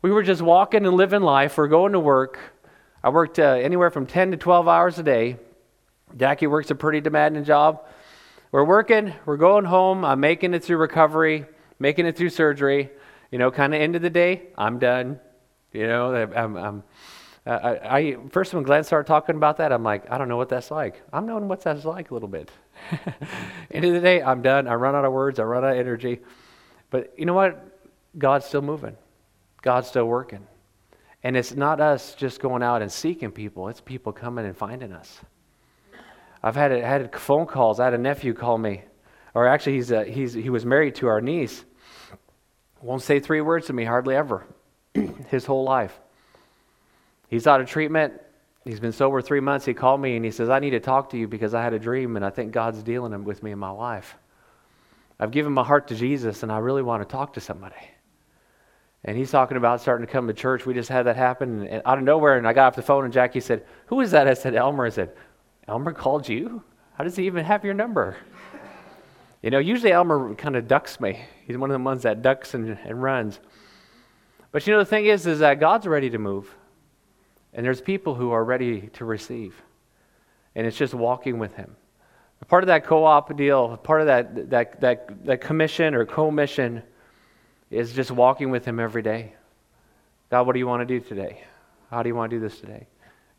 We 0.00 0.10
were 0.10 0.22
just 0.22 0.40
walking 0.40 0.86
and 0.86 0.96
living 0.96 1.20
life. 1.20 1.58
We're 1.58 1.68
going 1.68 1.92
to 1.92 2.00
work. 2.00 2.38
I 3.04 3.10
worked 3.10 3.38
uh, 3.38 3.42
anywhere 3.42 3.90
from 3.90 4.06
10 4.06 4.30
to 4.30 4.38
12 4.38 4.68
hours 4.68 4.98
a 4.98 5.02
day. 5.02 5.36
Jackie 6.16 6.46
works 6.46 6.70
a 6.70 6.74
pretty 6.74 7.02
demanding 7.02 7.44
job. 7.44 7.82
We're 8.52 8.64
working, 8.64 9.12
we're 9.24 9.36
going 9.36 9.64
home, 9.64 10.04
I'm 10.04 10.20
making 10.20 10.54
it 10.54 10.64
through 10.64 10.78
recovery, 10.78 11.46
making 11.78 12.06
it 12.06 12.16
through 12.16 12.30
surgery. 12.30 12.90
You 13.30 13.38
know, 13.38 13.50
kind 13.50 13.74
of 13.74 13.80
end 13.80 13.96
of 13.96 14.02
the 14.02 14.10
day, 14.10 14.48
I'm 14.56 14.78
done. 14.78 15.20
You 15.72 15.86
know, 15.86 16.14
I'm, 16.14 16.56
I'm 16.56 16.82
I, 17.46 17.96
I, 17.98 18.16
first 18.30 18.52
when 18.54 18.64
Glenn 18.64 18.82
started 18.82 19.06
talking 19.06 19.36
about 19.36 19.58
that, 19.58 19.72
I'm 19.72 19.84
like, 19.84 20.10
I 20.10 20.18
don't 20.18 20.28
know 20.28 20.36
what 20.36 20.48
that's 20.48 20.70
like. 20.70 21.00
I'm 21.12 21.26
knowing 21.26 21.46
what 21.46 21.60
that's 21.60 21.84
like 21.84 22.10
a 22.10 22.14
little 22.14 22.28
bit. 22.28 22.50
End 23.70 23.84
of 23.84 23.92
the 23.92 24.00
day, 24.00 24.20
I'm 24.20 24.42
done. 24.42 24.66
I 24.66 24.74
run 24.74 24.96
out 24.96 25.04
of 25.04 25.12
words. 25.12 25.38
I 25.38 25.44
run 25.44 25.64
out 25.64 25.72
of 25.72 25.78
energy. 25.78 26.20
But 26.90 27.14
you 27.16 27.24
know 27.24 27.34
what? 27.34 27.80
God's 28.18 28.46
still 28.46 28.62
moving. 28.62 28.96
God's 29.62 29.86
still 29.86 30.06
working. 30.06 30.44
And 31.22 31.36
it's 31.36 31.54
not 31.54 31.80
us 31.80 32.16
just 32.16 32.40
going 32.40 32.64
out 32.64 32.82
and 32.82 32.90
seeking 32.90 33.30
people. 33.30 33.68
It's 33.68 33.80
people 33.80 34.12
coming 34.12 34.44
and 34.44 34.56
finding 34.56 34.92
us. 34.92 35.20
I've 36.46 36.54
had, 36.54 36.70
had 36.70 37.12
phone 37.16 37.44
calls. 37.44 37.80
I 37.80 37.86
had 37.86 37.94
a 37.94 37.98
nephew 37.98 38.32
call 38.32 38.56
me, 38.56 38.82
or 39.34 39.48
actually, 39.48 39.72
he's, 39.74 39.90
a, 39.90 40.04
he's, 40.04 40.32
he 40.32 40.48
was 40.48 40.64
married 40.64 40.94
to 40.96 41.08
our 41.08 41.20
niece. 41.20 41.64
Won't 42.80 43.02
say 43.02 43.18
three 43.18 43.40
words 43.40 43.66
to 43.66 43.72
me, 43.72 43.84
hardly 43.84 44.14
ever, 44.14 44.46
his 45.28 45.44
whole 45.44 45.64
life. 45.64 45.98
He's 47.26 47.48
out 47.48 47.60
of 47.60 47.68
treatment. 47.68 48.12
He's 48.64 48.78
been 48.78 48.92
sober 48.92 49.20
three 49.20 49.40
months. 49.40 49.66
He 49.66 49.74
called 49.74 50.00
me 50.00 50.14
and 50.14 50.24
he 50.24 50.30
says, 50.30 50.48
I 50.48 50.60
need 50.60 50.70
to 50.70 50.78
talk 50.78 51.10
to 51.10 51.18
you 51.18 51.26
because 51.26 51.52
I 51.52 51.64
had 51.64 51.74
a 51.74 51.80
dream 51.80 52.14
and 52.14 52.24
I 52.24 52.30
think 52.30 52.52
God's 52.52 52.80
dealing 52.80 53.24
with 53.24 53.42
me 53.42 53.50
and 53.50 53.60
my 53.60 53.72
wife. 53.72 54.14
I've 55.18 55.32
given 55.32 55.52
my 55.52 55.64
heart 55.64 55.88
to 55.88 55.96
Jesus 55.96 56.44
and 56.44 56.52
I 56.52 56.58
really 56.58 56.82
want 56.82 57.02
to 57.02 57.08
talk 57.08 57.32
to 57.32 57.40
somebody. 57.40 57.74
And 59.02 59.16
he's 59.16 59.32
talking 59.32 59.56
about 59.56 59.80
starting 59.80 60.06
to 60.06 60.12
come 60.12 60.28
to 60.28 60.32
church. 60.32 60.64
We 60.64 60.74
just 60.74 60.90
had 60.90 61.06
that 61.06 61.16
happen 61.16 61.66
and 61.66 61.82
out 61.84 61.98
of 61.98 62.04
nowhere. 62.04 62.38
And 62.38 62.46
I 62.46 62.52
got 62.52 62.68
off 62.68 62.76
the 62.76 62.82
phone 62.82 63.04
and 63.04 63.12
Jackie 63.12 63.40
said, 63.40 63.66
Who 63.86 64.00
is 64.00 64.12
that? 64.12 64.28
I 64.28 64.34
said, 64.34 64.54
Elmer. 64.54 64.86
I 64.86 64.90
said, 64.90 65.12
Elmer 65.68 65.92
called 65.92 66.28
you? 66.28 66.62
How 66.94 67.04
does 67.04 67.16
he 67.16 67.26
even 67.26 67.44
have 67.44 67.64
your 67.64 67.74
number? 67.74 68.16
You 69.42 69.50
know, 69.50 69.58
usually 69.58 69.92
Elmer 69.92 70.34
kind 70.34 70.56
of 70.56 70.66
ducks 70.66 70.98
me. 70.98 71.20
He's 71.46 71.56
one 71.56 71.70
of 71.70 71.78
the 71.78 71.84
ones 71.84 72.02
that 72.02 72.22
ducks 72.22 72.54
and, 72.54 72.78
and 72.84 73.02
runs. 73.02 73.38
But 74.50 74.66
you 74.66 74.72
know, 74.72 74.78
the 74.78 74.86
thing 74.86 75.06
is, 75.06 75.26
is 75.26 75.40
that 75.40 75.60
God's 75.60 75.86
ready 75.86 76.10
to 76.10 76.18
move. 76.18 76.52
And 77.52 77.64
there's 77.64 77.80
people 77.80 78.14
who 78.14 78.30
are 78.30 78.44
ready 78.44 78.88
to 78.94 79.04
receive. 79.04 79.54
And 80.54 80.66
it's 80.66 80.76
just 80.76 80.94
walking 80.94 81.38
with 81.38 81.54
Him. 81.54 81.76
Part 82.48 82.62
of 82.62 82.68
that 82.68 82.84
co 82.84 83.04
op 83.04 83.36
deal, 83.36 83.76
part 83.76 84.00
of 84.00 84.06
that, 84.06 84.50
that, 84.50 84.80
that, 84.80 85.24
that 85.24 85.40
commission 85.40 85.94
or 85.94 86.04
commission 86.04 86.82
is 87.70 87.92
just 87.92 88.10
walking 88.10 88.50
with 88.50 88.64
Him 88.64 88.78
every 88.78 89.02
day. 89.02 89.34
God, 90.30 90.46
what 90.46 90.52
do 90.52 90.58
you 90.58 90.66
want 90.66 90.86
to 90.86 90.86
do 90.86 91.00
today? 91.00 91.44
How 91.90 92.02
do 92.02 92.08
you 92.08 92.14
want 92.14 92.30
to 92.30 92.36
do 92.36 92.40
this 92.40 92.58
today? 92.58 92.86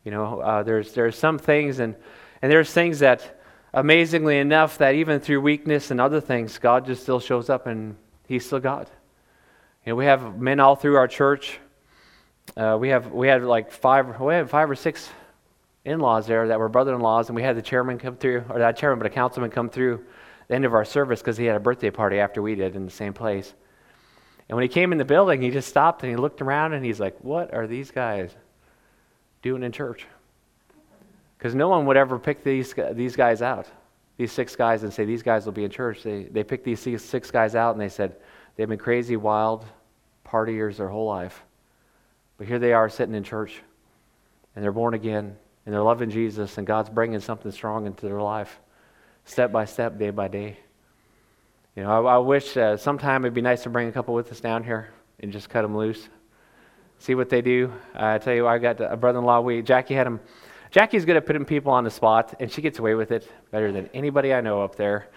You 0.08 0.14
know, 0.14 0.40
uh, 0.40 0.62
there's, 0.62 0.94
there's 0.94 1.18
some 1.18 1.38
things, 1.38 1.80
and, 1.80 1.94
and 2.40 2.50
there's 2.50 2.72
things 2.72 3.00
that, 3.00 3.42
amazingly 3.74 4.38
enough, 4.38 4.78
that 4.78 4.94
even 4.94 5.20
through 5.20 5.42
weakness 5.42 5.90
and 5.90 6.00
other 6.00 6.18
things, 6.18 6.56
God 6.56 6.86
just 6.86 7.02
still 7.02 7.20
shows 7.20 7.50
up 7.50 7.66
and 7.66 7.94
He's 8.26 8.46
still 8.46 8.58
God. 8.58 8.88
You 9.84 9.92
know, 9.92 9.96
we 9.96 10.06
have 10.06 10.40
men 10.40 10.60
all 10.60 10.76
through 10.76 10.96
our 10.96 11.08
church. 11.08 11.60
Uh, 12.56 12.78
we 12.80 12.88
have 12.88 13.12
we 13.12 13.28
had 13.28 13.44
like 13.44 13.70
five 13.70 14.18
we 14.18 14.32
had 14.32 14.48
five 14.48 14.70
or 14.70 14.74
six 14.74 15.10
in-laws 15.84 16.26
there 16.26 16.48
that 16.48 16.58
were 16.58 16.70
brother-in-laws, 16.70 17.28
and 17.28 17.36
we 17.36 17.42
had 17.42 17.54
the 17.54 17.60
chairman 17.60 17.98
come 17.98 18.16
through, 18.16 18.44
or 18.48 18.58
not 18.58 18.76
chairman, 18.76 18.98
but 18.98 19.04
a 19.04 19.14
councilman 19.14 19.50
come 19.50 19.68
through 19.68 20.02
the 20.46 20.54
end 20.54 20.64
of 20.64 20.72
our 20.72 20.86
service 20.86 21.20
because 21.20 21.36
he 21.36 21.44
had 21.44 21.56
a 21.56 21.60
birthday 21.60 21.90
party 21.90 22.18
after 22.18 22.40
we 22.40 22.54
did 22.54 22.76
in 22.76 22.86
the 22.86 22.90
same 22.90 23.12
place. 23.12 23.52
And 24.48 24.56
when 24.56 24.62
he 24.62 24.68
came 24.68 24.90
in 24.90 24.96
the 24.96 25.04
building, 25.04 25.42
he 25.42 25.50
just 25.50 25.68
stopped 25.68 26.02
and 26.02 26.08
he 26.08 26.16
looked 26.16 26.40
around 26.40 26.72
and 26.72 26.82
he's 26.82 26.98
like, 26.98 27.22
"What 27.22 27.52
are 27.52 27.66
these 27.66 27.90
guys 27.90 28.34
doing 29.42 29.62
in 29.62 29.72
church?" 29.72 30.06
Because 31.36 31.54
no 31.54 31.68
one 31.68 31.86
would 31.86 31.96
ever 31.96 32.18
pick 32.18 32.42
these 32.42 32.74
these 32.92 33.16
guys 33.16 33.42
out, 33.42 33.68
these 34.16 34.32
six 34.32 34.56
guys, 34.56 34.82
and 34.82 34.92
say 34.92 35.04
these 35.04 35.22
guys 35.22 35.44
will 35.44 35.52
be 35.52 35.64
in 35.64 35.70
church. 35.70 36.02
They 36.02 36.24
they 36.24 36.44
picked 36.44 36.64
these 36.64 36.80
six 37.02 37.30
guys 37.30 37.54
out 37.54 37.72
and 37.72 37.80
they 37.80 37.88
said 37.88 38.16
they've 38.56 38.68
been 38.68 38.78
crazy, 38.78 39.16
wild 39.16 39.64
partiers 40.26 40.76
their 40.76 40.88
whole 40.88 41.06
life, 41.06 41.42
but 42.36 42.46
here 42.46 42.58
they 42.58 42.72
are 42.72 42.88
sitting 42.88 43.14
in 43.14 43.24
church, 43.24 43.62
and 44.54 44.62
they're 44.62 44.72
born 44.72 44.94
again 44.94 45.36
and 45.68 45.74
they're 45.74 45.82
loving 45.82 46.08
Jesus, 46.08 46.56
and 46.56 46.66
God's 46.66 46.88
bringing 46.88 47.20
something 47.20 47.52
strong 47.52 47.84
into 47.86 48.06
their 48.06 48.22
life, 48.22 48.58
step 49.26 49.52
by 49.52 49.66
step, 49.66 49.98
day 49.98 50.08
by 50.08 50.26
day. 50.26 50.56
You 51.76 51.82
know, 51.82 52.06
I, 52.06 52.14
I 52.14 52.16
wish 52.16 52.56
uh, 52.56 52.78
sometime 52.78 53.26
it'd 53.26 53.34
be 53.34 53.42
nice 53.42 53.64
to 53.64 53.68
bring 53.68 53.86
a 53.86 53.92
couple 53.92 54.14
with 54.14 54.32
us 54.32 54.40
down 54.40 54.64
here 54.64 54.88
and 55.20 55.30
just 55.30 55.50
cut 55.50 55.60
them 55.60 55.76
loose, 55.76 56.08
see 56.98 57.14
what 57.14 57.28
they 57.28 57.42
do. 57.42 57.72
Uh, 57.94 58.06
I 58.06 58.18
tell 58.18 58.34
you, 58.34 58.46
I 58.46 58.58
got 58.58 58.80
a 58.80 58.96
brother-in-law. 58.96 59.40
We 59.40 59.62
Jackie 59.62 59.94
had 59.94 60.06
him. 60.06 60.20
Jackie's 60.70 61.04
good 61.04 61.16
at 61.16 61.24
putting 61.24 61.44
people 61.44 61.72
on 61.72 61.84
the 61.84 61.90
spot, 61.90 62.34
and 62.40 62.50
she 62.50 62.60
gets 62.60 62.78
away 62.78 62.94
with 62.94 63.10
it 63.10 63.30
better 63.50 63.72
than 63.72 63.88
anybody 63.94 64.34
I 64.34 64.40
know 64.40 64.62
up 64.62 64.76
there. 64.76 65.08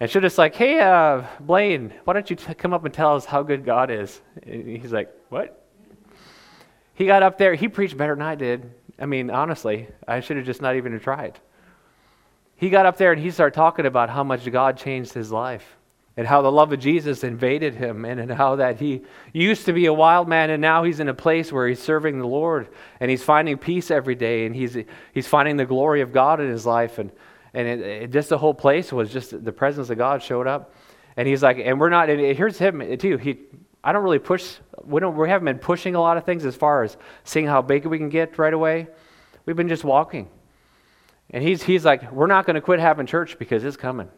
And 0.00 0.10
she'll 0.10 0.22
just 0.22 0.38
like, 0.38 0.54
hey, 0.54 0.80
uh, 0.80 1.24
Blaine, 1.40 1.92
why 2.04 2.14
don't 2.14 2.28
you 2.28 2.34
t- 2.34 2.54
come 2.54 2.72
up 2.72 2.84
and 2.84 2.92
tell 2.92 3.14
us 3.14 3.26
how 3.26 3.42
good 3.42 3.64
God 3.64 3.90
is? 3.90 4.20
And 4.42 4.66
he's 4.66 4.92
like, 4.92 5.14
what? 5.28 5.64
He 6.94 7.06
got 7.06 7.22
up 7.22 7.38
there. 7.38 7.54
He 7.54 7.68
preached 7.68 7.96
better 7.96 8.14
than 8.14 8.22
I 8.22 8.34
did. 8.34 8.72
I 8.98 9.06
mean, 9.06 9.30
honestly, 9.30 9.88
I 10.08 10.20
should 10.20 10.38
have 10.38 10.46
just 10.46 10.62
not 10.62 10.76
even 10.76 10.98
tried. 11.00 11.38
He 12.56 12.68
got 12.70 12.86
up 12.86 12.96
there 12.96 13.12
and 13.12 13.20
he 13.20 13.30
started 13.30 13.54
talking 13.54 13.86
about 13.86 14.10
how 14.10 14.24
much 14.24 14.50
God 14.50 14.76
changed 14.76 15.12
his 15.12 15.30
life 15.30 15.76
and 16.16 16.26
how 16.26 16.42
the 16.42 16.50
love 16.50 16.72
of 16.72 16.80
Jesus 16.80 17.24
invaded 17.24 17.74
him 17.74 18.04
and, 18.04 18.20
and 18.20 18.30
how 18.30 18.56
that 18.56 18.80
he 18.80 19.02
used 19.32 19.66
to 19.66 19.72
be 19.72 19.86
a 19.86 19.92
wild 19.92 20.28
man 20.28 20.50
and 20.50 20.60
now 20.60 20.82
he's 20.82 21.00
in 21.00 21.08
a 21.08 21.14
place 21.14 21.52
where 21.52 21.68
he's 21.68 21.80
serving 21.80 22.18
the 22.18 22.26
Lord 22.26 22.68
and 22.98 23.10
he's 23.10 23.22
finding 23.22 23.56
peace 23.56 23.90
every 23.90 24.14
day 24.14 24.44
and 24.44 24.54
he's, 24.54 24.76
he's 25.12 25.26
finding 25.26 25.56
the 25.56 25.64
glory 25.64 26.00
of 26.00 26.12
God 26.12 26.40
in 26.40 26.50
his 26.50 26.66
life. 26.66 26.98
And, 26.98 27.12
and 27.54 27.66
it, 27.66 27.80
it, 27.80 28.10
just 28.10 28.28
the 28.28 28.38
whole 28.38 28.54
place 28.54 28.92
was 28.92 29.10
just 29.10 29.44
the 29.44 29.52
presence 29.52 29.88
of 29.90 29.98
God 29.98 30.22
showed 30.22 30.46
up. 30.46 30.74
And 31.16 31.28
he's 31.28 31.42
like, 31.42 31.58
and 31.58 31.80
we're 31.80 31.90
not, 31.90 32.10
and 32.10 32.36
here's 32.36 32.58
him 32.58 32.98
too. 32.98 33.16
He, 33.16 33.38
I 33.82 33.92
don't 33.92 34.02
really 34.02 34.18
push, 34.18 34.56
we, 34.84 35.00
don't, 35.00 35.16
we 35.16 35.28
haven't 35.28 35.46
been 35.46 35.58
pushing 35.58 35.94
a 35.94 36.00
lot 36.00 36.16
of 36.16 36.24
things 36.24 36.44
as 36.44 36.56
far 36.56 36.82
as 36.82 36.96
seeing 37.24 37.46
how 37.46 37.62
big 37.62 37.86
we 37.86 37.98
can 37.98 38.08
get 38.08 38.38
right 38.38 38.52
away. 38.52 38.88
We've 39.46 39.56
been 39.56 39.68
just 39.68 39.84
walking. 39.84 40.28
And 41.30 41.42
he's, 41.42 41.62
he's 41.62 41.84
like, 41.84 42.10
we're 42.10 42.26
not 42.26 42.46
going 42.46 42.54
to 42.54 42.60
quit 42.60 42.80
having 42.80 43.06
church 43.06 43.38
because 43.38 43.64
it's 43.64 43.76
coming. 43.76 44.10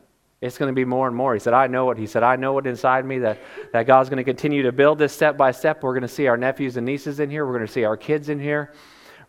It's 0.42 0.58
going 0.58 0.66
to 0.66 0.74
be 0.74 0.84
more 0.84 1.06
and 1.06 1.16
more. 1.16 1.34
He 1.34 1.38
said, 1.38 1.54
I 1.54 1.68
know 1.68 1.92
it. 1.92 1.98
He 1.98 2.08
said, 2.08 2.24
I 2.24 2.34
know 2.34 2.58
it 2.58 2.66
inside 2.66 3.06
me 3.06 3.20
that, 3.20 3.38
that 3.72 3.86
God's 3.86 4.08
going 4.08 4.16
to 4.16 4.24
continue 4.24 4.64
to 4.64 4.72
build 4.72 4.98
this 4.98 5.12
step 5.12 5.36
by 5.36 5.52
step. 5.52 5.84
We're 5.84 5.92
going 5.94 6.02
to 6.02 6.08
see 6.08 6.26
our 6.26 6.36
nephews 6.36 6.76
and 6.76 6.84
nieces 6.84 7.20
in 7.20 7.30
here. 7.30 7.46
We're 7.46 7.54
going 7.54 7.66
to 7.66 7.72
see 7.72 7.84
our 7.84 7.96
kids 7.96 8.28
in 8.28 8.40
here. 8.40 8.72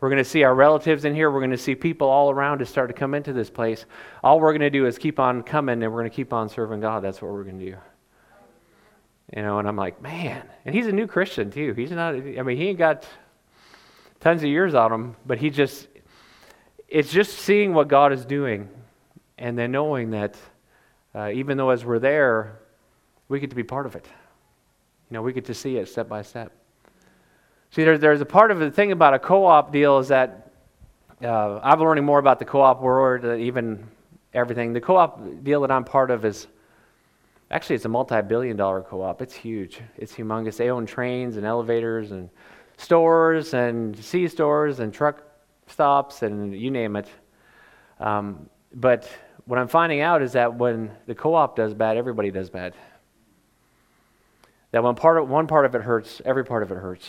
We're 0.01 0.09
going 0.09 0.23
to 0.23 0.29
see 0.29 0.43
our 0.43 0.55
relatives 0.55 1.05
in 1.05 1.13
here. 1.13 1.29
We're 1.29 1.39
going 1.39 1.51
to 1.51 1.57
see 1.57 1.75
people 1.75 2.09
all 2.09 2.31
around 2.31 2.63
us 2.63 2.69
start 2.69 2.89
to 2.89 2.95
come 2.95 3.13
into 3.13 3.31
this 3.31 3.51
place. 3.51 3.85
All 4.23 4.39
we're 4.39 4.53
going 4.53 4.61
to 4.61 4.71
do 4.71 4.87
is 4.87 4.97
keep 4.97 5.19
on 5.19 5.43
coming 5.43 5.83
and 5.83 5.93
we're 5.93 5.99
going 5.99 6.09
to 6.09 6.15
keep 6.15 6.33
on 6.33 6.49
serving 6.49 6.81
God. 6.81 7.03
That's 7.03 7.21
what 7.21 7.31
we're 7.31 7.43
going 7.43 7.59
to 7.59 7.65
do. 7.65 7.77
You 9.35 9.43
know, 9.43 9.59
and 9.59 9.67
I'm 9.67 9.77
like, 9.77 10.01
man. 10.01 10.49
And 10.65 10.73
he's 10.73 10.87
a 10.87 10.91
new 10.91 11.05
Christian 11.05 11.51
too. 11.51 11.73
He's 11.73 11.91
not, 11.91 12.15
I 12.15 12.41
mean, 12.41 12.57
he 12.57 12.69
ain't 12.69 12.79
got 12.79 13.07
tons 14.19 14.41
of 14.41 14.49
years 14.49 14.73
on 14.73 14.91
him, 14.91 15.15
but 15.27 15.37
he 15.37 15.51
just, 15.51 15.87
it's 16.87 17.11
just 17.11 17.37
seeing 17.37 17.73
what 17.75 17.87
God 17.87 18.11
is 18.11 18.25
doing 18.25 18.67
and 19.37 19.57
then 19.57 19.71
knowing 19.71 20.09
that 20.11 20.37
uh, 21.15 21.31
even 21.33 21.57
though 21.57 21.69
as 21.69 21.85
we're 21.85 21.99
there, 21.99 22.59
we 23.29 23.39
get 23.39 23.49
to 23.49 23.55
be 23.55 23.63
part 23.63 23.85
of 23.85 23.95
it. 23.95 24.05
You 25.09 25.15
know, 25.15 25.21
we 25.21 25.33
get 25.33 25.45
to 25.45 25.53
see 25.53 25.77
it 25.77 25.87
step 25.87 26.09
by 26.09 26.21
step. 26.21 26.51
See, 27.71 27.83
there, 27.83 27.97
there's 27.97 28.21
a 28.21 28.25
part 28.25 28.51
of 28.51 28.59
the 28.59 28.71
thing 28.71 28.91
about 28.91 29.13
a 29.13 29.19
co 29.19 29.45
op 29.45 29.71
deal 29.71 29.99
is 29.99 30.07
that 30.09 30.51
uh, 31.23 31.59
I'm 31.63 31.79
learning 31.79 32.05
more 32.05 32.19
about 32.19 32.39
the 32.39 32.45
co 32.45 32.61
op 32.61 32.81
world, 32.81 33.25
uh, 33.25 33.35
even 33.35 33.87
everything. 34.33 34.73
The 34.73 34.81
co 34.81 34.97
op 34.97 35.43
deal 35.43 35.61
that 35.61 35.71
I'm 35.71 35.83
part 35.83 36.11
of 36.11 36.25
is 36.25 36.47
Actually, 37.53 37.75
it's 37.75 37.85
a 37.85 37.89
multi 37.89 38.19
billion 38.23 38.57
dollar 38.57 38.81
co 38.81 39.03
op. 39.03 39.21
It's 39.21 39.35
huge, 39.35 39.79
it's 39.95 40.15
humongous. 40.15 40.57
They 40.57 40.71
own 40.71 40.87
trains 40.87 41.37
and 41.37 41.45
elevators 41.45 42.11
and 42.11 42.31
stores 42.77 43.53
and 43.53 43.95
C-stores 43.95 44.79
and 44.79 44.91
truck 44.91 45.21
stops 45.67 46.23
and 46.23 46.59
you 46.59 46.71
name 46.71 46.95
it. 46.95 47.07
Um, 47.99 48.49
but 48.73 49.07
what 49.45 49.59
I'm 49.59 49.67
finding 49.67 50.01
out 50.01 50.21
is 50.21 50.33
that 50.33 50.55
when 50.55 50.91
the 51.05 51.15
co 51.15 51.33
op 51.33 51.55
does 51.55 51.73
bad, 51.73 51.97
everybody 51.97 52.31
does 52.31 52.49
bad. 52.49 52.73
That 54.71 54.83
when 54.83 54.95
part 54.95 55.17
of, 55.17 55.29
one 55.29 55.47
part 55.47 55.65
of 55.65 55.75
it 55.75 55.81
hurts, 55.81 56.21
every 56.25 56.45
part 56.45 56.63
of 56.63 56.71
it 56.71 56.77
hurts. 56.77 57.07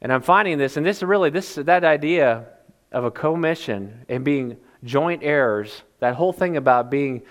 And 0.00 0.12
I'm 0.12 0.22
finding 0.22 0.58
this, 0.58 0.76
and 0.76 0.84
this 0.84 1.02
really, 1.02 1.30
this 1.30 1.54
that 1.54 1.84
idea 1.84 2.46
of 2.92 3.04
a 3.04 3.10
commission 3.10 4.04
and 4.08 4.24
being 4.24 4.58
joint 4.84 5.22
heirs, 5.24 5.82
that 6.00 6.14
whole 6.14 6.32
thing 6.32 6.56
about 6.56 6.90
being 6.90 7.22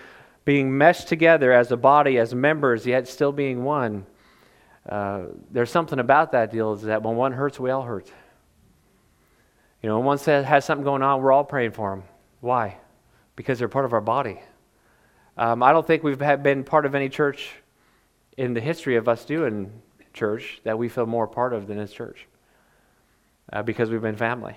being 0.44 0.76
meshed 0.76 1.08
together 1.08 1.52
as 1.52 1.72
a 1.72 1.76
body, 1.76 2.18
as 2.18 2.34
members, 2.34 2.86
yet 2.86 3.08
still 3.08 3.32
being 3.32 3.64
one. 3.64 4.06
Uh, 4.88 5.22
there's 5.50 5.70
something 5.70 5.98
about 5.98 6.32
that 6.32 6.52
deal 6.52 6.72
is 6.72 6.82
that 6.82 7.02
when 7.02 7.16
one 7.16 7.32
hurts, 7.32 7.58
we 7.58 7.70
all 7.70 7.82
hurt. 7.82 8.10
You 9.82 9.88
know, 9.88 9.98
when 9.98 10.06
one 10.06 10.18
has 10.18 10.64
something 10.64 10.84
going 10.84 11.02
on, 11.02 11.20
we're 11.20 11.32
all 11.32 11.44
praying 11.44 11.72
for 11.72 11.90
them. 11.90 12.04
Why? 12.40 12.76
Because 13.36 13.58
they're 13.58 13.68
part 13.68 13.84
of 13.84 13.92
our 13.92 14.00
body. 14.00 14.40
Um, 15.36 15.62
I 15.62 15.72
don't 15.72 15.86
think 15.86 16.02
we've 16.02 16.18
been 16.18 16.64
part 16.64 16.86
of 16.86 16.94
any 16.94 17.08
church 17.08 17.50
in 18.36 18.54
the 18.54 18.60
history 18.60 18.96
of 18.96 19.08
us 19.08 19.24
doing 19.24 19.70
church 20.12 20.60
that 20.64 20.78
we 20.78 20.88
feel 20.88 21.06
more 21.06 21.26
part 21.26 21.52
of 21.52 21.66
than 21.66 21.76
this 21.76 21.92
church 21.92 22.26
uh, 23.52 23.62
because 23.62 23.90
we've 23.90 24.02
been 24.02 24.16
family. 24.16 24.56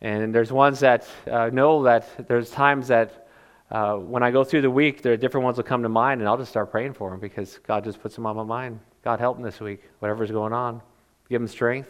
And 0.00 0.34
there's 0.34 0.52
ones 0.52 0.80
that 0.80 1.06
uh, 1.30 1.50
know 1.52 1.82
that 1.84 2.28
there's 2.28 2.50
times 2.50 2.88
that 2.88 3.28
uh, 3.70 3.94
when 3.94 4.22
I 4.22 4.30
go 4.30 4.44
through 4.44 4.62
the 4.62 4.70
week, 4.70 5.02
there 5.02 5.12
are 5.12 5.16
different 5.16 5.44
ones 5.44 5.56
that 5.56 5.66
come 5.66 5.82
to 5.82 5.88
mind, 5.88 6.20
and 6.20 6.28
I'll 6.28 6.36
just 6.36 6.50
start 6.50 6.70
praying 6.70 6.94
for 6.94 7.10
them 7.10 7.20
because 7.20 7.58
God 7.66 7.84
just 7.84 8.02
puts 8.02 8.14
them 8.14 8.26
on 8.26 8.36
my 8.36 8.42
mind. 8.42 8.80
God, 9.04 9.18
help 9.18 9.36
them 9.36 9.44
this 9.44 9.60
week, 9.60 9.82
whatever's 10.00 10.30
going 10.30 10.52
on. 10.52 10.82
Give 11.28 11.40
them 11.40 11.48
strength. 11.48 11.88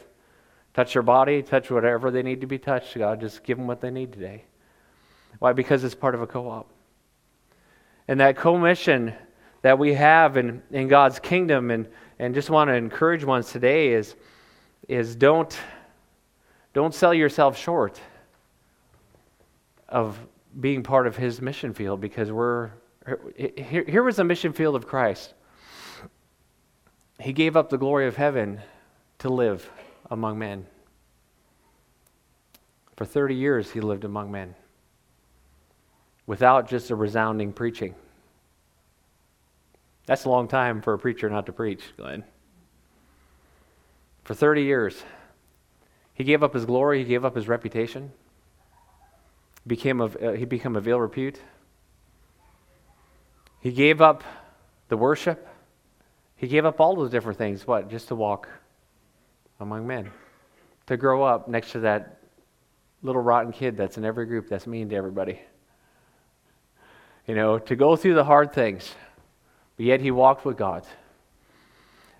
Touch 0.74 0.94
their 0.94 1.02
body, 1.02 1.42
touch 1.42 1.70
whatever 1.70 2.10
they 2.10 2.22
need 2.22 2.40
to 2.40 2.46
be 2.46 2.58
touched. 2.58 2.96
God, 2.96 3.20
just 3.20 3.42
give 3.44 3.58
them 3.58 3.66
what 3.66 3.80
they 3.80 3.90
need 3.90 4.12
today. 4.12 4.44
Why? 5.38 5.52
Because 5.52 5.84
it's 5.84 5.94
part 5.94 6.14
of 6.14 6.22
a 6.22 6.26
co 6.26 6.48
op. 6.48 6.68
And 8.08 8.20
that 8.20 8.36
commission 8.36 9.14
that 9.62 9.78
we 9.78 9.94
have 9.94 10.36
in, 10.36 10.62
in 10.70 10.88
God's 10.88 11.18
kingdom, 11.18 11.70
and, 11.70 11.88
and 12.18 12.34
just 12.34 12.50
want 12.50 12.68
to 12.68 12.74
encourage 12.74 13.24
ones 13.24 13.50
today 13.50 13.92
is, 13.92 14.16
is 14.88 15.14
don't, 15.14 15.56
don't 16.74 16.94
sell 16.94 17.14
yourself 17.14 17.56
short 17.56 18.00
of 19.88 20.18
being 20.60 20.82
part 20.82 21.06
of 21.06 21.16
his 21.16 21.40
mission 21.40 21.72
field 21.72 22.00
because 22.00 22.30
we're 22.30 22.70
here, 23.36 23.84
here 23.86 24.02
was 24.02 24.16
the 24.16 24.24
mission 24.24 24.52
field 24.52 24.76
of 24.76 24.86
Christ. 24.86 25.34
He 27.20 27.32
gave 27.32 27.56
up 27.56 27.70
the 27.70 27.78
glory 27.78 28.06
of 28.06 28.16
heaven 28.16 28.60
to 29.18 29.28
live 29.28 29.68
among 30.10 30.38
men. 30.38 30.66
For 32.96 33.04
30 33.04 33.34
years, 33.34 33.70
he 33.70 33.80
lived 33.80 34.04
among 34.04 34.30
men 34.30 34.54
without 36.26 36.68
just 36.68 36.90
a 36.90 36.96
resounding 36.96 37.52
preaching. 37.52 37.94
That's 40.06 40.24
a 40.24 40.28
long 40.28 40.48
time 40.48 40.82
for 40.82 40.94
a 40.94 40.98
preacher 40.98 41.28
not 41.30 41.46
to 41.46 41.52
preach, 41.52 41.82
Glenn. 41.96 42.24
For 44.24 44.34
30 44.34 44.62
years, 44.62 45.02
he 46.14 46.24
gave 46.24 46.42
up 46.42 46.54
his 46.54 46.64
glory, 46.64 46.98
he 47.00 47.04
gave 47.04 47.24
up 47.24 47.34
his 47.34 47.48
reputation 47.48 48.12
became 49.66 50.00
of, 50.00 50.16
uh, 50.16 50.32
he 50.32 50.44
became 50.44 50.76
of 50.76 50.86
ill 50.88 51.00
repute. 51.00 51.40
He 53.60 53.72
gave 53.72 54.00
up 54.00 54.24
the 54.88 54.96
worship. 54.96 55.48
He 56.36 56.48
gave 56.48 56.64
up 56.64 56.80
all 56.80 56.96
those 56.96 57.10
different 57.10 57.38
things, 57.38 57.66
what? 57.66 57.88
Just 57.88 58.08
to 58.08 58.16
walk 58.16 58.48
among 59.60 59.86
men. 59.86 60.10
to 60.86 60.96
grow 60.96 61.22
up 61.22 61.46
next 61.46 61.70
to 61.70 61.80
that 61.80 62.18
little 63.02 63.22
rotten 63.22 63.52
kid 63.52 63.76
that's 63.76 63.96
in 63.96 64.04
every 64.04 64.26
group 64.26 64.48
that's 64.48 64.66
mean 64.66 64.88
to 64.88 64.96
everybody. 64.96 65.40
You 67.26 67.34
know, 67.34 67.58
to 67.58 67.76
go 67.76 67.96
through 67.96 68.14
the 68.14 68.24
hard 68.24 68.52
things, 68.52 68.94
but 69.76 69.86
yet 69.86 70.00
he 70.00 70.10
walked 70.10 70.44
with 70.44 70.56
God. 70.56 70.84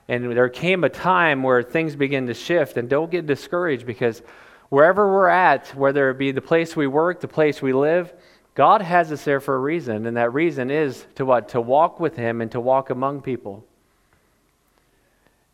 And 0.08 0.36
there 0.36 0.48
came 0.48 0.84
a 0.84 0.88
time 0.88 1.42
where 1.42 1.62
things 1.62 1.96
begin 1.96 2.26
to 2.26 2.34
shift, 2.34 2.76
and 2.76 2.88
don't 2.88 3.10
get 3.10 3.26
discouraged 3.26 3.86
because 3.86 4.22
wherever 4.68 5.10
we're 5.10 5.28
at, 5.28 5.68
whether 5.74 6.10
it 6.10 6.18
be 6.18 6.32
the 6.32 6.40
place 6.40 6.76
we 6.76 6.86
work, 6.86 7.20
the 7.20 7.28
place 7.28 7.60
we 7.60 7.72
live, 7.72 8.12
God 8.54 8.82
has 8.82 9.10
us 9.10 9.24
there 9.24 9.40
for 9.40 9.54
a 9.54 9.58
reason, 9.58 10.06
and 10.06 10.16
that 10.16 10.32
reason 10.32 10.70
is 10.70 11.06
to 11.14 11.24
what? 11.24 11.48
To 11.50 11.60
walk 11.60 11.98
with 11.98 12.16
Him 12.16 12.40
and 12.40 12.50
to 12.52 12.60
walk 12.60 12.90
among 12.90 13.22
people. 13.22 13.64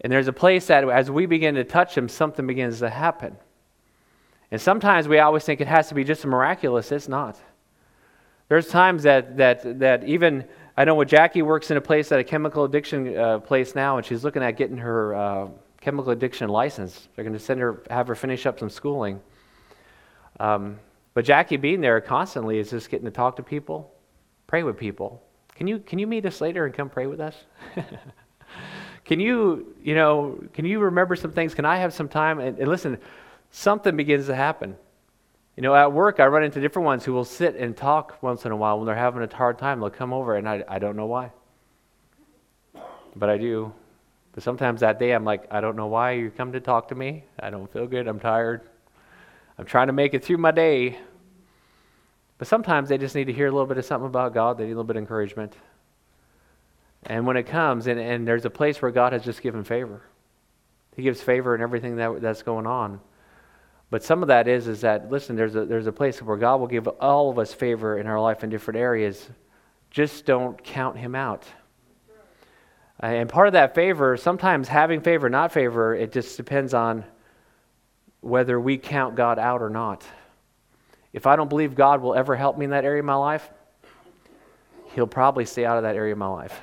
And 0.01 0.13
there's 0.13 0.29
a 0.29 0.33
place 0.33 0.67
that 0.67 0.89
as 0.89 1.11
we 1.11 1.27
begin 1.27 1.55
to 1.55 1.65
touch 1.65 1.97
Him, 1.97 2.09
something 2.09 2.47
begins 2.47 2.81
to 2.81 2.91
happen. 2.91 3.37
And 4.51 4.61
sometimes 4.61 5.07
we 5.07 5.19
always 5.19 5.45
think 5.45 5.61
it 5.61 5.69
has 5.69 5.89
to 5.89 5.95
be 5.95 6.05
just 6.05 6.25
miraculous. 6.25 6.91
It's 6.91 7.09
not. 7.09 7.39
There's 8.49 8.69
times 8.69 9.03
that, 9.03 9.37
that, 9.37 9.79
that 9.81 10.05
even, 10.05 10.45
I 10.77 10.85
know 10.85 10.95
when 10.95 11.07
Jackie 11.07 11.43
works 11.43 11.71
in 11.71 11.77
a 11.77 11.81
place 11.81 12.11
at 12.13 12.19
a 12.19 12.25
chemical 12.25 12.65
addiction 12.65 13.17
uh, 13.17 13.41
place 13.41 13.75
now, 13.75 13.99
and 13.99 14.07
she's 14.07 14.25
looking 14.25 14.43
at 14.43 14.53
getting 14.53 14.79
her 14.79 15.15
uh, 15.15 15.49
chemical 15.81 16.13
addiction 16.13 16.49
license. 16.49 17.09
They're 17.15 17.25
going 17.25 17.35
to 17.35 17.39
send 17.39 17.61
her, 17.61 17.83
have 17.91 18.09
her 18.09 18.15
finish 18.15 18.47
up 18.47 18.59
some 18.59 18.71
schooling. 18.71 19.21
Um, 20.41 20.79
but 21.13 21.25
Jackie 21.25 21.57
being 21.57 21.81
there 21.81 22.01
constantly 22.01 22.59
is 22.59 22.71
just 22.71 22.91
getting 22.91 23.05
to 23.05 23.11
talk 23.11 23.37
to 23.37 23.43
people, 23.43 23.93
pray 24.47 24.63
with 24.63 24.79
people. 24.79 25.23
Can 25.55 25.67
you, 25.67 25.81
can 25.81 25.99
you 25.99 26.07
meet 26.07 26.25
us 26.25 26.41
later 26.41 26.65
and 26.65 26.73
come 26.73 26.89
pray 26.89 27.07
with 27.07 27.21
us? 27.21 27.35
can 29.05 29.21
you, 29.21 29.75
you 29.83 29.95
know, 29.95 30.43
can 30.55 30.65
you 30.65 30.79
remember 30.79 31.17
some 31.17 31.33
things? 31.33 31.55
Can 31.55 31.65
I 31.65 31.77
have 31.79 31.93
some 31.93 32.09
time? 32.09 32.39
And, 32.39 32.59
and 32.59 32.69
listen, 32.69 32.99
something 33.51 33.97
begins 33.97 34.27
to 34.27 34.35
happen. 34.35 34.77
You 35.59 35.63
know, 35.63 35.75
at 35.75 35.93
work, 35.93 36.21
I 36.21 36.27
run 36.27 36.45
into 36.45 36.61
different 36.61 36.87
ones 36.87 37.05
who 37.05 37.13
will 37.13 37.25
sit 37.25 37.57
and 37.57 37.77
talk 37.77 38.23
once 38.23 38.45
in 38.45 38.53
a 38.53 38.57
while 38.57 38.79
when 38.79 38.87
they're 38.87 38.95
having 38.95 39.25
a 39.25 39.37
hard 39.37 39.59
time. 39.59 39.81
They'll 39.81 39.91
come 39.91 40.13
over, 40.13 40.37
and 40.37 40.49
I, 40.49 40.63
I 40.69 40.79
don't 40.79 40.95
know 40.95 41.07
why. 41.07 41.33
But 43.17 43.29
I 43.29 43.39
do. 43.39 43.73
But 44.31 44.45
sometimes 44.45 44.83
that 44.83 45.01
day, 45.01 45.11
I'm 45.11 45.25
like, 45.25 45.49
I 45.51 45.61
don't 45.61 45.75
know 45.75 45.89
why 45.89 46.13
you 46.13 46.31
come 46.31 46.53
to 46.53 46.61
talk 46.61 46.87
to 46.91 46.95
me. 46.95 47.25
I 47.41 47.51
don't 47.51 47.69
feel 47.73 47.89
good. 47.89 48.07
I'm 48.07 48.21
tired. 48.21 48.69
I'm 49.59 49.65
trying 49.65 49.89
to 49.89 49.93
make 49.93 50.15
it 50.15 50.25
through 50.25 50.37
my 50.37 50.53
day. 50.53 50.97
But 52.39 52.47
sometimes 52.47 52.89
they 52.89 52.97
just 52.97 53.17
need 53.17 53.25
to 53.25 53.33
hear 53.33 53.49
a 53.49 53.51
little 53.51 53.67
bit 53.67 53.79
of 53.79 53.85
something 53.85 54.07
about 54.07 54.35
God. 54.35 54.59
They 54.59 54.63
need 54.63 54.71
a 54.71 54.75
little 54.75 54.85
bit 54.85 54.95
of 54.95 55.03
encouragement. 55.03 55.57
And 57.07 57.27
when 57.27 57.37
it 57.37 57.49
comes, 57.49 57.89
and, 57.89 57.99
and 57.99 58.29
there's 58.29 58.45
a 58.45 58.51
place 58.51 58.81
where 58.81 58.93
God 58.93 59.13
has 59.13 59.25
just 59.25 59.43
given 59.43 59.65
favor, 59.65 60.03
He 60.95 61.03
gives 61.03 61.21
favor 61.21 61.57
in 61.57 61.63
everything 61.63 61.97
that, 61.97 62.21
that's 62.21 62.45
going 62.45 62.69
on. 62.69 63.01
But 63.91 64.03
some 64.03 64.23
of 64.23 64.29
that 64.29 64.49
is, 64.49 64.69
is 64.69 64.83
that, 64.83 65.11
listen, 65.11 65.35
there's 65.35 65.57
a, 65.57 65.65
there's 65.65 65.87
a 65.87 65.93
place 65.93 66.21
where 66.21 66.37
God 66.37 66.61
will 66.61 66.67
give 66.67 66.87
all 66.87 67.31
of 67.31 67.39
us 67.39 67.55
favor 67.55 67.99
in 67.99 68.07
our 68.07 68.21
life 68.21 68.45
in 68.45 68.51
different 68.51 68.79
areas. 68.79 69.29
Just 69.91 70.27
don't 70.27 70.63
count 70.63 70.99
Him 70.99 71.15
out. 71.15 71.45
Uh, 73.03 73.07
and 73.07 73.29
part 73.29 73.47
of 73.47 73.55
that 73.55 73.75
favor, 73.75 74.17
sometimes 74.17 74.69
having 74.69 75.01
favor, 75.01 75.31
not 75.31 75.53
favor, 75.53 75.95
it 75.95 76.13
just 76.13 76.37
depends 76.37 76.75
on 76.75 77.05
whether 78.21 78.61
we 78.61 78.77
count 78.77 79.15
God 79.15 79.39
out 79.39 79.63
or 79.63 79.71
not. 79.71 80.05
If 81.13 81.27
I 81.27 81.37
don't 81.37 81.49
believe 81.49 81.75
God 81.75 82.03
will 82.03 82.15
ever 82.15 82.37
help 82.37 82.59
me 82.59 82.65
in 82.65 82.73
that 82.73 82.85
area 82.85 83.01
of 83.01 83.07
my 83.07 83.15
life, 83.15 83.49
He'll 84.95 85.07
probably 85.07 85.45
stay 85.45 85.65
out 85.65 85.77
of 85.77 85.85
that 85.85 85.97
area 85.97 86.13
of 86.13 86.19
my 86.19 86.27
life. 86.27 86.61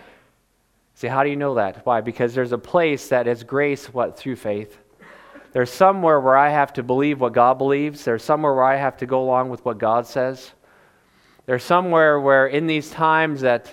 See, 0.95 1.07
how 1.07 1.23
do 1.23 1.29
you 1.29 1.35
know 1.35 1.55
that? 1.55 1.85
Why? 1.85 2.01
Because 2.01 2.33
there's 2.33 2.51
a 2.51 2.57
place 2.57 3.07
that 3.09 3.27
is 3.27 3.43
grace, 3.43 3.87
what, 3.87 4.17
through 4.17 4.35
faith. 4.35 4.77
There's 5.55 5.71
somewhere 5.71 6.19
where 6.19 6.35
I 6.35 6.49
have 6.49 6.73
to 6.73 6.83
believe 6.83 7.21
what 7.21 7.31
God 7.31 7.57
believes. 7.57 8.03
There's 8.03 8.21
somewhere 8.21 8.53
where 8.53 8.65
I 8.65 8.75
have 8.75 8.97
to 8.97 9.05
go 9.05 9.23
along 9.23 9.47
with 9.47 9.63
what 9.63 9.77
God 9.77 10.05
says. 10.05 10.51
There's 11.45 11.63
somewhere 11.63 12.19
where 12.19 12.47
in 12.47 12.67
these 12.67 12.89
times 12.89 13.39
that 13.39 13.71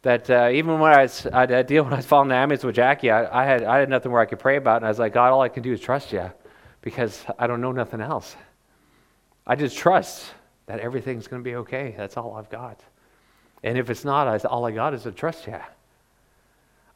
that 0.00 0.30
uh, 0.30 0.48
even 0.50 0.78
when 0.80 0.90
I, 0.90 1.02
was, 1.02 1.26
I, 1.26 1.42
I 1.42 1.60
deal 1.60 1.84
when 1.84 1.92
I 1.92 1.96
was 1.96 2.06
falling 2.06 2.30
in 2.30 2.34
ambulance 2.34 2.64
with 2.64 2.76
Jackie, 2.76 3.10
I, 3.10 3.42
I, 3.42 3.44
had 3.44 3.62
I 3.62 3.76
had 3.76 3.90
nothing 3.90 4.10
where 4.10 4.22
I 4.22 4.24
could 4.24 4.38
pray 4.38 4.56
about, 4.56 4.76
and 4.76 4.86
I 4.86 4.88
was 4.88 4.98
like, 4.98 5.12
God, 5.12 5.30
all 5.30 5.42
I 5.42 5.50
can 5.50 5.62
do 5.62 5.70
is 5.70 5.80
trust 5.80 6.14
you, 6.14 6.32
because 6.80 7.26
I 7.38 7.46
don't 7.46 7.60
know 7.60 7.72
nothing 7.72 8.00
else. 8.00 8.34
I 9.46 9.54
just 9.54 9.76
trust 9.76 10.32
that 10.64 10.80
everything's 10.80 11.28
going 11.28 11.42
to 11.42 11.44
be 11.44 11.56
okay. 11.56 11.94
That's 11.94 12.16
all 12.16 12.36
I've 12.36 12.48
got. 12.48 12.80
And 13.62 13.76
if 13.76 13.90
it's 13.90 14.02
not, 14.02 14.28
I, 14.28 14.38
all 14.48 14.64
I 14.64 14.70
got 14.70 14.94
is 14.94 15.02
to 15.02 15.12
trust 15.12 15.46
you. 15.46 15.58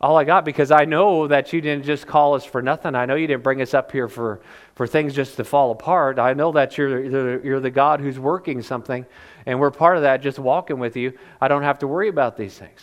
All 0.03 0.17
I 0.17 0.25
got 0.25 0.45
because 0.45 0.73
I 0.73 0.85
know 0.85 1.29
that 1.29 1.53
you 1.53 1.61
didn't 1.61 1.85
just 1.85 2.09
call 2.09 2.35
us 2.35 2.45
for 2.45 2.61
nothing. 2.61 2.97
I 2.97 3.07
know 3.07 3.15
you 3.15 3.29
didn't 3.29 3.45
bring 3.45 3.63
us 3.63 3.73
up 3.73 3.93
here 3.93 4.09
for, 4.09 4.41
for 4.75 4.87
things 4.87 5.15
just 5.15 5.37
to 5.37 5.45
fall 5.45 5.71
apart. 5.71 6.19
I 6.19 6.35
know 6.35 6.51
that 6.53 6.77
you're, 6.77 7.41
you're, 7.45 7.61
the 7.61 7.71
God 7.71 8.01
who's 8.01 8.19
working 8.19 8.63
something, 8.63 9.07
and 9.47 9.61
we're 9.61 9.71
part 9.71 9.97
of 9.97 10.03
that, 10.03 10.21
just 10.21 10.41
walking 10.41 10.81
with 10.81 10.97
you. 10.97 11.17
I 11.41 11.47
don't 11.47 11.63
have 11.63 11.79
to 11.81 11.87
worry 11.87 12.09
about 12.09 12.37
these 12.37 12.59
things. 12.59 12.81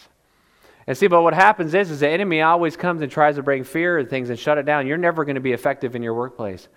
And 0.88 0.98
see, 0.98 1.08
but 1.08 1.22
what 1.22 1.34
happens 1.34 1.74
is, 1.74 1.92
is 1.92 2.00
the 2.00 2.10
enemy 2.10 2.42
always 2.42 2.78
comes 2.78 3.02
and 3.02 3.12
tries 3.12 3.36
to 3.36 3.44
bring 3.44 3.66
fear 3.66 3.98
and 3.98 4.10
things 4.10 4.30
and 4.30 4.40
shut 4.40 4.58
it 4.58 4.66
down. 4.66 4.88
You're 4.88 4.98
never 4.98 5.26
going 5.26 5.36
to 5.36 5.42
be 5.42 5.52
effective 5.52 5.96
in 5.96 6.02
your 6.02 6.14
workplace. 6.14 6.70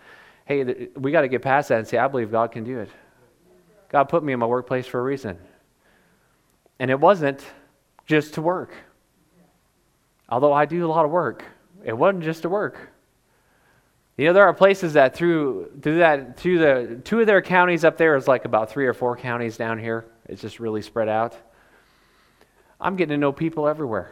Hey, 0.44 0.88
we 0.96 1.12
got 1.12 1.20
to 1.20 1.28
get 1.28 1.42
past 1.42 1.68
that 1.68 1.78
and 1.78 1.86
say, 1.86 1.98
I 1.98 2.08
believe 2.08 2.32
God 2.32 2.50
can 2.50 2.64
do 2.64 2.80
it. 2.80 2.90
God 3.90 4.04
put 4.04 4.24
me 4.24 4.32
in 4.32 4.40
my 4.40 4.46
workplace 4.46 4.86
for 4.86 4.98
a 4.98 5.02
reason. 5.02 5.38
And 6.80 6.90
it 6.90 6.98
wasn't 6.98 7.44
just 8.06 8.34
to 8.34 8.42
work. 8.42 8.74
Although 10.32 10.54
I 10.54 10.64
do 10.64 10.86
a 10.86 10.88
lot 10.88 11.04
of 11.04 11.10
work, 11.10 11.44
it 11.84 11.92
wasn't 11.92 12.24
just 12.24 12.40
to 12.40 12.48
work. 12.48 12.90
You 14.16 14.24
know, 14.24 14.32
there 14.32 14.44
are 14.44 14.54
places 14.54 14.94
that 14.94 15.14
through 15.14 15.70
through 15.82 15.98
that 15.98 16.38
through 16.38 16.58
the 16.58 17.02
two 17.04 17.20
of 17.20 17.26
their 17.26 17.42
counties 17.42 17.84
up 17.84 17.98
there 17.98 18.16
is 18.16 18.26
like 18.26 18.46
about 18.46 18.70
three 18.70 18.86
or 18.86 18.94
four 18.94 19.14
counties 19.14 19.58
down 19.58 19.78
here. 19.78 20.06
It's 20.26 20.40
just 20.40 20.58
really 20.58 20.80
spread 20.80 21.10
out. 21.10 21.36
I'm 22.80 22.96
getting 22.96 23.10
to 23.12 23.18
know 23.18 23.30
people 23.30 23.68
everywhere 23.68 24.10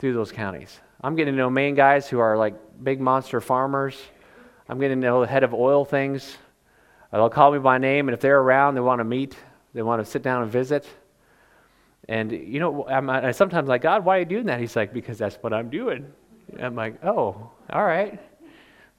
through 0.00 0.14
those 0.14 0.32
counties. 0.32 0.80
I'm 1.00 1.14
getting 1.14 1.34
to 1.34 1.38
know 1.38 1.50
main 1.50 1.76
guys 1.76 2.08
who 2.08 2.18
are 2.18 2.36
like 2.36 2.54
big 2.82 3.00
monster 3.00 3.40
farmers. 3.40 3.96
I'm 4.68 4.80
getting 4.80 5.00
to 5.00 5.06
know 5.06 5.20
the 5.20 5.28
head 5.28 5.44
of 5.44 5.54
oil 5.54 5.84
things. 5.84 6.36
They'll 7.12 7.30
call 7.30 7.52
me 7.52 7.60
by 7.60 7.78
name, 7.78 8.08
and 8.08 8.14
if 8.14 8.20
they're 8.20 8.40
around, 8.40 8.74
they 8.74 8.80
want 8.80 8.98
to 8.98 9.04
meet. 9.04 9.36
They 9.72 9.82
want 9.82 10.04
to 10.04 10.10
sit 10.10 10.24
down 10.24 10.42
and 10.42 10.50
visit. 10.50 10.84
And, 12.10 12.32
you 12.32 12.58
know, 12.58 12.88
I'm, 12.88 13.08
I 13.08 13.30
sometimes 13.30 13.68
like, 13.68 13.82
God, 13.82 14.04
why 14.04 14.16
are 14.16 14.18
you 14.18 14.24
doing 14.24 14.46
that? 14.46 14.58
He's 14.58 14.74
like, 14.74 14.92
because 14.92 15.16
that's 15.16 15.36
what 15.36 15.52
I'm 15.52 15.70
doing. 15.70 16.12
I'm 16.58 16.74
like, 16.74 17.04
oh, 17.04 17.52
all 17.70 17.84
right. 17.84 18.18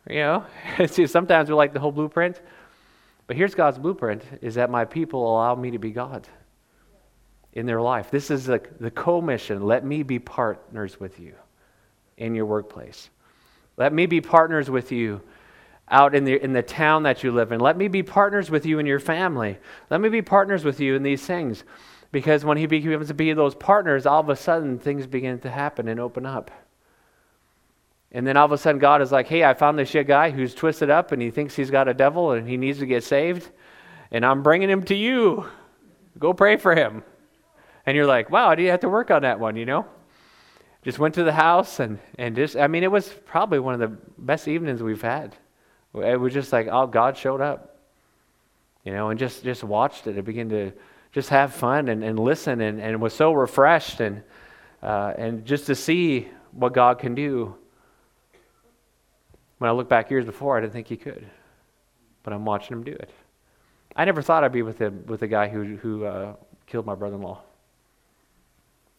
You 0.10 0.16
know, 0.16 0.46
see, 0.88 1.06
sometimes 1.06 1.50
we 1.50 1.56
like 1.56 1.74
the 1.74 1.80
whole 1.82 1.92
blueprint. 1.92 2.40
But 3.28 3.36
here's 3.36 3.54
God's 3.54 3.78
blueprint 3.78 4.24
is 4.42 4.56
that 4.56 4.70
my 4.70 4.86
people 4.86 5.30
allow 5.30 5.56
me 5.56 5.72
to 5.72 5.78
be 5.78 5.92
God 5.92 6.26
in 7.52 7.66
their 7.66 7.82
life. 7.82 8.10
This 8.12 8.32
is 8.32 8.46
the, 8.46 8.62
the 8.80 8.92
co-mission. 8.92 9.62
Let 9.62 9.84
me 9.84 10.04
be 10.04 10.18
partners 10.18 10.98
with 10.98 11.20
you 11.20 11.34
in 12.16 12.34
your 12.34 12.46
workplace. 12.46 13.10
Let 13.76 13.92
me 13.92 14.06
be 14.06 14.22
partners 14.22 14.70
with 14.70 14.90
you 14.94 15.22
out 15.90 16.16
in 16.16 16.24
the, 16.24 16.42
in 16.42 16.54
the 16.54 16.64
town 16.64 17.04
that 17.04 17.26
you 17.26 17.34
live 17.34 17.52
in. 17.52 17.60
Let 17.60 17.76
me 17.76 17.90
be 17.90 18.04
partners 18.04 18.50
with 18.50 18.66
you 18.66 18.80
in 18.80 18.86
your 18.86 19.02
family. 19.02 19.58
Let 19.90 20.00
me 20.00 20.08
be 20.08 20.22
partners 20.22 20.64
with 20.64 20.80
you 20.80 20.96
in 20.96 21.04
these 21.04 21.26
things. 21.26 21.66
Because 22.12 22.44
when 22.44 22.58
he 22.58 22.66
begins 22.66 23.08
to 23.08 23.14
be 23.14 23.32
those 23.34 23.56
partners, 23.56 24.06
all 24.06 24.20
of 24.20 24.30
a 24.30 24.36
sudden 24.36 24.80
things 24.80 25.08
begin 25.08 25.40
to 25.40 25.50
happen 25.50 25.88
and 25.88 26.00
open 26.00 26.26
up. 26.26 26.52
And 28.12 28.28
then 28.28 28.36
all 28.36 28.46
of 28.46 28.52
a 28.52 28.58
sudden 28.58 28.80
God 28.80 29.02
is 29.02 29.12
like, 29.12 29.28
hey, 29.28 29.46
I 29.46 29.54
found 29.54 29.80
this 29.80 29.94
guy 30.06 30.32
who's 30.32 30.54
twisted 30.54 30.90
up 30.90 31.14
and 31.14 31.22
he 31.22 31.32
thinks 31.32 31.56
he's 31.56 31.72
got 31.72 31.88
a 31.88 31.94
devil 31.94 32.32
and 32.32 32.48
he 32.48 32.58
needs 32.58 32.80
to 32.80 32.86
get 32.86 33.06
saved. 33.06 33.50
And 34.12 34.26
I'm 34.26 34.44
bringing 34.44 34.70
him 34.70 34.84
to 34.84 34.96
you. 34.96 35.46
Go 36.20 36.34
pray 36.34 36.58
for 36.58 36.76
him. 36.76 37.04
And 37.86 37.96
you're 37.96 38.06
like, 38.06 38.30
wow, 38.30 38.50
I 38.50 38.56
didn't 38.56 38.72
have 38.72 38.82
to 38.82 38.90
work 38.90 39.10
on 39.10 39.22
that 39.22 39.40
one, 39.40 39.56
you 39.56 39.66
know? 39.66 39.86
Just 40.84 41.00
went 41.00 41.16
to 41.16 41.24
the 41.24 41.32
house 41.32 41.80
and, 41.80 42.00
and 42.18 42.36
just, 42.36 42.58
I 42.58 42.68
mean, 42.68 42.84
it 42.84 42.92
was 42.92 43.08
probably 43.26 43.60
one 43.60 43.76
of 43.76 43.80
the 43.80 43.98
best 44.18 44.48
evenings 44.48 44.84
we've 44.84 45.02
had. 45.02 45.36
It 45.94 46.20
was 46.20 46.34
just 46.34 46.52
like, 46.52 46.68
oh, 46.70 46.88
God 46.88 47.18
showed 47.18 47.42
up, 47.42 47.78
you 48.84 48.92
know, 48.92 49.10
and 49.10 49.20
just, 49.20 49.44
just 49.44 49.64
watched 49.64 50.08
it 50.08 50.16
and 50.16 50.26
began 50.26 50.50
to 50.50 50.72
just 51.12 51.30
have 51.30 51.54
fun 51.54 51.88
and, 51.90 52.04
and 52.04 52.18
listen 52.18 52.62
and, 52.62 52.80
and 52.80 53.02
was 53.02 53.14
so 53.14 53.34
refreshed 53.34 54.00
and, 54.00 54.24
uh, 54.82 55.14
and 55.18 55.46
just 55.46 55.66
to 55.68 55.76
see 55.76 56.28
what 56.52 56.74
God 56.74 57.00
can 57.00 57.16
do. 57.16 57.56
When 59.58 59.70
I 59.70 59.74
look 59.74 59.90
back 59.90 60.10
years 60.10 60.26
before, 60.26 60.58
I 60.58 60.62
didn't 60.62 60.74
think 60.74 60.88
he 60.88 60.98
could, 60.98 61.28
but 62.24 62.34
I'm 62.34 62.46
watching 62.46 62.78
him 62.78 62.84
do 62.84 62.94
it. 62.94 63.12
I 63.96 64.06
never 64.06 64.22
thought 64.22 64.44
I'd 64.44 64.52
be 64.52 64.62
with 64.62 64.82
a, 64.82 64.90
with 64.90 65.22
a 65.22 65.28
guy 65.28 65.50
who, 65.50 65.76
who 65.76 66.06
uh, 66.06 66.36
killed 66.66 66.86
my 66.86 66.96
brother 66.96 67.16
in 67.16 67.22
law. 67.22 67.42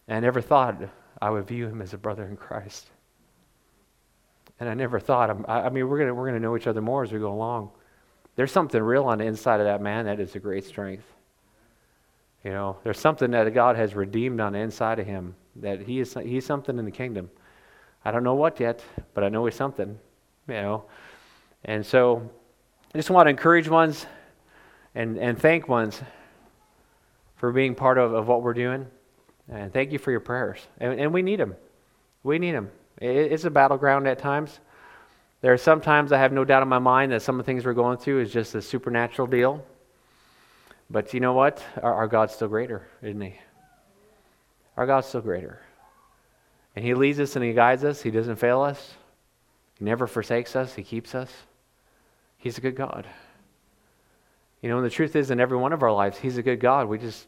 I 0.07 0.19
never 0.19 0.41
thought 0.41 0.77
I 1.21 1.29
would 1.29 1.47
view 1.47 1.67
him 1.67 1.81
as 1.81 1.93
a 1.93 1.97
brother 1.97 2.25
in 2.25 2.35
Christ. 2.35 2.87
And 4.59 4.69
I 4.69 4.73
never 4.73 4.99
thought, 4.99 5.29
I, 5.47 5.61
I 5.61 5.69
mean, 5.69 5.87
we're 5.87 5.97
going 5.97 6.15
we're 6.15 6.27
going 6.27 6.35
to 6.35 6.39
know 6.39 6.55
each 6.55 6.67
other 6.67 6.81
more 6.81 7.03
as 7.03 7.11
we 7.11 7.19
go 7.19 7.33
along. 7.33 7.71
There's 8.35 8.51
something 8.51 8.81
real 8.81 9.05
on 9.05 9.17
the 9.17 9.25
inside 9.25 9.59
of 9.59 9.65
that 9.65 9.81
man 9.81 10.05
that 10.05 10.19
is 10.19 10.35
a 10.35 10.39
great 10.39 10.65
strength. 10.65 11.05
You 12.43 12.51
know, 12.51 12.77
there's 12.83 12.99
something 12.99 13.31
that 13.31 13.53
God 13.53 13.75
has 13.77 13.95
redeemed 13.95 14.41
on 14.41 14.53
the 14.53 14.59
inside 14.59 14.99
of 14.99 15.07
him, 15.07 15.35
that 15.57 15.81
he 15.81 15.99
is, 15.99 16.13
he's 16.13 16.45
something 16.45 16.77
in 16.77 16.85
the 16.85 16.91
kingdom. 16.91 17.29
I 18.03 18.11
don't 18.11 18.23
know 18.23 18.33
what 18.33 18.59
yet, 18.59 18.83
but 19.13 19.23
I 19.23 19.29
know 19.29 19.45
he's 19.45 19.55
something, 19.55 19.97
you 20.47 20.53
know. 20.53 20.83
And 21.63 21.85
so 21.85 22.29
I 22.93 22.97
just 22.97 23.09
want 23.09 23.27
to 23.27 23.29
encourage 23.29 23.69
ones 23.69 24.05
and, 24.93 25.17
and 25.17 25.39
thank 25.39 25.69
ones 25.69 26.01
for 27.37 27.53
being 27.53 27.75
part 27.75 27.97
of, 27.97 28.13
of 28.13 28.27
what 28.27 28.43
we're 28.43 28.53
doing. 28.53 28.87
And 29.49 29.71
thank 29.71 29.91
you 29.91 29.99
for 29.99 30.11
your 30.11 30.19
prayers. 30.19 30.59
And, 30.79 30.99
and 30.99 31.13
we 31.13 31.21
need 31.21 31.39
them. 31.39 31.55
We 32.23 32.39
need 32.39 32.53
them. 32.53 32.69
It, 32.99 33.31
it's 33.31 33.45
a 33.45 33.49
battleground 33.49 34.07
at 34.07 34.19
times. 34.19 34.59
There 35.41 35.53
are 35.53 35.57
some 35.57 35.81
times 35.81 36.11
I 36.11 36.17
have 36.19 36.31
no 36.31 36.45
doubt 36.45 36.61
in 36.61 36.69
my 36.69 36.79
mind 36.79 37.11
that 37.13 37.21
some 37.21 37.39
of 37.39 37.45
the 37.45 37.49
things 37.49 37.65
we're 37.65 37.73
going 37.73 37.97
through 37.97 38.21
is 38.21 38.31
just 38.31 38.55
a 38.55 38.61
supernatural 38.61 39.27
deal. 39.27 39.65
But 40.93 41.11
you 41.11 41.19
know 41.19 41.33
what? 41.33 41.61
Our, 41.81 41.91
our 41.91 42.07
God's 42.07 42.35
still 42.35 42.47
greater, 42.47 42.87
isn't 43.01 43.19
He? 43.19 43.33
Our 44.77 44.85
God's 44.85 45.07
still 45.07 45.21
greater. 45.21 45.59
And 46.75 46.85
He 46.85 46.93
leads 46.93 47.19
us 47.19 47.35
and 47.35 47.43
He 47.43 47.51
guides 47.51 47.83
us. 47.83 48.03
He 48.03 48.11
doesn't 48.11 48.35
fail 48.35 48.61
us. 48.61 48.93
He 49.79 49.85
never 49.85 50.05
forsakes 50.05 50.55
us. 50.55 50.75
He 50.75 50.83
keeps 50.83 51.15
us. 51.15 51.31
He's 52.37 52.59
a 52.59 52.61
good 52.61 52.75
God. 52.75 53.07
You 54.61 54.69
know, 54.69 54.77
and 54.77 54.85
the 54.85 54.91
truth 54.91 55.15
is, 55.15 55.31
in 55.31 55.39
every 55.39 55.57
one 55.57 55.73
of 55.73 55.81
our 55.81 55.91
lives, 55.91 56.19
He's 56.19 56.37
a 56.37 56.43
good 56.43 56.59
God. 56.59 56.87
We 56.87 56.99
just, 56.99 57.25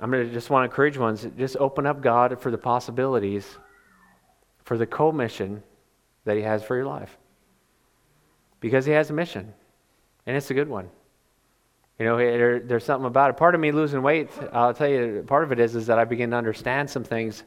I'm 0.00 0.10
going 0.10 0.26
to 0.26 0.32
just 0.32 0.48
want 0.48 0.62
to 0.62 0.72
encourage 0.72 0.96
ones, 0.96 1.26
just 1.36 1.58
open 1.58 1.84
up 1.84 2.00
God 2.00 2.40
for 2.40 2.50
the 2.50 2.56
possibilities, 2.56 3.46
for 4.64 4.78
the 4.78 4.86
commission 4.86 5.62
that 6.24 6.38
He 6.38 6.42
has 6.42 6.62
for 6.62 6.76
your 6.76 6.86
life. 6.86 7.18
Because 8.60 8.86
He 8.86 8.92
has 8.92 9.10
a 9.10 9.12
mission, 9.12 9.52
and 10.24 10.34
it's 10.34 10.50
a 10.50 10.54
good 10.54 10.68
one. 10.70 10.88
You 11.98 12.06
know, 12.06 12.16
there, 12.16 12.58
there's 12.58 12.84
something 12.84 13.06
about 13.06 13.30
it. 13.30 13.36
Part 13.36 13.54
of 13.54 13.60
me 13.60 13.70
losing 13.70 14.02
weight, 14.02 14.28
I'll 14.52 14.74
tell 14.74 14.88
you, 14.88 15.24
part 15.26 15.44
of 15.44 15.52
it 15.52 15.60
is, 15.60 15.76
is 15.76 15.86
that 15.86 15.98
I 15.98 16.04
begin 16.04 16.30
to 16.30 16.36
understand 16.36 16.90
some 16.90 17.04
things 17.04 17.44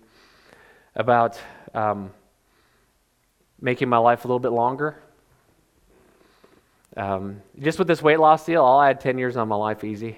about 0.96 1.38
um, 1.74 2.12
making 3.60 3.90
my 3.90 3.98
life 3.98 4.24
a 4.24 4.28
little 4.28 4.40
bit 4.40 4.54
longer. 4.54 5.02
Um, 6.96 7.42
just 7.60 7.78
with 7.78 7.90
this 7.90 8.02
weight 8.02 8.20
loss 8.20 8.46
deal, 8.46 8.64
I'll 8.64 8.82
add 8.82 9.02
10 9.02 9.18
years 9.18 9.36
on 9.36 9.50
my 9.50 9.58
life 9.58 9.84
easy. 9.84 10.18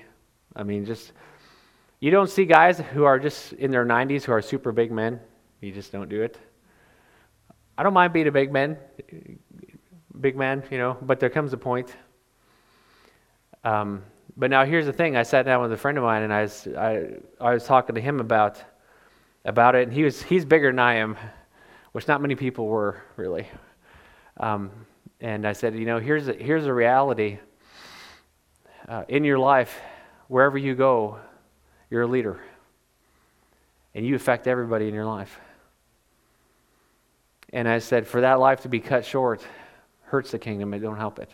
I 0.55 0.61
mean, 0.61 0.85
just, 0.85 1.11
you 1.99 2.11
don't 2.11 2.29
see 2.29 2.45
guys 2.45 2.79
who 2.79 3.05
are 3.05 3.17
just 3.17 3.53
in 3.53 3.71
their 3.71 3.85
90s 3.85 4.23
who 4.23 4.31
are 4.31 4.41
super 4.43 4.71
big 4.71 4.91
men. 4.91 5.19
You 5.59 5.71
just 5.71 5.91
don't 5.91 6.07
do 6.07 6.21
it. 6.21 6.37
I 7.77 7.83
don't 7.83 7.93
mind 7.93 8.13
being 8.13 8.27
a 8.27 8.31
big 8.31 8.53
man, 8.53 8.77
big 10.21 10.37
man, 10.37 10.63
you 10.69 10.77
know, 10.77 10.97
but 11.01 11.19
there 11.19 11.29
comes 11.29 11.51
a 11.51 11.57
point. 11.57 11.95
Um, 13.63 14.03
but 14.37 14.49
now 14.49 14.65
here's 14.65 14.85
the 14.85 14.93
thing: 14.93 15.15
I 15.15 15.23
sat 15.23 15.45
down 15.45 15.61
with 15.61 15.71
a 15.71 15.77
friend 15.77 15.97
of 15.97 16.03
mine, 16.03 16.23
and 16.23 16.33
I 16.33 16.41
was 16.43 16.67
I, 16.67 17.07
I 17.39 17.53
was 17.53 17.65
talking 17.65 17.95
to 17.95 18.01
him 18.01 18.19
about 18.19 18.61
about 19.45 19.75
it, 19.75 19.83
and 19.83 19.93
he 19.93 20.03
was 20.03 20.21
he's 20.21 20.45
bigger 20.45 20.71
than 20.71 20.79
I 20.79 20.95
am, 20.95 21.17
which 21.91 22.07
not 22.07 22.21
many 22.21 22.35
people 22.35 22.67
were 22.67 23.01
really. 23.15 23.47
Um, 24.37 24.71
and 25.21 25.45
I 25.45 25.53
said, 25.53 25.75
you 25.75 25.85
know, 25.85 25.99
here's 25.99 26.27
a, 26.29 26.33
here's 26.33 26.65
a 26.65 26.73
reality. 26.73 27.39
Uh, 28.87 29.03
in 29.07 29.23
your 29.23 29.37
life, 29.37 29.79
wherever 30.29 30.57
you 30.57 30.73
go, 30.73 31.19
you're 31.89 32.03
a 32.03 32.07
leader, 32.07 32.39
and 33.93 34.05
you 34.05 34.15
affect 34.15 34.47
everybody 34.47 34.87
in 34.87 34.93
your 34.93 35.05
life. 35.05 35.39
And 37.51 37.67
I 37.67 37.79
said, 37.79 38.07
for 38.07 38.21
that 38.21 38.39
life 38.39 38.61
to 38.61 38.69
be 38.69 38.79
cut 38.79 39.05
short 39.05 39.45
hurts 40.03 40.31
the 40.31 40.39
kingdom. 40.39 40.73
It 40.73 40.79
don't 40.79 40.97
help 40.97 41.19
it. 41.19 41.29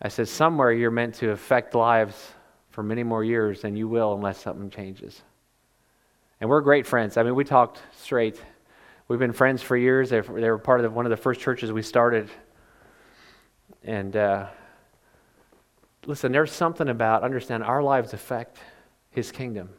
I 0.00 0.08
said, 0.08 0.28
somewhere 0.28 0.72
you're 0.72 0.90
meant 0.90 1.16
to 1.16 1.30
affect 1.30 1.74
lives 1.74 2.32
for 2.70 2.82
many 2.82 3.02
more 3.02 3.24
years 3.24 3.62
than 3.62 3.76
you 3.76 3.88
will 3.88 4.14
unless 4.14 4.40
something 4.40 4.70
changes. 4.70 5.22
And 6.40 6.48
we're 6.48 6.60
great 6.60 6.86
friends. 6.86 7.16
I 7.16 7.24
mean, 7.24 7.34
we 7.34 7.44
talked 7.44 7.82
straight. 7.96 8.40
We've 9.08 9.18
been 9.18 9.32
friends 9.32 9.60
for 9.62 9.76
years. 9.76 10.10
They 10.10 10.20
were 10.20 10.58
part 10.58 10.84
of 10.84 10.92
one 10.94 11.04
of 11.04 11.10
the 11.10 11.16
first 11.16 11.40
churches 11.40 11.72
we 11.72 11.82
started. 11.82 12.30
And 13.82 14.14
uh, 14.16 14.46
listen, 16.06 16.30
there's 16.30 16.52
something 16.52 16.88
about 16.88 17.24
understand 17.24 17.64
our 17.64 17.82
lives 17.82 18.12
affect 18.12 18.58
His 19.10 19.32
kingdom 19.32 19.70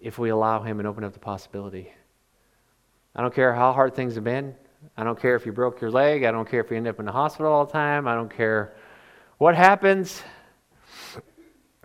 if 0.00 0.18
we 0.18 0.30
allow 0.30 0.62
Him 0.62 0.80
and 0.80 0.88
open 0.88 1.04
up 1.04 1.12
the 1.12 1.20
possibility. 1.20 1.92
I 3.14 3.22
don't 3.22 3.34
care 3.34 3.54
how 3.54 3.72
hard 3.72 3.94
things 3.94 4.16
have 4.16 4.24
been. 4.24 4.56
I 4.96 5.04
don't 5.04 5.20
care 5.20 5.36
if 5.36 5.46
you 5.46 5.52
broke 5.52 5.80
your 5.80 5.90
leg. 5.90 6.24
I 6.24 6.32
don't 6.32 6.48
care 6.48 6.60
if 6.60 6.70
you 6.70 6.76
end 6.76 6.88
up 6.88 6.98
in 6.98 7.06
the 7.06 7.12
hospital 7.12 7.52
all 7.52 7.66
the 7.66 7.72
time. 7.72 8.08
I 8.08 8.14
don't 8.14 8.34
care 8.34 8.74
what 9.38 9.54
happens. 9.54 10.22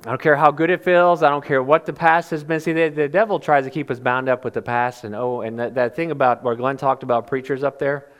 I 0.05 0.09
don't 0.09 0.21
care 0.21 0.35
how 0.35 0.51
good 0.51 0.69
it 0.69 0.83
feels. 0.83 1.23
I 1.23 1.29
don't 1.29 1.45
care 1.45 1.63
what 1.63 1.85
the 1.85 1.93
past 1.93 2.31
has 2.31 2.43
been. 2.43 2.59
See, 2.59 2.73
the, 2.73 2.89
the 2.89 3.07
devil 3.07 3.39
tries 3.39 3.63
to 3.63 3.69
keep 3.69 3.89
us 3.89 3.99
bound 3.99 4.27
up 4.27 4.43
with 4.43 4.53
the 4.53 4.61
past. 4.61 5.05
And 5.05 5.15
oh, 5.15 5.41
and 5.41 5.57
that, 5.59 5.75
that 5.75 5.95
thing 5.95 6.11
about 6.11 6.43
where 6.43 6.55
Glenn 6.55 6.75
talked 6.75 7.03
about 7.03 7.25
preachers 7.25 7.63
up 7.63 7.79
there, 7.79 8.11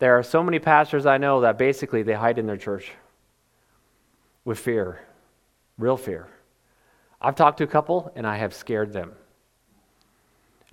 there 0.00 0.18
are 0.18 0.22
so 0.24 0.42
many 0.42 0.58
pastors 0.58 1.06
I 1.06 1.18
know 1.18 1.42
that 1.42 1.58
basically 1.58 2.02
they 2.02 2.14
hide 2.14 2.38
in 2.38 2.46
their 2.46 2.56
church 2.56 2.90
with 4.44 4.58
fear, 4.58 5.00
real 5.78 5.96
fear. 5.96 6.26
I've 7.20 7.36
talked 7.36 7.58
to 7.58 7.64
a 7.64 7.68
couple 7.68 8.10
and 8.16 8.26
I 8.26 8.36
have 8.38 8.52
scared 8.52 8.92
them. 8.92 9.12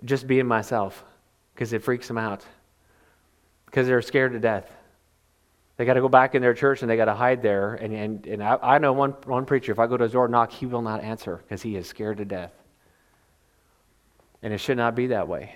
Just 0.03 0.25
being 0.25 0.47
myself 0.47 1.03
because 1.53 1.73
it 1.73 1.83
freaks 1.83 2.07
them 2.07 2.17
out 2.17 2.43
because 3.65 3.85
they're 3.85 4.01
scared 4.01 4.31
to 4.31 4.39
death. 4.39 4.78
They 5.79 5.85
got 5.85 5.93
to 5.93 6.01
go 6.01 6.09
back 6.09 6.35
in 6.35 6.41
their 6.41 6.53
church 6.53 6.81
and 6.81 6.91
they 6.91 6.97
got 6.97 7.05
to 7.05 7.13
hide 7.13 7.41
there. 7.41 7.75
And, 7.75 7.93
and, 7.93 8.27
and 8.27 8.43
I, 8.43 8.57
I 8.61 8.77
know 8.79 8.91
one, 8.91 9.11
one 9.23 9.45
preacher, 9.45 9.71
if 9.71 9.79
I 9.79 9.87
go 9.87 9.95
to 9.95 10.03
his 10.03 10.11
door 10.11 10.25
and 10.25 10.31
knock, 10.33 10.51
he 10.51 10.65
will 10.65 10.81
not 10.81 11.01
answer 11.01 11.37
because 11.37 11.61
he 11.61 11.77
is 11.77 11.87
scared 11.87 12.17
to 12.17 12.25
death. 12.25 12.51
And 14.43 14.53
it 14.53 14.57
should 14.57 14.75
not 14.75 14.93
be 14.93 15.07
that 15.07 15.29
way. 15.29 15.55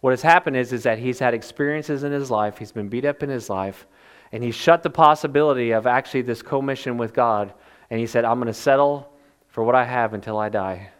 What 0.00 0.10
has 0.10 0.20
happened 0.20 0.56
is, 0.56 0.72
is 0.72 0.82
that 0.82 0.98
he's 0.98 1.20
had 1.20 1.32
experiences 1.32 2.02
in 2.02 2.10
his 2.10 2.28
life, 2.28 2.58
he's 2.58 2.72
been 2.72 2.88
beat 2.88 3.04
up 3.04 3.22
in 3.22 3.30
his 3.30 3.48
life, 3.48 3.86
and 4.32 4.42
he's 4.42 4.56
shut 4.56 4.82
the 4.82 4.90
possibility 4.90 5.70
of 5.70 5.86
actually 5.86 6.22
this 6.22 6.42
commission 6.42 6.98
with 6.98 7.14
God. 7.14 7.54
And 7.88 8.00
he 8.00 8.08
said, 8.08 8.24
I'm 8.24 8.40
going 8.40 8.48
to 8.48 8.52
settle 8.52 9.12
for 9.46 9.62
what 9.62 9.76
I 9.76 9.84
have 9.84 10.12
until 10.12 10.38
I 10.38 10.48
die. 10.48 10.90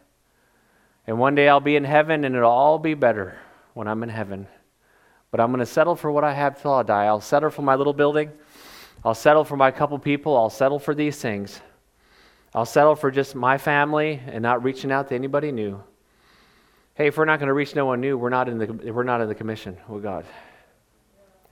And 1.09 1.19
one 1.19 1.35
day 1.35 1.49
I'll 1.49 1.59
be 1.59 1.75
in 1.75 1.83
heaven 1.83 2.25
and 2.25 2.37
it'll 2.37 2.49
all 2.49 2.79
be 2.79 2.95
better 2.95 3.37
when 3.75 3.89
I'm 3.89 4.05
in 4.05 4.09
heaven. 4.09 4.47
But 5.33 5.41
I'm 5.41 5.51
going 5.51 5.59
to 5.59 5.67
settle 5.67 5.97
for 5.97 6.13
what 6.13 6.23
I 6.23 6.33
have 6.33 6.63
till 6.63 6.75
I 6.75 6.85
die. 6.85 7.07
I'll 7.07 7.21
settle 7.21 7.51
for 7.51 7.63
my 7.63 7.75
little 7.75 7.93
building. 7.93 8.31
I'll 9.05 9.15
settle 9.15 9.45
for 9.45 9.57
my 9.57 9.71
couple 9.71 9.99
people. 9.99 10.37
I'll 10.37 10.51
settle 10.51 10.79
for 10.79 10.95
these 10.95 11.19
things. 11.21 11.61
I'll 12.55 12.67
settle 12.67 12.95
for 12.95 13.11
just 13.11 13.35
my 13.35 13.59
family 13.59 14.21
and 14.27 14.43
not 14.43 14.63
reaching 14.63 14.93
out 14.93 15.09
to 15.09 15.15
anybody 15.15 15.51
new. 15.51 15.83
Hey, 16.95 17.07
if 17.07 17.17
we're 17.17 17.25
not 17.25 17.39
going 17.39 17.49
to 17.49 17.55
reach 17.55 17.75
no 17.75 17.87
one 17.87 18.01
new, 18.01 18.19
we're 18.19 18.29
not 18.29 18.49
in 18.49 18.59
the, 18.59 18.93
we're 18.93 19.03
not 19.03 19.21
in 19.23 19.29
the 19.29 19.35
commission 19.35 19.77
with 19.89 20.03
God. 20.03 20.27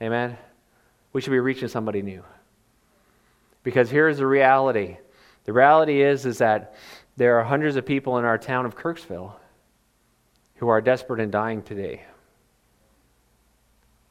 Amen? 0.01 0.37
We 1.13 1.21
should 1.21 1.31
be 1.31 1.39
reaching 1.39 1.67
somebody 1.67 2.01
new. 2.01 2.23
Because 3.63 3.89
here's 3.89 4.19
the 4.19 4.27
reality. 4.27 4.97
The 5.45 5.53
reality 5.53 6.01
is, 6.01 6.25
is 6.25 6.37
that 6.37 6.75
there 7.17 7.39
are 7.39 7.43
hundreds 7.43 7.75
of 7.75 7.85
people 7.85 8.19
in 8.19 8.25
our 8.25 8.37
town 8.37 8.65
of 8.65 8.75
Kirksville 8.75 9.33
who 10.55 10.67
are 10.69 10.79
desperate 10.79 11.19
and 11.19 11.31
dying 11.31 11.63
today. 11.63 12.03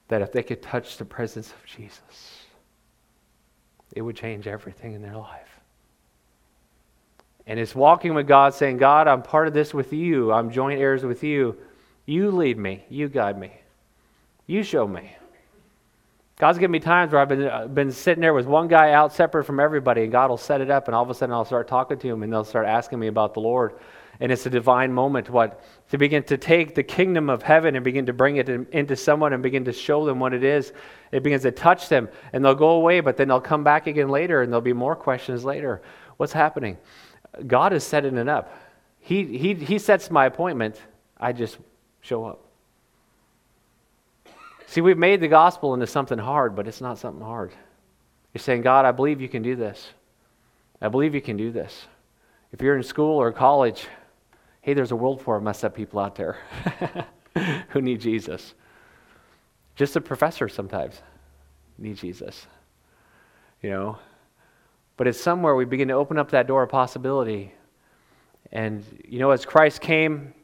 That 0.08 0.22
if 0.22 0.32
they 0.32 0.42
could 0.42 0.60
touch 0.60 0.96
the 0.96 1.04
presence 1.04 1.52
of 1.52 1.64
Jesus, 1.64 2.39
it 3.92 4.02
would 4.02 4.16
change 4.16 4.46
everything 4.46 4.94
in 4.94 5.02
their 5.02 5.16
life. 5.16 5.48
And 7.46 7.58
it's 7.58 7.74
walking 7.74 8.14
with 8.14 8.28
God, 8.28 8.54
saying, 8.54 8.76
God, 8.76 9.08
I'm 9.08 9.22
part 9.22 9.48
of 9.48 9.54
this 9.54 9.74
with 9.74 9.92
you. 9.92 10.32
I'm 10.32 10.50
joint 10.50 10.80
heirs 10.80 11.02
with 11.02 11.24
you. 11.24 11.56
You 12.06 12.30
lead 12.30 12.58
me. 12.58 12.84
You 12.88 13.08
guide 13.08 13.38
me. 13.38 13.52
You 14.46 14.62
show 14.62 14.86
me. 14.86 15.12
God's 16.38 16.58
given 16.58 16.72
me 16.72 16.80
times 16.80 17.12
where 17.12 17.20
I've 17.20 17.28
been, 17.28 17.42
uh, 17.42 17.66
been 17.66 17.92
sitting 17.92 18.22
there 18.22 18.32
with 18.32 18.46
one 18.46 18.66
guy 18.66 18.92
out 18.92 19.12
separate 19.12 19.44
from 19.44 19.60
everybody, 19.60 20.04
and 20.04 20.12
God 20.12 20.30
will 20.30 20.38
set 20.38 20.60
it 20.60 20.70
up, 20.70 20.88
and 20.88 20.94
all 20.94 21.02
of 21.02 21.10
a 21.10 21.14
sudden 21.14 21.34
I'll 21.34 21.44
start 21.44 21.68
talking 21.68 21.98
to 21.98 22.08
him, 22.08 22.22
and 22.22 22.32
they'll 22.32 22.44
start 22.44 22.66
asking 22.66 22.98
me 22.98 23.08
about 23.08 23.34
the 23.34 23.40
Lord. 23.40 23.74
And 24.20 24.30
it's 24.30 24.44
a 24.44 24.50
divine 24.50 24.92
moment 24.92 25.30
what, 25.30 25.64
to 25.90 25.98
begin 25.98 26.22
to 26.24 26.36
take 26.36 26.74
the 26.74 26.82
kingdom 26.82 27.30
of 27.30 27.42
heaven 27.42 27.74
and 27.74 27.82
begin 27.82 28.06
to 28.06 28.12
bring 28.12 28.36
it 28.36 28.50
in, 28.50 28.66
into 28.70 28.94
someone 28.94 29.32
and 29.32 29.42
begin 29.42 29.64
to 29.64 29.72
show 29.72 30.04
them 30.04 30.20
what 30.20 30.34
it 30.34 30.44
is. 30.44 30.72
It 31.10 31.22
begins 31.22 31.42
to 31.42 31.50
touch 31.50 31.88
them, 31.88 32.08
and 32.32 32.44
they'll 32.44 32.54
go 32.54 32.72
away, 32.72 33.00
but 33.00 33.16
then 33.16 33.28
they'll 33.28 33.40
come 33.40 33.64
back 33.64 33.86
again 33.86 34.10
later, 34.10 34.42
and 34.42 34.52
there'll 34.52 34.60
be 34.60 34.74
more 34.74 34.94
questions 34.94 35.44
later. 35.44 35.80
What's 36.18 36.34
happening? 36.34 36.76
God 37.46 37.72
is 37.72 37.82
setting 37.82 38.18
it 38.18 38.28
up. 38.28 38.54
He, 39.00 39.24
he, 39.38 39.54
he 39.54 39.78
sets 39.78 40.10
my 40.10 40.26
appointment, 40.26 40.80
I 41.18 41.32
just 41.32 41.58
show 42.02 42.26
up. 42.26 42.44
See, 44.66 44.82
we've 44.82 44.98
made 44.98 45.20
the 45.20 45.28
gospel 45.28 45.74
into 45.74 45.86
something 45.86 46.18
hard, 46.18 46.54
but 46.54 46.68
it's 46.68 46.80
not 46.80 46.98
something 46.98 47.24
hard. 47.24 47.52
You're 48.34 48.42
saying, 48.42 48.62
God, 48.62 48.84
I 48.84 48.92
believe 48.92 49.20
you 49.20 49.28
can 49.28 49.42
do 49.42 49.56
this. 49.56 49.90
I 50.80 50.88
believe 50.88 51.14
you 51.14 51.20
can 51.20 51.36
do 51.36 51.50
this. 51.50 51.86
If 52.52 52.62
you're 52.62 52.76
in 52.76 52.82
school 52.82 53.18
or 53.18 53.32
college, 53.32 53.86
hey, 54.60 54.74
there's 54.74 54.90
a 54.90 54.96
world 54.96 55.22
full 55.22 55.36
of 55.36 55.42
messed 55.42 55.64
up 55.64 55.74
people 55.74 56.00
out 56.00 56.14
there 56.16 56.36
who 57.70 57.80
need 57.80 58.00
Jesus. 58.00 58.54
Just 59.76 59.94
the 59.94 60.00
professors 60.00 60.52
sometimes 60.52 61.00
need 61.78 61.96
Jesus. 61.96 62.46
You 63.62 63.70
know? 63.70 63.98
But 64.96 65.06
it's 65.06 65.20
somewhere 65.20 65.54
we 65.54 65.64
begin 65.64 65.88
to 65.88 65.94
open 65.94 66.18
up 66.18 66.30
that 66.32 66.46
door 66.46 66.62
of 66.62 66.68
possibility. 66.68 67.54
And, 68.52 68.84
you 69.08 69.18
know, 69.18 69.30
as 69.30 69.46
Christ 69.46 69.80
came 69.80 70.34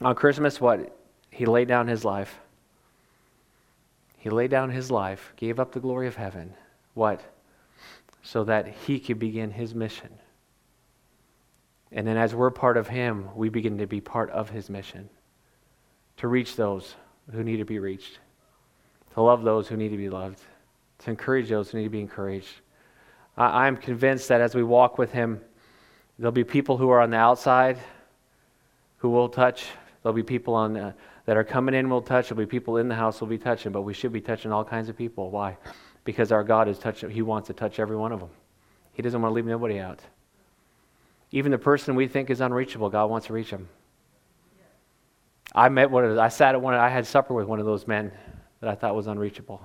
on 0.00 0.14
Christmas, 0.16 0.60
what? 0.60 0.96
He 1.30 1.46
laid 1.46 1.68
down 1.68 1.86
his 1.86 2.04
life. 2.04 2.40
He 4.18 4.30
laid 4.30 4.50
down 4.50 4.70
his 4.70 4.90
life, 4.90 5.32
gave 5.36 5.60
up 5.60 5.72
the 5.72 5.80
glory 5.80 6.06
of 6.06 6.16
heaven. 6.16 6.54
What? 6.94 7.20
So 8.22 8.42
that 8.44 8.66
he 8.66 8.98
could 8.98 9.18
begin 9.18 9.50
his 9.50 9.74
mission. 9.74 10.08
And 11.94 12.04
then, 12.04 12.16
as 12.16 12.34
we're 12.34 12.50
part 12.50 12.76
of 12.76 12.88
him, 12.88 13.28
we 13.36 13.48
begin 13.48 13.78
to 13.78 13.86
be 13.86 14.00
part 14.00 14.28
of 14.30 14.50
his 14.50 14.68
mission 14.68 15.08
to 16.16 16.28
reach 16.28 16.56
those 16.56 16.96
who 17.32 17.44
need 17.44 17.58
to 17.58 17.64
be 17.64 17.78
reached, 17.78 18.18
to 19.14 19.22
love 19.22 19.44
those 19.44 19.68
who 19.68 19.76
need 19.76 19.90
to 19.90 19.96
be 19.96 20.10
loved, 20.10 20.40
to 20.98 21.10
encourage 21.10 21.48
those 21.48 21.70
who 21.70 21.78
need 21.78 21.84
to 21.84 21.90
be 21.90 22.00
encouraged. 22.00 22.48
I, 23.36 23.68
am 23.68 23.76
convinced 23.76 24.28
that 24.28 24.40
as 24.40 24.56
we 24.56 24.64
walk 24.64 24.98
with 24.98 25.12
him, 25.12 25.40
there'll 26.18 26.32
be 26.32 26.44
people 26.44 26.76
who 26.76 26.90
are 26.90 27.00
on 27.00 27.10
the 27.10 27.16
outside 27.16 27.78
who 28.98 29.10
will 29.10 29.28
touch. 29.28 29.66
There'll 30.02 30.14
be 30.14 30.22
people 30.22 30.54
on 30.54 30.76
uh, 30.76 30.92
that 31.26 31.36
are 31.36 31.44
coming 31.44 31.76
in 31.76 31.88
will 31.88 32.02
touch. 32.02 32.28
There'll 32.28 32.44
be 32.44 32.46
people 32.46 32.76
in 32.76 32.88
the 32.88 32.94
house 32.94 33.20
will 33.20 33.28
be 33.28 33.38
touching, 33.38 33.70
but 33.70 33.82
we 33.82 33.94
should 33.94 34.12
be 34.12 34.20
touching 34.20 34.50
all 34.52 34.64
kinds 34.64 34.88
of 34.88 34.96
people. 34.96 35.30
Why? 35.30 35.56
Because 36.04 36.32
our 36.32 36.42
God 36.42 36.68
is 36.68 36.78
touching. 36.78 37.10
He 37.10 37.22
wants 37.22 37.46
to 37.48 37.54
touch 37.54 37.78
every 37.78 37.96
one 37.96 38.12
of 38.12 38.20
them. 38.20 38.30
He 38.92 39.02
doesn't 39.02 39.20
want 39.20 39.30
to 39.30 39.34
leave 39.34 39.46
nobody 39.46 39.78
out. 39.78 40.00
Even 41.34 41.50
the 41.50 41.58
person 41.58 41.96
we 41.96 42.06
think 42.06 42.30
is 42.30 42.40
unreachable, 42.40 42.88
God 42.88 43.10
wants 43.10 43.26
to 43.26 43.32
reach 43.32 43.50
them. 43.50 43.68
I 45.52 45.68
met 45.68 45.90
one 45.90 46.04
of 46.04 46.10
those, 46.10 46.18
I 46.20 46.28
sat 46.28 46.54
at 46.54 46.62
one. 46.62 46.74
I 46.74 46.88
had 46.88 47.04
supper 47.08 47.34
with 47.34 47.48
one 47.48 47.58
of 47.58 47.66
those 47.66 47.88
men 47.88 48.12
that 48.60 48.70
I 48.70 48.76
thought 48.76 48.94
was 48.94 49.08
unreachable. 49.08 49.60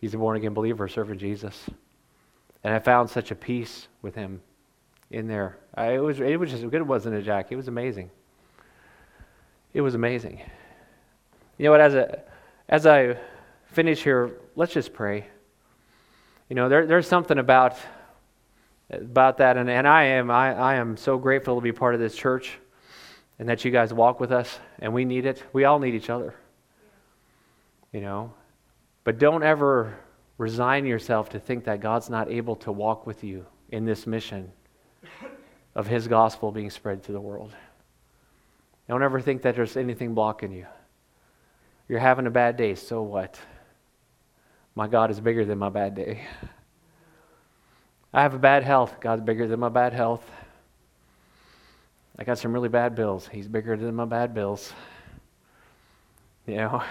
He's 0.00 0.14
a 0.14 0.16
born 0.16 0.38
again 0.38 0.54
believer 0.54 0.88
serving 0.88 1.18
Jesus, 1.18 1.68
and 2.64 2.72
I 2.72 2.78
found 2.78 3.10
such 3.10 3.30
a 3.30 3.34
peace 3.34 3.88
with 4.00 4.14
him 4.14 4.40
in 5.10 5.28
there. 5.28 5.58
I, 5.74 5.96
it 5.96 5.98
was 5.98 6.18
it 6.18 6.40
was 6.40 6.50
just 6.50 6.62
good, 6.62 6.80
it 6.80 6.86
wasn't 6.86 7.14
it, 7.14 7.22
Jack? 7.26 7.52
It 7.52 7.56
was 7.56 7.68
amazing. 7.68 8.10
It 9.74 9.82
was 9.82 9.94
amazing. 9.94 10.40
You 11.58 11.66
know 11.66 11.72
what? 11.72 11.82
As 11.82 11.94
a 11.94 12.22
as 12.70 12.86
I 12.86 13.18
finish 13.66 14.02
here, 14.02 14.38
let's 14.54 14.72
just 14.72 14.94
pray. 14.94 15.26
You 16.48 16.56
know, 16.56 16.70
there, 16.70 16.86
there's 16.86 17.06
something 17.06 17.38
about 17.38 17.76
about 18.90 19.38
that, 19.38 19.56
and, 19.56 19.68
and 19.68 19.86
I 19.86 20.04
am 20.04 20.30
I, 20.30 20.54
I 20.54 20.74
am 20.76 20.96
so 20.96 21.18
grateful 21.18 21.56
to 21.56 21.60
be 21.60 21.72
part 21.72 21.94
of 21.94 22.00
this 22.00 22.14
church, 22.14 22.58
and 23.38 23.48
that 23.48 23.64
you 23.64 23.70
guys 23.70 23.92
walk 23.92 24.20
with 24.20 24.32
us, 24.32 24.58
and 24.78 24.92
we 24.92 25.04
need 25.04 25.26
it. 25.26 25.42
We 25.52 25.64
all 25.64 25.78
need 25.78 25.94
each 25.94 26.10
other. 26.10 26.34
You 27.92 28.00
know, 28.00 28.32
but 29.04 29.18
don't 29.18 29.42
ever 29.42 29.98
resign 30.38 30.86
yourself 30.86 31.30
to 31.30 31.40
think 31.40 31.64
that 31.64 31.80
God's 31.80 32.10
not 32.10 32.30
able 32.30 32.56
to 32.56 32.72
walk 32.72 33.06
with 33.06 33.24
you 33.24 33.46
in 33.70 33.84
this 33.84 34.06
mission 34.06 34.52
of 35.74 35.86
His 35.86 36.06
gospel 36.08 36.52
being 36.52 36.70
spread 36.70 37.02
to 37.04 37.12
the 37.12 37.20
world. 37.20 37.52
Don't 38.88 39.02
ever 39.02 39.20
think 39.20 39.42
that 39.42 39.56
there's 39.56 39.76
anything 39.76 40.14
blocking 40.14 40.52
you. 40.52 40.66
You're 41.88 42.00
having 42.00 42.26
a 42.26 42.30
bad 42.30 42.56
day, 42.56 42.74
so 42.74 43.02
what? 43.02 43.38
My 44.74 44.86
God 44.86 45.10
is 45.10 45.20
bigger 45.20 45.44
than 45.44 45.58
my 45.58 45.70
bad 45.70 45.94
day. 45.94 46.22
I 48.12 48.22
have 48.22 48.34
a 48.34 48.38
bad 48.38 48.62
health. 48.62 49.00
God's 49.00 49.22
bigger 49.22 49.46
than 49.46 49.60
my 49.60 49.68
bad 49.68 49.92
health. 49.92 50.22
I 52.18 52.24
got 52.24 52.38
some 52.38 52.52
really 52.52 52.68
bad 52.68 52.94
bills. 52.94 53.28
He's 53.30 53.46
bigger 53.46 53.76
than 53.76 53.94
my 53.94 54.06
bad 54.06 54.32
bills. 54.32 54.72
You 56.46 56.56
know, 56.56 56.82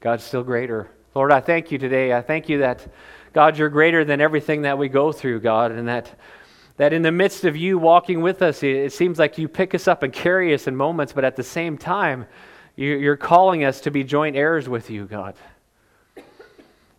God's 0.00 0.22
still 0.22 0.44
greater. 0.44 0.88
Lord, 1.14 1.32
I 1.32 1.40
thank 1.40 1.72
you 1.72 1.78
today. 1.78 2.12
I 2.12 2.20
thank 2.20 2.48
you 2.48 2.58
that, 2.58 2.86
God, 3.32 3.58
you're 3.58 3.70
greater 3.70 4.04
than 4.04 4.20
everything 4.20 4.62
that 4.62 4.78
we 4.78 4.88
go 4.88 5.10
through, 5.10 5.40
God, 5.40 5.72
and 5.72 5.88
that, 5.88 6.16
that 6.76 6.92
in 6.92 7.02
the 7.02 7.10
midst 7.10 7.44
of 7.44 7.56
you 7.56 7.78
walking 7.78 8.20
with 8.20 8.42
us, 8.42 8.62
it 8.62 8.92
seems 8.92 9.18
like 9.18 9.38
you 9.38 9.48
pick 9.48 9.74
us 9.74 9.88
up 9.88 10.02
and 10.02 10.12
carry 10.12 10.54
us 10.54 10.66
in 10.66 10.76
moments, 10.76 11.12
but 11.12 11.24
at 11.24 11.34
the 11.34 11.42
same 11.42 11.78
time, 11.78 12.26
you're 12.76 13.16
calling 13.16 13.64
us 13.64 13.80
to 13.80 13.90
be 13.90 14.04
joint 14.04 14.36
heirs 14.36 14.68
with 14.68 14.90
you, 14.90 15.06
God. 15.06 15.34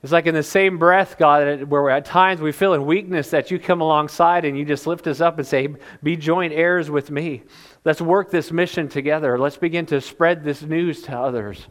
It's 0.03 0.11
like 0.11 0.27
in 0.27 0.35
the 0.35 0.43
same 0.43 0.77
breath, 0.77 1.17
God, 1.17 1.63
where 1.63 1.89
at 1.89 2.05
times 2.05 2.39
we 2.39 2.51
feel 2.51 2.73
in 2.73 2.85
weakness 2.85 3.31
that 3.31 3.49
you 3.49 3.57
come 3.57 3.81
alongside 3.81 4.45
and 4.45 4.57
you 4.57 4.63
just 4.63 4.85
lift 4.85 5.07
us 5.07 5.21
up 5.21 5.39
and 5.39 5.47
say, 5.47 5.67
Be 6.03 6.15
joint 6.15 6.53
heirs 6.53 6.89
with 6.91 7.09
me. 7.09 7.43
Let's 7.83 7.99
work 7.99 8.29
this 8.29 8.51
mission 8.51 8.89
together. 8.89 9.39
Let's 9.39 9.57
begin 9.57 9.87
to 9.87 9.99
spread 9.99 10.43
this 10.43 10.61
news 10.61 11.01
to 11.03 11.17
others. 11.17 11.65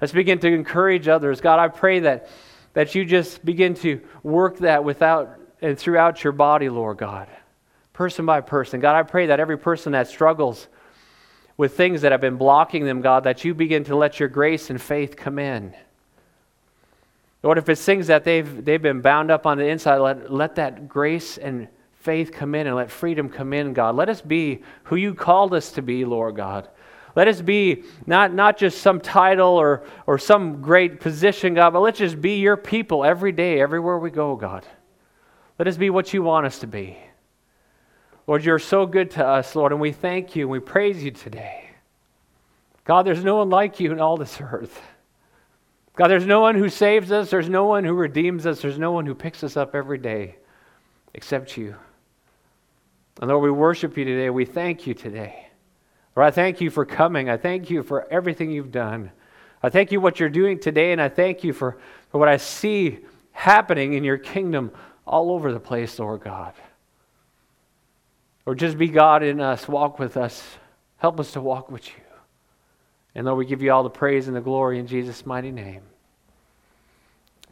Let's 0.00 0.12
begin 0.12 0.40
to 0.40 0.48
encourage 0.48 1.06
others. 1.06 1.40
God, 1.40 1.60
I 1.60 1.68
pray 1.68 2.00
that, 2.00 2.28
that 2.72 2.96
you 2.96 3.04
just 3.04 3.44
begin 3.44 3.74
to 3.74 4.00
work 4.24 4.58
that 4.58 4.82
without 4.82 5.38
and 5.60 5.78
throughout 5.78 6.22
your 6.24 6.32
body, 6.32 6.68
Lord 6.68 6.98
God, 6.98 7.28
person 7.92 8.26
by 8.26 8.40
person. 8.40 8.80
God, 8.80 8.96
I 8.96 9.02
pray 9.02 9.26
that 9.26 9.40
every 9.40 9.58
person 9.58 9.92
that 9.92 10.08
struggles 10.08 10.68
with 11.56 11.76
things 11.76 12.02
that 12.02 12.12
have 12.12 12.20
been 12.20 12.36
blocking 12.36 12.84
them, 12.84 13.02
God, 13.02 13.24
that 13.24 13.44
you 13.44 13.54
begin 13.54 13.84
to 13.84 13.96
let 13.96 14.20
your 14.20 14.28
grace 14.28 14.70
and 14.70 14.80
faith 14.80 15.16
come 15.16 15.38
in. 15.38 15.74
Lord, 17.42 17.58
if 17.58 17.68
it's 17.68 17.84
things 17.84 18.08
that 18.08 18.24
they've, 18.24 18.64
they've 18.64 18.82
been 18.82 19.00
bound 19.00 19.30
up 19.30 19.46
on 19.46 19.58
the 19.58 19.66
inside, 19.66 19.98
let, 19.98 20.32
let 20.32 20.56
that 20.56 20.88
grace 20.88 21.38
and 21.38 21.68
faith 21.92 22.32
come 22.32 22.54
in 22.54 22.66
and 22.66 22.74
let 22.74 22.90
freedom 22.90 23.28
come 23.28 23.52
in, 23.52 23.72
God. 23.72 23.94
Let 23.94 24.08
us 24.08 24.20
be 24.20 24.62
who 24.84 24.96
you 24.96 25.14
called 25.14 25.54
us 25.54 25.72
to 25.72 25.82
be, 25.82 26.04
Lord 26.04 26.36
God. 26.36 26.68
Let 27.14 27.28
us 27.28 27.40
be 27.40 27.84
not, 28.06 28.32
not 28.32 28.56
just 28.56 28.80
some 28.80 29.00
title 29.00 29.48
or, 29.48 29.84
or 30.06 30.18
some 30.18 30.60
great 30.60 31.00
position, 31.00 31.54
God, 31.54 31.72
but 31.72 31.80
let's 31.80 31.98
just 31.98 32.20
be 32.20 32.38
your 32.38 32.56
people 32.56 33.04
every 33.04 33.32
day, 33.32 33.60
everywhere 33.60 33.98
we 33.98 34.10
go, 34.10 34.36
God. 34.36 34.64
Let 35.58 35.68
us 35.68 35.76
be 35.76 35.90
what 35.90 36.12
you 36.12 36.22
want 36.22 36.46
us 36.46 36.60
to 36.60 36.66
be. 36.66 36.96
Lord, 38.26 38.44
you're 38.44 38.58
so 38.58 38.86
good 38.86 39.10
to 39.12 39.26
us, 39.26 39.56
Lord, 39.56 39.72
and 39.72 39.80
we 39.80 39.90
thank 39.90 40.36
you 40.36 40.44
and 40.44 40.50
we 40.50 40.60
praise 40.60 41.02
you 41.02 41.10
today. 41.10 41.70
God, 42.84 43.06
there's 43.06 43.24
no 43.24 43.36
one 43.36 43.50
like 43.50 43.80
you 43.80 43.90
in 43.90 44.00
all 44.00 44.16
this 44.16 44.40
earth. 44.40 44.80
God, 45.98 46.08
there's 46.08 46.26
no 46.26 46.40
one 46.40 46.54
who 46.54 46.68
saves 46.68 47.10
us, 47.10 47.28
there's 47.28 47.48
no 47.48 47.64
one 47.64 47.82
who 47.82 47.92
redeems 47.92 48.46
us, 48.46 48.62
there's 48.62 48.78
no 48.78 48.92
one 48.92 49.04
who 49.04 49.16
picks 49.16 49.42
us 49.42 49.56
up 49.56 49.74
every 49.74 49.98
day 49.98 50.36
except 51.12 51.56
you. 51.56 51.74
And 53.20 53.28
Lord, 53.28 53.42
we 53.42 53.50
worship 53.50 53.96
you 53.96 54.04
today. 54.04 54.30
We 54.30 54.44
thank 54.44 54.86
you 54.86 54.94
today. 54.94 55.48
Lord, 56.14 56.28
I 56.28 56.30
thank 56.30 56.60
you 56.60 56.70
for 56.70 56.86
coming. 56.86 57.28
I 57.28 57.36
thank 57.36 57.68
you 57.68 57.82
for 57.82 58.06
everything 58.12 58.52
you've 58.52 58.70
done. 58.70 59.10
I 59.60 59.70
thank 59.70 59.90
you 59.90 60.00
what 60.00 60.20
you're 60.20 60.28
doing 60.28 60.60
today, 60.60 60.92
and 60.92 61.02
I 61.02 61.08
thank 61.08 61.42
you 61.42 61.52
for, 61.52 61.78
for 62.12 62.18
what 62.18 62.28
I 62.28 62.36
see 62.36 63.00
happening 63.32 63.94
in 63.94 64.04
your 64.04 64.18
kingdom 64.18 64.70
all 65.04 65.32
over 65.32 65.52
the 65.52 65.58
place, 65.58 65.98
Lord 65.98 66.20
God. 66.20 66.52
Or 68.46 68.54
just 68.54 68.78
be 68.78 68.86
God 68.86 69.24
in 69.24 69.40
us, 69.40 69.66
walk 69.66 69.98
with 69.98 70.16
us, 70.16 70.44
help 70.98 71.18
us 71.18 71.32
to 71.32 71.40
walk 71.40 71.72
with 71.72 71.88
you. 71.88 72.07
And 73.18 73.26
Lord, 73.26 73.36
we 73.36 73.46
give 73.46 73.62
you 73.62 73.72
all 73.72 73.82
the 73.82 73.90
praise 73.90 74.28
and 74.28 74.36
the 74.36 74.40
glory 74.40 74.78
in 74.78 74.86
Jesus' 74.86 75.26
mighty 75.26 75.50
name. 75.50 75.82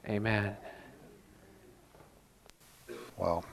Amen. 0.08 0.56
Well, 3.16 3.44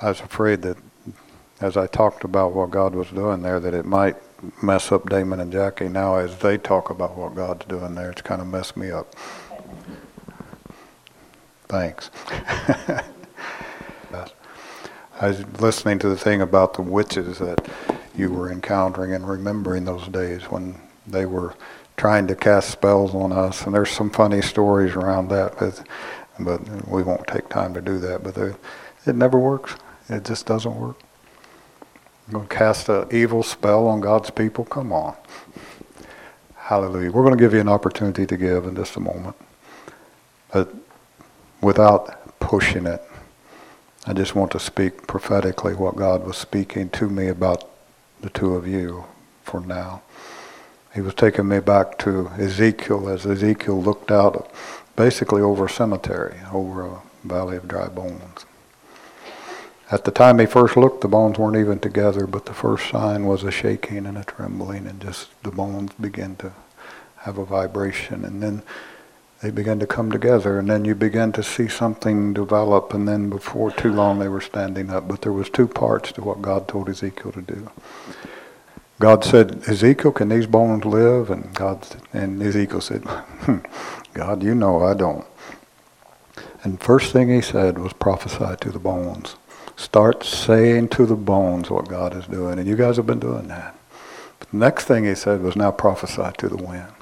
I 0.00 0.08
was 0.08 0.20
afraid 0.20 0.62
that 0.62 0.78
as 1.60 1.76
I 1.76 1.86
talked 1.86 2.24
about 2.24 2.54
what 2.54 2.70
God 2.70 2.94
was 2.94 3.10
doing 3.10 3.42
there, 3.42 3.60
that 3.60 3.74
it 3.74 3.84
might 3.84 4.16
mess 4.62 4.90
up 4.90 5.10
Damon 5.10 5.40
and 5.40 5.52
Jackie. 5.52 5.88
Now, 5.88 6.16
as 6.16 6.38
they 6.38 6.56
talk 6.56 6.88
about 6.88 7.18
what 7.18 7.34
God's 7.34 7.66
doing 7.66 7.94
there, 7.94 8.10
it's 8.10 8.22
kind 8.22 8.40
of 8.40 8.46
messed 8.46 8.78
me 8.78 8.90
up. 8.90 9.14
Thanks. 11.68 12.10
I 15.18 15.28
was 15.28 15.46
listening 15.60 15.98
to 16.00 16.10
the 16.10 16.16
thing 16.16 16.42
about 16.42 16.74
the 16.74 16.82
witches 16.82 17.38
that 17.38 17.66
you 18.14 18.30
were 18.30 18.52
encountering 18.52 19.14
and 19.14 19.26
remembering 19.26 19.86
those 19.86 20.06
days 20.08 20.42
when 20.44 20.78
they 21.06 21.24
were 21.24 21.54
trying 21.96 22.26
to 22.26 22.34
cast 22.34 22.70
spells 22.70 23.14
on 23.14 23.32
us. 23.32 23.62
And 23.62 23.74
there's 23.74 23.90
some 23.90 24.10
funny 24.10 24.42
stories 24.42 24.94
around 24.94 25.28
that, 25.28 25.58
but, 25.58 25.82
but 26.38 26.86
we 26.86 27.02
won't 27.02 27.26
take 27.26 27.48
time 27.48 27.72
to 27.72 27.80
do 27.80 27.98
that. 28.00 28.22
But 28.22 28.36
it 29.06 29.16
never 29.16 29.38
works. 29.38 29.76
It 30.10 30.22
just 30.24 30.44
doesn't 30.44 30.78
work. 30.78 30.98
You're 32.28 32.40
going 32.40 32.48
to 32.48 32.54
cast 32.54 32.90
an 32.90 33.08
evil 33.10 33.42
spell 33.42 33.86
on 33.86 34.02
God's 34.02 34.30
people? 34.30 34.66
Come 34.66 34.92
on. 34.92 35.16
Hallelujah. 36.56 37.10
We're 37.10 37.22
going 37.22 37.36
to 37.36 37.42
give 37.42 37.54
you 37.54 37.60
an 37.60 37.68
opportunity 37.68 38.26
to 38.26 38.36
give 38.36 38.66
in 38.66 38.76
just 38.76 38.96
a 38.96 39.00
moment. 39.00 39.36
But 40.52 40.74
without 41.62 42.38
pushing 42.38 42.84
it, 42.86 43.02
I 44.08 44.12
just 44.12 44.36
want 44.36 44.52
to 44.52 44.60
speak 44.60 45.08
prophetically 45.08 45.74
what 45.74 45.96
God 45.96 46.24
was 46.24 46.36
speaking 46.36 46.90
to 46.90 47.08
me 47.08 47.26
about 47.26 47.68
the 48.20 48.30
two 48.30 48.54
of 48.54 48.64
you 48.64 49.04
for 49.42 49.60
now. 49.60 50.02
He 50.94 51.00
was 51.00 51.12
taking 51.12 51.48
me 51.48 51.58
back 51.58 51.98
to 51.98 52.28
Ezekiel 52.38 53.08
as 53.08 53.26
Ezekiel 53.26 53.82
looked 53.82 54.12
out 54.12 54.48
basically 54.94 55.42
over 55.42 55.66
a 55.66 55.68
cemetery, 55.70 56.36
over 56.52 56.86
a 56.86 57.02
valley 57.24 57.56
of 57.56 57.66
dry 57.66 57.88
bones. 57.88 58.46
At 59.90 60.04
the 60.04 60.12
time 60.12 60.38
he 60.38 60.46
first 60.46 60.76
looked, 60.76 61.00
the 61.00 61.08
bones 61.08 61.36
weren't 61.36 61.56
even 61.56 61.80
together, 61.80 62.28
but 62.28 62.46
the 62.46 62.54
first 62.54 62.88
sign 62.88 63.26
was 63.26 63.42
a 63.42 63.50
shaking 63.50 64.06
and 64.06 64.16
a 64.16 64.22
trembling, 64.22 64.86
and 64.86 65.02
just 65.02 65.30
the 65.42 65.50
bones 65.50 65.92
began 66.00 66.36
to 66.36 66.52
have 67.16 67.38
a 67.38 67.44
vibration. 67.44 68.24
And 68.24 68.40
then 68.40 68.62
they 69.42 69.50
began 69.50 69.78
to 69.78 69.86
come 69.86 70.10
together 70.10 70.58
and 70.58 70.68
then 70.68 70.84
you 70.84 70.94
began 70.94 71.32
to 71.32 71.42
see 71.42 71.68
something 71.68 72.32
develop 72.32 72.94
and 72.94 73.06
then 73.06 73.28
before 73.28 73.70
too 73.70 73.92
long 73.92 74.18
they 74.18 74.28
were 74.28 74.40
standing 74.40 74.90
up 74.90 75.06
but 75.06 75.22
there 75.22 75.32
was 75.32 75.50
two 75.50 75.68
parts 75.68 76.12
to 76.12 76.22
what 76.22 76.42
god 76.42 76.66
told 76.66 76.88
ezekiel 76.88 77.32
to 77.32 77.42
do 77.42 77.70
God 78.98 79.24
said, 79.24 79.62
Ezekiel, 79.68 80.12
can 80.12 80.30
these 80.30 80.46
bones 80.46 80.84
live? 80.86 81.30
And 81.30 81.54
God 81.54 81.86
and 82.14 82.42
Ezekiel 82.42 82.80
said, 82.80 83.02
hmm, 83.04 83.58
God, 84.14 84.42
you 84.42 84.54
know 84.54 84.82
I 84.82 84.94
don't. 84.94 85.26
And 86.62 86.80
first 86.80 87.12
thing 87.12 87.28
he 87.28 87.42
said 87.42 87.78
was 87.78 87.92
prophesy 87.92 88.56
to 88.60 88.70
the 88.70 88.78
bones. 88.78 89.36
Start 89.76 90.24
saying 90.24 90.88
to 90.88 91.04
the 91.04 91.14
bones 91.14 91.70
what 91.70 91.88
God 91.88 92.16
is 92.16 92.26
doing. 92.26 92.58
And 92.58 92.66
you 92.66 92.74
guys 92.74 92.96
have 92.96 93.06
been 93.06 93.20
doing 93.20 93.48
that. 93.48 93.78
The 94.50 94.56
next 94.56 94.86
thing 94.86 95.04
he 95.04 95.14
said 95.14 95.42
was 95.42 95.56
now 95.56 95.70
prophesy 95.72 96.30
to 96.38 96.48
the 96.48 96.56
wind. 96.56 96.95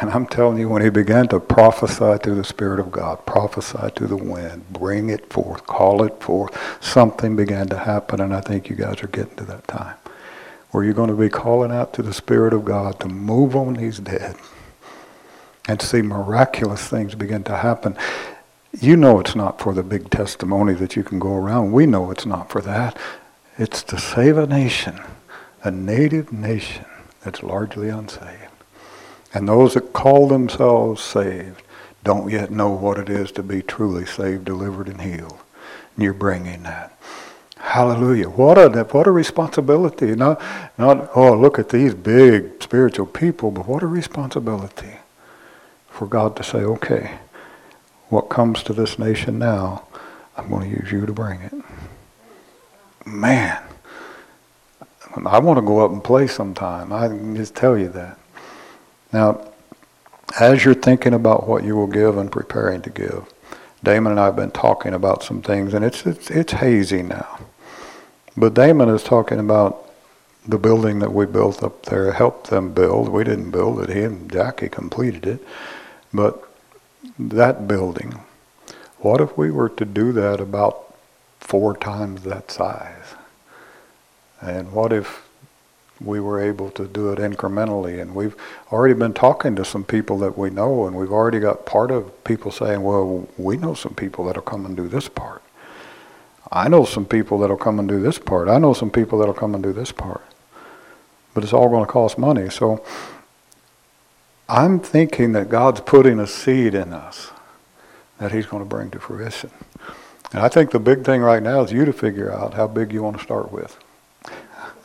And 0.00 0.10
I'm 0.10 0.26
telling 0.26 0.58
you, 0.58 0.68
when 0.68 0.82
he 0.82 0.90
began 0.90 1.28
to 1.28 1.38
prophesy 1.38 2.18
to 2.24 2.34
the 2.34 2.42
Spirit 2.42 2.80
of 2.80 2.90
God, 2.90 3.24
prophesy 3.26 3.90
to 3.94 4.06
the 4.06 4.16
wind, 4.16 4.72
bring 4.72 5.08
it 5.08 5.32
forth, 5.32 5.66
call 5.66 6.02
it 6.02 6.20
forth, 6.20 6.56
something 6.82 7.36
began 7.36 7.68
to 7.68 7.78
happen. 7.78 8.20
And 8.20 8.34
I 8.34 8.40
think 8.40 8.68
you 8.68 8.74
guys 8.74 9.02
are 9.04 9.08
getting 9.08 9.36
to 9.36 9.44
that 9.44 9.68
time 9.68 9.96
where 10.72 10.82
you're 10.82 10.94
going 10.94 11.10
to 11.10 11.14
be 11.14 11.28
calling 11.28 11.70
out 11.70 11.92
to 11.92 12.02
the 12.02 12.12
Spirit 12.12 12.52
of 12.52 12.64
God 12.64 12.98
to 12.98 13.06
move 13.06 13.54
on 13.54 13.74
these 13.74 14.00
dead 14.00 14.34
and 15.68 15.80
see 15.80 16.02
miraculous 16.02 16.88
things 16.88 17.14
begin 17.14 17.44
to 17.44 17.56
happen. 17.56 17.96
You 18.80 18.96
know 18.96 19.20
it's 19.20 19.36
not 19.36 19.60
for 19.60 19.72
the 19.72 19.84
big 19.84 20.10
testimony 20.10 20.74
that 20.74 20.96
you 20.96 21.04
can 21.04 21.20
go 21.20 21.34
around. 21.34 21.70
We 21.70 21.86
know 21.86 22.10
it's 22.10 22.26
not 22.26 22.50
for 22.50 22.60
that. 22.62 22.98
It's 23.56 23.84
to 23.84 23.98
save 23.98 24.36
a 24.36 24.48
nation, 24.48 25.00
a 25.62 25.70
native 25.70 26.32
nation 26.32 26.84
that's 27.22 27.44
largely 27.44 27.88
unsaved. 27.88 28.43
And 29.34 29.48
those 29.48 29.74
that 29.74 29.92
call 29.92 30.28
themselves 30.28 31.02
saved 31.02 31.62
don't 32.04 32.30
yet 32.30 32.50
know 32.50 32.70
what 32.70 32.98
it 32.98 33.08
is 33.08 33.32
to 33.32 33.42
be 33.42 33.62
truly 33.62 34.06
saved, 34.06 34.44
delivered, 34.44 34.88
and 34.88 35.00
healed. 35.00 35.38
And 35.94 36.04
you're 36.04 36.12
bringing 36.12 36.62
that. 36.62 36.96
Hallelujah. 37.56 38.28
What 38.28 38.58
a, 38.58 38.84
what 38.84 39.06
a 39.06 39.10
responsibility. 39.10 40.14
Not, 40.14 40.40
not, 40.78 41.10
oh, 41.16 41.34
look 41.36 41.58
at 41.58 41.70
these 41.70 41.94
big 41.94 42.62
spiritual 42.62 43.06
people, 43.06 43.50
but 43.50 43.66
what 43.66 43.82
a 43.82 43.86
responsibility 43.86 44.98
for 45.88 46.06
God 46.06 46.36
to 46.36 46.44
say, 46.44 46.58
okay, 46.58 47.18
what 48.10 48.28
comes 48.28 48.62
to 48.64 48.72
this 48.72 48.98
nation 48.98 49.38
now, 49.38 49.86
I'm 50.36 50.48
going 50.50 50.70
to 50.70 50.80
use 50.82 50.92
you 50.92 51.06
to 51.06 51.12
bring 51.12 51.40
it. 51.40 51.54
Man, 53.06 53.62
I 55.26 55.38
want 55.38 55.56
to 55.56 55.62
go 55.62 55.84
up 55.84 55.90
and 55.90 56.04
play 56.04 56.26
sometime. 56.26 56.92
I 56.92 57.08
can 57.08 57.34
just 57.34 57.54
tell 57.54 57.78
you 57.78 57.88
that. 57.90 58.18
Now, 59.14 59.46
as 60.40 60.64
you're 60.64 60.74
thinking 60.74 61.14
about 61.14 61.46
what 61.46 61.62
you 61.62 61.76
will 61.76 61.86
give 61.86 62.18
and 62.18 62.32
preparing 62.32 62.82
to 62.82 62.90
give, 62.90 63.32
Damon 63.84 64.10
and 64.10 64.20
I 64.20 64.24
have 64.24 64.34
been 64.34 64.50
talking 64.50 64.92
about 64.92 65.22
some 65.22 65.40
things, 65.40 65.72
and 65.72 65.84
it's, 65.84 66.04
it's, 66.04 66.32
it's 66.32 66.54
hazy 66.54 67.00
now. 67.00 67.38
But 68.36 68.54
Damon 68.54 68.88
is 68.88 69.04
talking 69.04 69.38
about 69.38 69.88
the 70.48 70.58
building 70.58 70.98
that 70.98 71.12
we 71.12 71.26
built 71.26 71.62
up 71.62 71.84
there, 71.84 72.10
helped 72.10 72.50
them 72.50 72.74
build. 72.74 73.08
We 73.08 73.22
didn't 73.22 73.52
build 73.52 73.80
it, 73.82 73.88
he 73.88 74.02
and 74.02 74.28
Jackie 74.28 74.68
completed 74.68 75.24
it. 75.28 75.46
But 76.12 76.42
that 77.16 77.68
building, 77.68 78.20
what 78.98 79.20
if 79.20 79.38
we 79.38 79.52
were 79.52 79.68
to 79.68 79.84
do 79.84 80.10
that 80.10 80.40
about 80.40 80.92
four 81.38 81.76
times 81.76 82.22
that 82.24 82.50
size? 82.50 83.14
And 84.40 84.72
what 84.72 84.92
if 84.92 85.23
we 86.00 86.20
were 86.20 86.40
able 86.40 86.70
to 86.72 86.86
do 86.86 87.10
it 87.12 87.18
incrementally? 87.18 88.00
And 88.00 88.14
we've 88.14 88.36
already 88.72 88.94
been 88.94 89.14
talking 89.14 89.56
to 89.56 89.64
some 89.64 89.84
people 89.84 90.18
that 90.18 90.36
we 90.36 90.50
know, 90.50 90.86
and 90.86 90.96
we've 90.96 91.12
already 91.12 91.40
got 91.40 91.66
part 91.66 91.90
of 91.90 92.24
people 92.24 92.50
saying, 92.50 92.82
well, 92.82 93.28
we 93.36 93.56
know 93.56 93.74
some 93.74 93.94
people 93.94 94.24
that'll 94.24 94.42
come 94.42 94.66
and 94.66 94.76
do 94.76 94.88
this 94.88 95.08
part. 95.08 95.42
I 96.50 96.68
know 96.68 96.84
some 96.84 97.06
people 97.06 97.38
that'll 97.38 97.56
come 97.56 97.78
and 97.78 97.88
do 97.88 98.00
this 98.00 98.18
part. 98.18 98.48
I 98.48 98.58
know 98.58 98.74
some 98.74 98.90
people 98.90 99.18
that'll 99.18 99.34
come 99.34 99.54
and 99.54 99.62
do 99.62 99.72
this 99.72 99.92
part. 99.92 100.22
But 101.32 101.42
it's 101.42 101.52
all 101.52 101.68
going 101.68 101.84
to 101.84 101.90
cost 101.90 102.16
money. 102.16 102.48
So 102.48 102.84
I'm 104.48 104.78
thinking 104.78 105.32
that 105.32 105.48
God's 105.48 105.80
putting 105.80 106.20
a 106.20 106.26
seed 106.26 106.74
in 106.74 106.92
us 106.92 107.30
that 108.18 108.32
He's 108.32 108.46
going 108.46 108.62
to 108.62 108.68
bring 108.68 108.90
to 108.90 109.00
fruition. 109.00 109.50
And 110.32 110.40
I 110.40 110.48
think 110.48 110.70
the 110.70 110.78
big 110.78 111.04
thing 111.04 111.22
right 111.22 111.42
now 111.42 111.62
is 111.62 111.72
you 111.72 111.84
to 111.84 111.92
figure 111.92 112.32
out 112.32 112.54
how 112.54 112.66
big 112.66 112.92
you 112.92 113.02
want 113.02 113.16
to 113.16 113.22
start 113.22 113.50
with. 113.52 113.78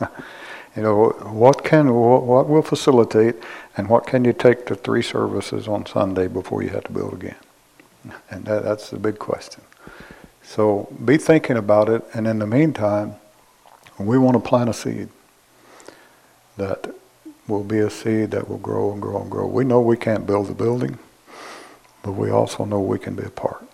you 0.76 0.82
know, 0.82 1.10
what 1.32 1.64
can 1.64 1.92
what 1.92 2.48
will 2.48 2.62
facilitate, 2.62 3.36
and 3.76 3.88
what 3.88 4.06
can 4.06 4.24
you 4.24 4.32
take 4.32 4.66
to 4.66 4.74
three 4.74 5.02
services 5.02 5.66
on 5.66 5.84
Sunday 5.86 6.28
before 6.28 6.62
you 6.62 6.68
have 6.70 6.84
to 6.84 6.92
build 6.92 7.14
again? 7.14 7.36
And 8.30 8.44
that, 8.44 8.62
that's 8.62 8.90
the 8.90 8.98
big 8.98 9.18
question. 9.18 9.62
So 10.42 10.88
be 11.04 11.16
thinking 11.16 11.56
about 11.56 11.88
it, 11.88 12.02
and 12.14 12.26
in 12.26 12.38
the 12.38 12.46
meantime, 12.46 13.16
we 13.98 14.16
want 14.16 14.34
to 14.34 14.40
plant 14.40 14.70
a 14.70 14.72
seed 14.72 15.08
that 16.56 16.94
will 17.48 17.64
be 17.64 17.78
a 17.78 17.90
seed 17.90 18.30
that 18.30 18.48
will 18.48 18.58
grow 18.58 18.92
and 18.92 19.02
grow 19.02 19.20
and 19.22 19.30
grow. 19.30 19.46
We 19.46 19.64
know 19.64 19.80
we 19.80 19.96
can't 19.96 20.26
build 20.26 20.46
the 20.46 20.54
building, 20.54 20.98
but 22.02 22.12
we 22.12 22.30
also 22.30 22.64
know 22.64 22.80
we 22.80 22.98
can 22.98 23.14
be 23.14 23.24
a 23.24 23.30
part. 23.30 23.64